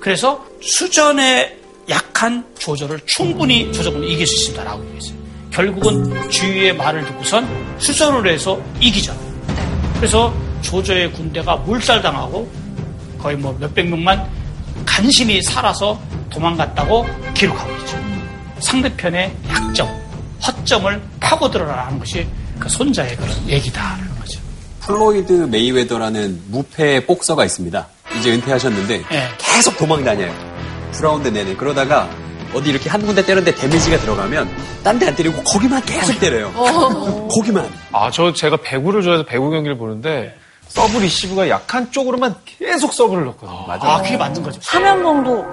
그래서 0.00 0.44
수전에 0.60 1.56
약한 1.88 2.44
조조를 2.58 3.00
충분히 3.06 3.72
조조군이 3.72 4.12
이길 4.12 4.26
수 4.26 4.34
있습니다라고 4.34 4.84
얘기했어요. 4.86 5.16
결국은 5.50 6.30
주유의 6.30 6.76
말을 6.76 7.04
듣고선 7.06 7.48
수전으로 7.78 8.28
해서 8.30 8.60
이기죠. 8.80 9.16
그래서 9.96 10.34
조조의 10.62 11.12
군대가 11.12 11.56
몰살당하고 11.56 12.50
거의 13.18 13.36
뭐 13.36 13.56
몇백 13.58 13.88
명만 13.88 14.26
간신히 14.84 15.42
살아서 15.42 16.00
도망갔다고 16.30 17.06
기록하고 17.34 17.72
있죠. 17.78 17.98
상대편의 18.60 19.34
약점, 19.48 19.88
허점을 20.46 21.00
파고들어라는 21.20 21.98
것이 21.98 22.26
그 22.58 22.68
손자의 22.68 23.16
그런 23.16 23.30
얘기다라는 23.48 24.08
거죠. 24.18 24.40
플로이드 24.80 25.32
메이웨더라는 25.32 26.42
무패 26.48 27.06
복서가 27.06 27.44
있습니다. 27.44 27.86
이제 28.18 28.32
은퇴하셨는데 28.32 28.94
예. 29.12 29.28
계속 29.38 29.76
도망 29.76 30.04
다녀요. 30.04 30.32
9라운드 30.92 31.30
내내. 31.32 31.54
그러다가 31.54 32.08
어디 32.54 32.70
이렇게 32.70 32.88
한 32.88 33.04
군데 33.04 33.22
때렸는데 33.24 33.54
데미지가 33.60 33.98
들어가면 33.98 34.48
딴 34.82 34.98
데 34.98 35.06
안 35.06 35.14
때리고 35.14 35.42
거기만 35.44 35.82
계속 35.82 36.18
때려요. 36.18 36.50
거기만. 37.30 37.68
아, 37.92 38.10
저 38.10 38.32
제가 38.32 38.56
배구를 38.56 39.02
좋아해서 39.02 39.24
배구 39.24 39.50
경기를 39.50 39.76
보는데 39.76 40.34
서브 40.68 40.98
리시브가 40.98 41.48
약한 41.48 41.90
쪽으로만 41.90 42.34
계속 42.44 42.92
서브를 42.92 43.24
넣거든요. 43.26 43.66
맞아. 43.66 43.86
아, 43.88 44.02
그게 44.02 44.16
맞는 44.16 44.42
거죠. 44.42 44.60
화면봉도 44.64 45.46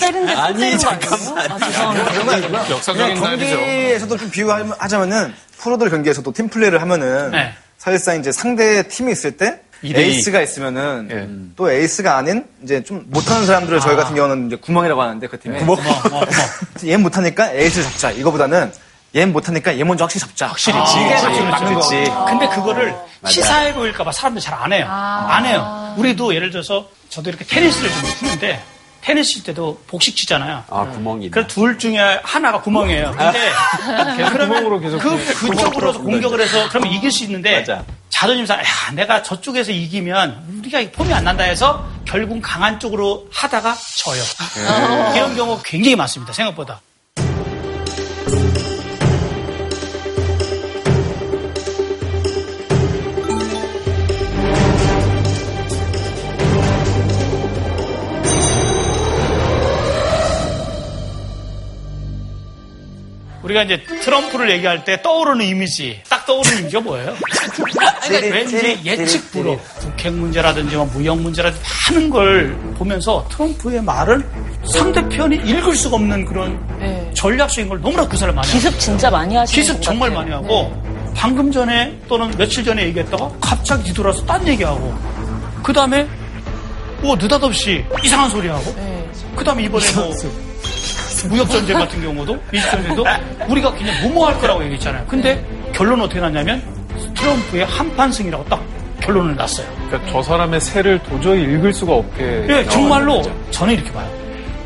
때린 0.00 0.26
데 0.26 0.32
아니, 0.34 0.78
잠깐만. 0.78 1.50
아, 1.52 1.58
죄송합니다. 1.58 2.70
역사적인 2.70 3.20
날이죠. 3.20 3.56
경기에서도 3.56 4.16
좀 4.16 4.30
비유하자면은 4.30 5.34
프로들 5.58 5.90
경기에서도 5.90 6.32
팀 6.32 6.48
플레이를 6.48 6.80
하면은 6.82 7.30
네. 7.30 7.52
사실상 7.78 8.18
이제 8.18 8.32
상대 8.32 8.86
팀이 8.88 9.12
있을 9.12 9.36
때. 9.36 9.60
에이스가 9.84 10.40
있으면은 10.40 11.52
또 11.56 11.70
에이스가 11.70 12.16
아닌 12.16 12.46
이제 12.62 12.82
좀 12.82 13.04
못하는 13.08 13.44
사람들을 13.44 13.80
저희 13.80 13.96
같은 13.96 14.14
경우는 14.14 14.46
이제 14.46 14.56
구멍이라고 14.56 15.02
하는데 15.02 15.26
그 15.26 15.38
팀에 15.38 15.58
구멍, 15.58 15.76
구멍, 15.76 16.00
구멍. 16.00 16.24
얘 16.86 16.96
못하니까 16.96 17.52
에이스를 17.52 17.84
잡자 17.84 18.10
이거보다는 18.12 18.72
얘 19.14 19.24
못하니까 19.26 19.78
얘 19.78 19.84
먼저 19.84 20.04
확실히 20.04 20.26
잡자 20.26 20.48
확실히 20.48 20.78
아, 20.78 20.84
이게 20.84 21.14
그치, 21.14 21.40
맞는. 21.42 21.74
거지. 21.74 22.04
근데 22.26 22.48
그거를 22.48 22.94
맞아. 23.20 23.32
치사해 23.32 23.72
보일까봐 23.74 24.10
사람들이 24.12 24.42
잘 24.42 24.54
안 24.54 24.72
해요. 24.72 24.86
안 24.88 25.44
해요. 25.46 25.94
우리도 25.96 26.34
예를 26.34 26.50
들어서 26.50 26.88
저도 27.10 27.30
이렇게 27.30 27.44
테니스를 27.44 27.90
좀 27.90 28.02
치는데 28.18 28.62
테니스 29.02 29.34
칠 29.34 29.42
때도 29.44 29.82
복식 29.86 30.16
치잖아요. 30.16 30.64
아, 30.70 30.84
구멍이. 30.86 31.30
그래서 31.30 31.46
둘 31.46 31.78
중에 31.78 31.98
하나가 32.24 32.60
구멍이에요. 32.62 33.14
근데 33.16 33.50
계속 34.16 34.32
그러면 34.32 34.48
구멍으로 34.64 34.80
계속 34.80 34.98
그 34.98 35.16
그쪽으로 35.48 35.92
서 35.92 36.00
공격을 36.00 36.40
해서 36.40 36.68
그러면 36.70 36.92
이길 36.92 37.12
수 37.12 37.22
있는데 37.24 37.58
맞아. 37.60 37.84
자존심상 38.08 38.58
야 38.60 38.64
내가 38.94 39.22
저쪽에서 39.22 39.70
이기면 39.72 40.58
우리가 40.60 40.90
폼이 40.92 41.12
안 41.12 41.24
난다 41.24 41.44
해서 41.44 41.86
결국 42.04 42.40
강한 42.40 42.80
쪽으로 42.80 43.26
하다가 43.32 43.76
져요. 43.98 44.22
이런 45.14 45.36
경우 45.36 45.60
굉장히 45.64 45.94
많습니다. 45.96 46.32
생각보다. 46.32 46.80
우리가 63.54 63.62
이제 63.62 63.82
트럼프를 64.02 64.50
얘기할 64.50 64.84
때 64.84 65.00
떠오르는 65.00 65.46
이미지, 65.46 66.00
딱 66.08 66.26
떠오르는 66.26 66.58
이미지가 66.58 66.82
뭐예요? 66.82 67.14
왠지 68.10 68.78
예측 68.84 69.30
불허. 69.30 69.56
북핵 69.80 70.12
문제라든지 70.12 70.76
뭐 70.76 70.84
무역 70.86 71.18
문제라든지 71.20 71.64
많은 71.90 72.10
걸 72.10 72.56
보면서 72.76 73.26
트럼프의 73.30 73.82
말을 73.82 74.28
상대편이 74.72 75.36
읽을 75.36 75.74
수가 75.76 75.96
없는 75.96 76.24
그런 76.24 77.12
전략적인 77.14 77.68
걸 77.68 77.80
너무나 77.80 78.06
구사를 78.06 78.34
많이 78.34 78.48
해요. 78.48 78.54
기습 78.54 78.78
진짜 78.78 79.08
많이 79.08 79.36
하시는 79.36 79.62
기습 79.62 79.76
것 79.76 79.82
정말 79.82 80.10
같아요. 80.10 80.40
많이 80.40 80.48
하고 80.48 80.82
방금 81.14 81.52
전에 81.52 81.96
또는 82.08 82.30
며칠 82.36 82.64
전에 82.64 82.84
얘기했다가 82.86 83.30
갑자기 83.40 83.84
뒤돌아서 83.84 84.24
딴 84.26 84.46
얘기하고 84.48 84.92
그 85.62 85.72
다음에 85.72 86.06
뭐 87.00 87.16
느닷없이 87.16 87.84
이상한 88.02 88.28
소리 88.30 88.48
하고 88.48 88.74
그 89.36 89.44
다음에 89.44 89.62
이번에 89.62 89.84
뭐 89.94 90.12
무역 91.28 91.50
전쟁 91.50 91.78
같은 91.78 92.02
경우도 92.02 92.38
전쟁도 92.70 93.04
우리가 93.48 93.72
그냥 93.72 93.94
무모할 94.02 94.38
거라고 94.38 94.62
얘기했잖아요. 94.64 95.04
근데 95.06 95.44
결론은 95.72 96.04
어떻게 96.04 96.20
났냐면 96.20 96.62
트럼프의 97.14 97.64
한판승이라고 97.64 98.44
딱 98.46 98.62
결론을 99.00 99.36
났어요. 99.36 99.66
그러니까 99.88 100.10
저 100.10 100.22
사람의 100.22 100.60
새를 100.60 100.98
도저히 101.02 101.42
읽을 101.42 101.72
수가 101.72 101.94
없게. 101.94 102.46
예, 102.48 102.64
정말로 102.68 103.14
나왔죠. 103.14 103.50
저는 103.50 103.74
이렇게 103.74 103.92
봐요. 103.92 104.08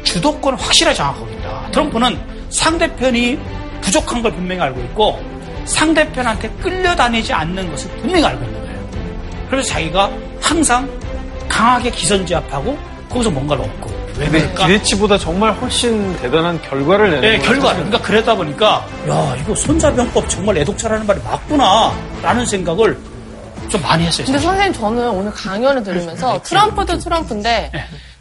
주도권을 0.04 0.58
확실하게 0.58 0.96
장악하고 0.96 1.28
있다. 1.28 1.70
트럼프는 1.72 2.18
상대편이 2.50 3.38
부족한 3.80 4.22
걸 4.22 4.32
분명히 4.32 4.60
알고 4.62 4.80
있고 4.80 5.18
상대편한테 5.64 6.48
끌려다니지 6.60 7.32
않는 7.32 7.70
것을 7.70 7.90
분명히 7.98 8.24
알고 8.24 8.44
있는 8.44 8.60
거예요. 8.60 8.78
그래서 9.50 9.68
자기가 9.70 10.10
항상 10.40 10.88
강하게 11.48 11.90
기선제압하고 11.90 12.78
거기서 13.08 13.30
뭔가를 13.30 13.64
얻고 13.64 13.90
왜 13.90 13.97
근데? 14.18 14.52
기대치보다 14.54 15.18
정말 15.18 15.52
훨씬 15.54 16.16
대단한 16.18 16.60
결과를 16.62 17.10
내는 17.10 17.20
네, 17.20 17.38
거죠. 17.38 17.50
결과. 17.52 17.74
그러니까 17.74 18.00
그러다 18.02 18.34
보니까 18.34 18.86
야 19.08 19.36
이거 19.40 19.54
손자병법 19.54 20.28
정말 20.28 20.58
애독자라는 20.58 21.06
말이 21.06 21.20
맞구나라는 21.22 22.46
생각을 22.46 22.98
좀 23.68 23.82
많이 23.82 24.04
했어요. 24.04 24.24
근데 24.26 24.38
사실. 24.38 24.48
선생님 24.48 24.72
저는 24.80 25.08
오늘 25.10 25.32
강연을 25.32 25.82
들으면서 25.82 26.40
트럼프도 26.42 26.98
트럼프인데 26.98 27.70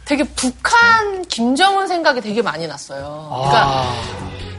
되게 0.04 0.24
북한 0.24 1.24
김정은 1.26 1.86
생각이 1.86 2.20
되게 2.20 2.42
많이 2.42 2.66
났어요. 2.66 3.28
그러니까 3.30 3.62
아, 3.66 3.94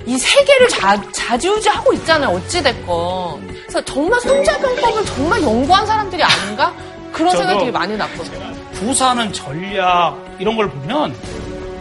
이 0.05 0.17
세계를 0.17 0.67
자, 0.69 0.99
자주우지하고 1.11 1.93
있잖아요. 1.93 2.35
어찌됐건. 2.35 3.47
그래서 3.61 3.85
정말 3.85 4.19
손자병법을 4.21 5.05
정말 5.05 5.41
연구한 5.43 5.85
사람들이 5.85 6.23
아닌가? 6.23 6.73
그런 7.11 7.31
저도 7.31 7.43
생각이 7.43 7.59
되게 7.59 7.71
많이 7.71 7.95
났거든요. 7.97 8.58
구사하는 8.79 9.31
전략 9.33 10.17
이런 10.39 10.55
걸 10.55 10.69
보면 10.69 11.15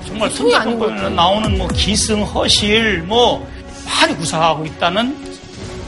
정말 0.06 0.30
손자병법에 0.30 1.10
나오는 1.10 1.56
뭐 1.56 1.68
기승 1.68 2.22
허실 2.22 3.02
뭐 3.02 3.46
많이 3.86 4.14
구사하고 4.16 4.64
있다는 4.66 5.16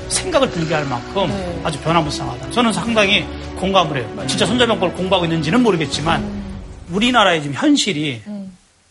생각을 0.09 0.51
들게 0.51 0.75
할 0.75 0.85
만큼 0.87 1.29
네. 1.29 1.61
아주 1.65 1.79
변화무쌍하다. 1.81 2.51
저는 2.51 2.73
상당히 2.73 3.27
공감을 3.57 3.99
해요. 3.99 4.25
진짜 4.27 4.47
손자병법을 4.47 4.95
공부하고 4.95 5.25
있는지는 5.27 5.63
모르겠지만 5.63 6.41
우리나라의 6.91 7.43
지금 7.43 7.57
현실이 7.57 8.23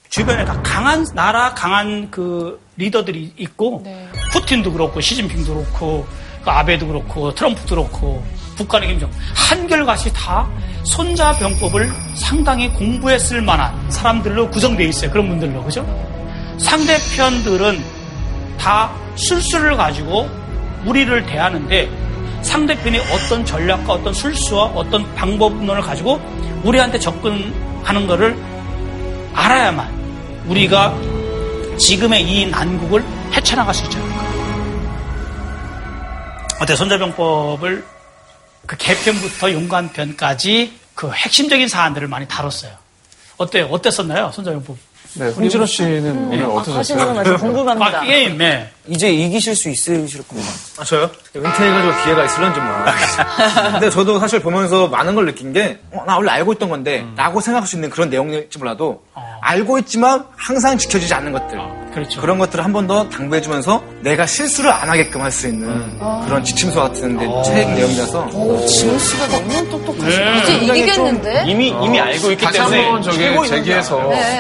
주변에 0.10 0.44
다 0.46 0.60
강한 0.64 1.06
나라 1.14 1.54
강한 1.54 2.10
그 2.10 2.60
리더들이 2.78 3.34
있고 3.38 3.84
푸틴도 4.32 4.72
그렇고 4.72 5.00
시진핑도 5.02 5.54
그렇고 5.54 6.08
그 6.44 6.50
아베도 6.50 6.88
그렇고 6.88 7.34
트럼프도 7.36 7.76
그렇고 7.76 8.24
북한의 8.60 8.90
김정 8.90 9.10
한결같이 9.34 10.12
다 10.14 10.50
손자병법을 10.84 11.90
상당히 12.16 12.70
공부했을 12.70 13.42
만한 13.42 13.74
사람들로 13.90 14.50
구성되어 14.50 14.88
있어요. 14.88 15.12
그런 15.12 15.30
분들로 15.30 15.64
그죠? 15.64 15.86
상대편들은 16.58 17.82
다 18.60 18.92
술수를 19.16 19.78
가지고 19.78 20.30
우리를 20.86 21.26
대하는데 21.26 21.90
상대편이 22.42 23.00
어떤 23.14 23.46
전략과 23.46 23.94
어떤 23.94 24.14
술수와 24.14 24.66
어떤 24.76 25.14
방법론을 25.16 25.82
가지고 25.82 26.20
우리한테 26.64 27.00
접근하는 27.00 28.08
것을 28.08 28.38
알아야만 29.34 30.46
우리가 30.48 30.94
지금의 31.78 32.24
이 32.24 32.46
난국을 32.48 33.04
헤쳐나갈 33.34 33.74
수 33.74 33.86
있지 33.86 33.98
않을까. 33.98 34.20
어때 36.62 36.76
손자병법을 36.76 37.99
그 38.70 38.78
개편부터 38.78 39.52
용관편까지 39.52 40.74
그 40.94 41.10
핵심적인 41.10 41.68
사안들을 41.68 42.08
많이 42.08 42.28
다뤘어요. 42.28 42.72
어때요? 43.38 43.66
어땠었나요? 43.66 44.30
손자병법 44.32 44.78
네, 45.16 45.32
홍진호 45.32 45.66
씨는 45.66 46.28
오늘 46.28 46.46
어떠셨어요? 46.46 46.80
아, 47.82 48.02
게임, 48.02 48.38
네. 48.38 48.70
이제 48.88 49.12
이기실 49.12 49.56
수 49.56 49.70
있으실 49.70 50.22
겁니다. 50.22 50.52
아, 50.78 50.84
저요? 50.84 51.10
은퇴해가지고 51.36 52.04
기회가 52.04 52.26
있을런지 52.26 52.60
뭐. 52.60 52.70
근데 53.74 53.90
저도 53.90 54.20
사실 54.20 54.40
보면서 54.40 54.88
많은 54.88 55.16
걸 55.16 55.26
느낀 55.26 55.52
게, 55.52 55.80
어, 55.92 56.04
나 56.06 56.18
원래 56.18 56.30
알고 56.30 56.54
있던 56.54 56.70
건데, 56.70 57.08
라고 57.16 57.42
생각할 57.42 57.68
수 57.68 57.76
있는 57.76 57.90
그런 57.90 58.12
내용일지 58.12 58.60
몰라도, 58.60 59.04
알고 59.42 59.80
있지만 59.80 60.28
항상 60.36 60.78
지켜지지 60.78 61.12
않는 61.16 61.32
것들. 61.32 61.58
그렇죠. 61.94 62.26
런 62.26 62.38
것들을 62.38 62.64
한 62.64 62.72
번 62.74 62.88
더 62.88 63.10
당부해주면서 63.10 63.84
내가 64.02 64.26
실수를 64.26 64.72
안 64.72 64.90
하게끔 64.90 65.22
할 65.22 65.32
수 65.32 65.48
있는 65.48 65.98
그런 66.26 66.44
지침서 66.44 66.82
같은 66.82 67.18
데 67.18 67.26
책 67.44 67.70
내용이라서. 67.74 68.30
오, 68.34 68.66
지훈 68.66 68.98
씨가 69.00 69.28
너무 69.28 69.70
똑똑하시네. 69.70 70.32
네. 70.32 70.40
이제 70.42 70.54
이기겠는데? 70.54 71.40
좀 71.42 71.50
이미- 71.50 71.68
이미 71.84 72.00
알고 72.00 72.32
있기 72.32 72.46
다시 72.46 72.58
때문에 72.60 72.84
한번 72.84 73.02
저기 73.04 73.18
제기해서. 73.48 73.96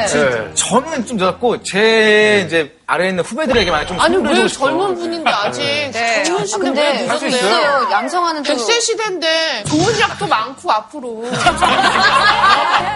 줄 0.07 0.23
알아요. 0.25 0.45
네. 0.47 0.53
저는 0.55 1.05
좀 1.05 1.17
늦었고, 1.17 1.61
제 1.63 2.43
이제 2.47 2.71
아래에 2.87 3.09
있는 3.09 3.23
후배들에게만 3.23 3.85
좀 3.87 3.99
아니, 3.99 4.17
왜. 4.17 4.47
젊은 4.47 4.95
분인데 4.95 5.29
아직. 5.29 5.61
네. 5.91 6.23
젊은 6.23 6.41
아, 6.41 6.45
시대 6.45 6.59
근데 6.59 7.03
늦었어요? 7.03 7.29
있어요. 7.29 7.87
양성하는 7.91 8.41
대로. 8.43 8.57
100세 8.57 8.81
시대인데 8.81 9.63
좋은 9.67 9.99
약도 9.99 10.25
많고 10.27 10.71
앞으로. 10.71 11.23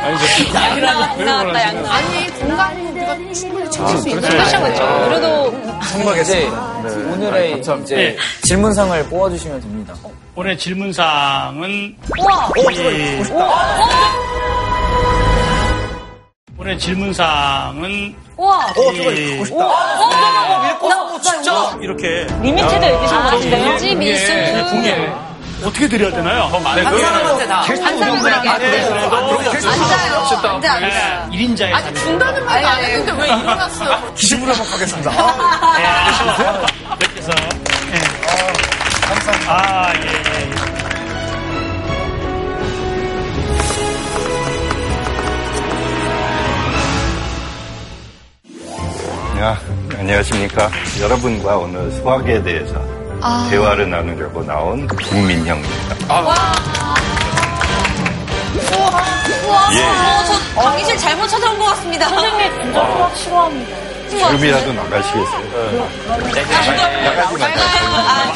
아니, 0.03 0.17
저 0.17 0.53
양락 0.59 1.19
나왔다, 1.23 1.61
양락. 1.67 1.91
아니, 1.93 2.39
건강은 2.39 2.92
우리가 3.14 3.34
충분히 3.34 3.70
챙길 3.72 3.97
수 3.97 4.09
있는 4.09 4.22
그렇죠, 4.30 4.59
그렇죠. 4.59 5.05
그래도 5.05 5.53
이제 6.22 6.47
오늘의 7.11 7.59
이제 7.82 7.95
네. 7.95 8.18
질문상을 8.43 9.03
뽑아주시면 9.09 9.61
됩니다. 9.61 9.93
올해 10.36 10.55
질문상은 10.57 11.95
우와! 12.20 12.49
이- 12.57 13.24
올해 16.57 16.78
질문상은 16.78 18.16
우와! 18.38 18.57
어, 18.66 18.74
저거 18.74 18.91
갖고 18.93 19.45
싶다. 19.45 19.68
나, 20.88 21.20
진짜 21.22 21.78
이렇게 21.82 22.28
에디션 22.84 23.18
아, 23.20 23.24
같은데요? 23.32 23.74
예, 23.74 23.78
지 23.78 23.95
미술. 23.95 24.30
예, 24.36 24.66
공예. 24.70 25.14
어떻게 25.64 25.88
드려야 25.88 26.11
되나요? 26.11 26.49
더한 26.51 26.99
사람한테 26.99 27.47
다. 27.47 27.61
한 27.61 27.76
사람에게. 27.78 28.49
앉아요. 28.49 28.93
앉아, 30.43 30.74
앉아. 30.74 31.30
1인자의 31.32 31.74
아니, 31.74 31.95
준다는 31.95 32.45
말도 32.45 32.68
안 32.68 32.84
했는데 32.84 33.11
왜 33.22 33.28
일어났어요? 33.30 34.14
기습을 34.16 34.49
한번 34.49 34.68
가겠습니다. 34.72 35.11
그래서 36.99 37.32
예. 37.93 37.99
아, 39.47 39.93
예, 39.95 40.07
예. 40.07 40.49
예. 40.49 40.53
야, 49.39 49.57
안녕하십니까. 49.97 50.70
여러분과 51.01 51.57
오늘 51.57 51.91
수학에 51.91 52.41
대해서 52.43 52.76
아. 53.26 53.47
대화를 53.49 53.89
나누려고 53.89 54.43
나온 54.43 54.86
국민형입니다. 54.86 55.95
우와! 56.21 56.36
예. 59.74 59.84
어, 59.84 60.24
저 60.55 60.61
강의실 60.61 60.97
잘못 60.97 61.28
찾아온 61.28 61.57
것 61.57 61.65
같습니다. 61.67 62.09
선생님, 62.09 62.61
진짜 62.61 62.86
수학 62.86 63.15
싫어합니다. 63.15 63.92
지금이라도 64.18 64.74
나가시겠어요? 64.74 65.89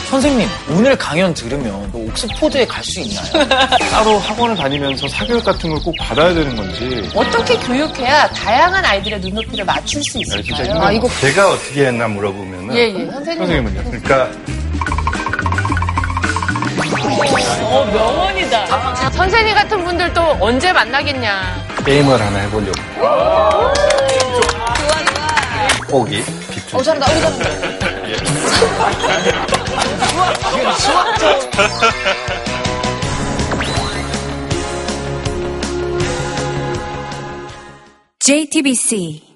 선생님, 0.10 0.48
오늘 0.70 0.96
강연 0.98 1.34
들으면 1.34 1.90
또 1.92 2.00
옥스포드에 2.00 2.66
갈 2.66 2.84
수 2.84 3.02
있나요? 3.02 3.48
따로 3.92 4.18
학원을 4.20 4.56
다니면서 4.56 5.08
사교육 5.10 5.44
같은 5.44 5.70
걸 5.70 5.78
꼭 5.84 5.96
받아야 6.00 6.34
되는 6.34 6.56
건지. 6.56 7.10
어떻게 7.14 7.56
교육해야 7.60 8.28
다양한 8.32 8.84
아이들의 8.84 9.20
눈높이를 9.22 9.64
맞출 9.66 10.02
수 10.04 10.20
있을까요? 10.20 10.82
아, 10.82 10.92
이거. 10.92 11.08
제가 11.22 11.52
어떻게 11.52 11.86
했나 11.86 12.08
물어보면은 12.08 12.76
예, 12.76 12.94
예, 12.94 13.06
선생님. 13.12 13.74
그러니까 13.74 14.30
어, 17.70 17.86
명언이다. 17.94 19.12
선생님 19.12 19.56
같은 19.56 19.84
분들도 19.84 20.38
언제 20.40 20.72
만나겠냐. 20.74 21.66
게임을 21.86 22.20
하나 22.20 22.40
해보려고. 22.40 22.72
보기 25.88 26.22
어, 26.74 26.84
잘한다. 26.84 27.12
우리 27.12 27.22
좀. 27.22 27.32
JTBC 38.20 39.27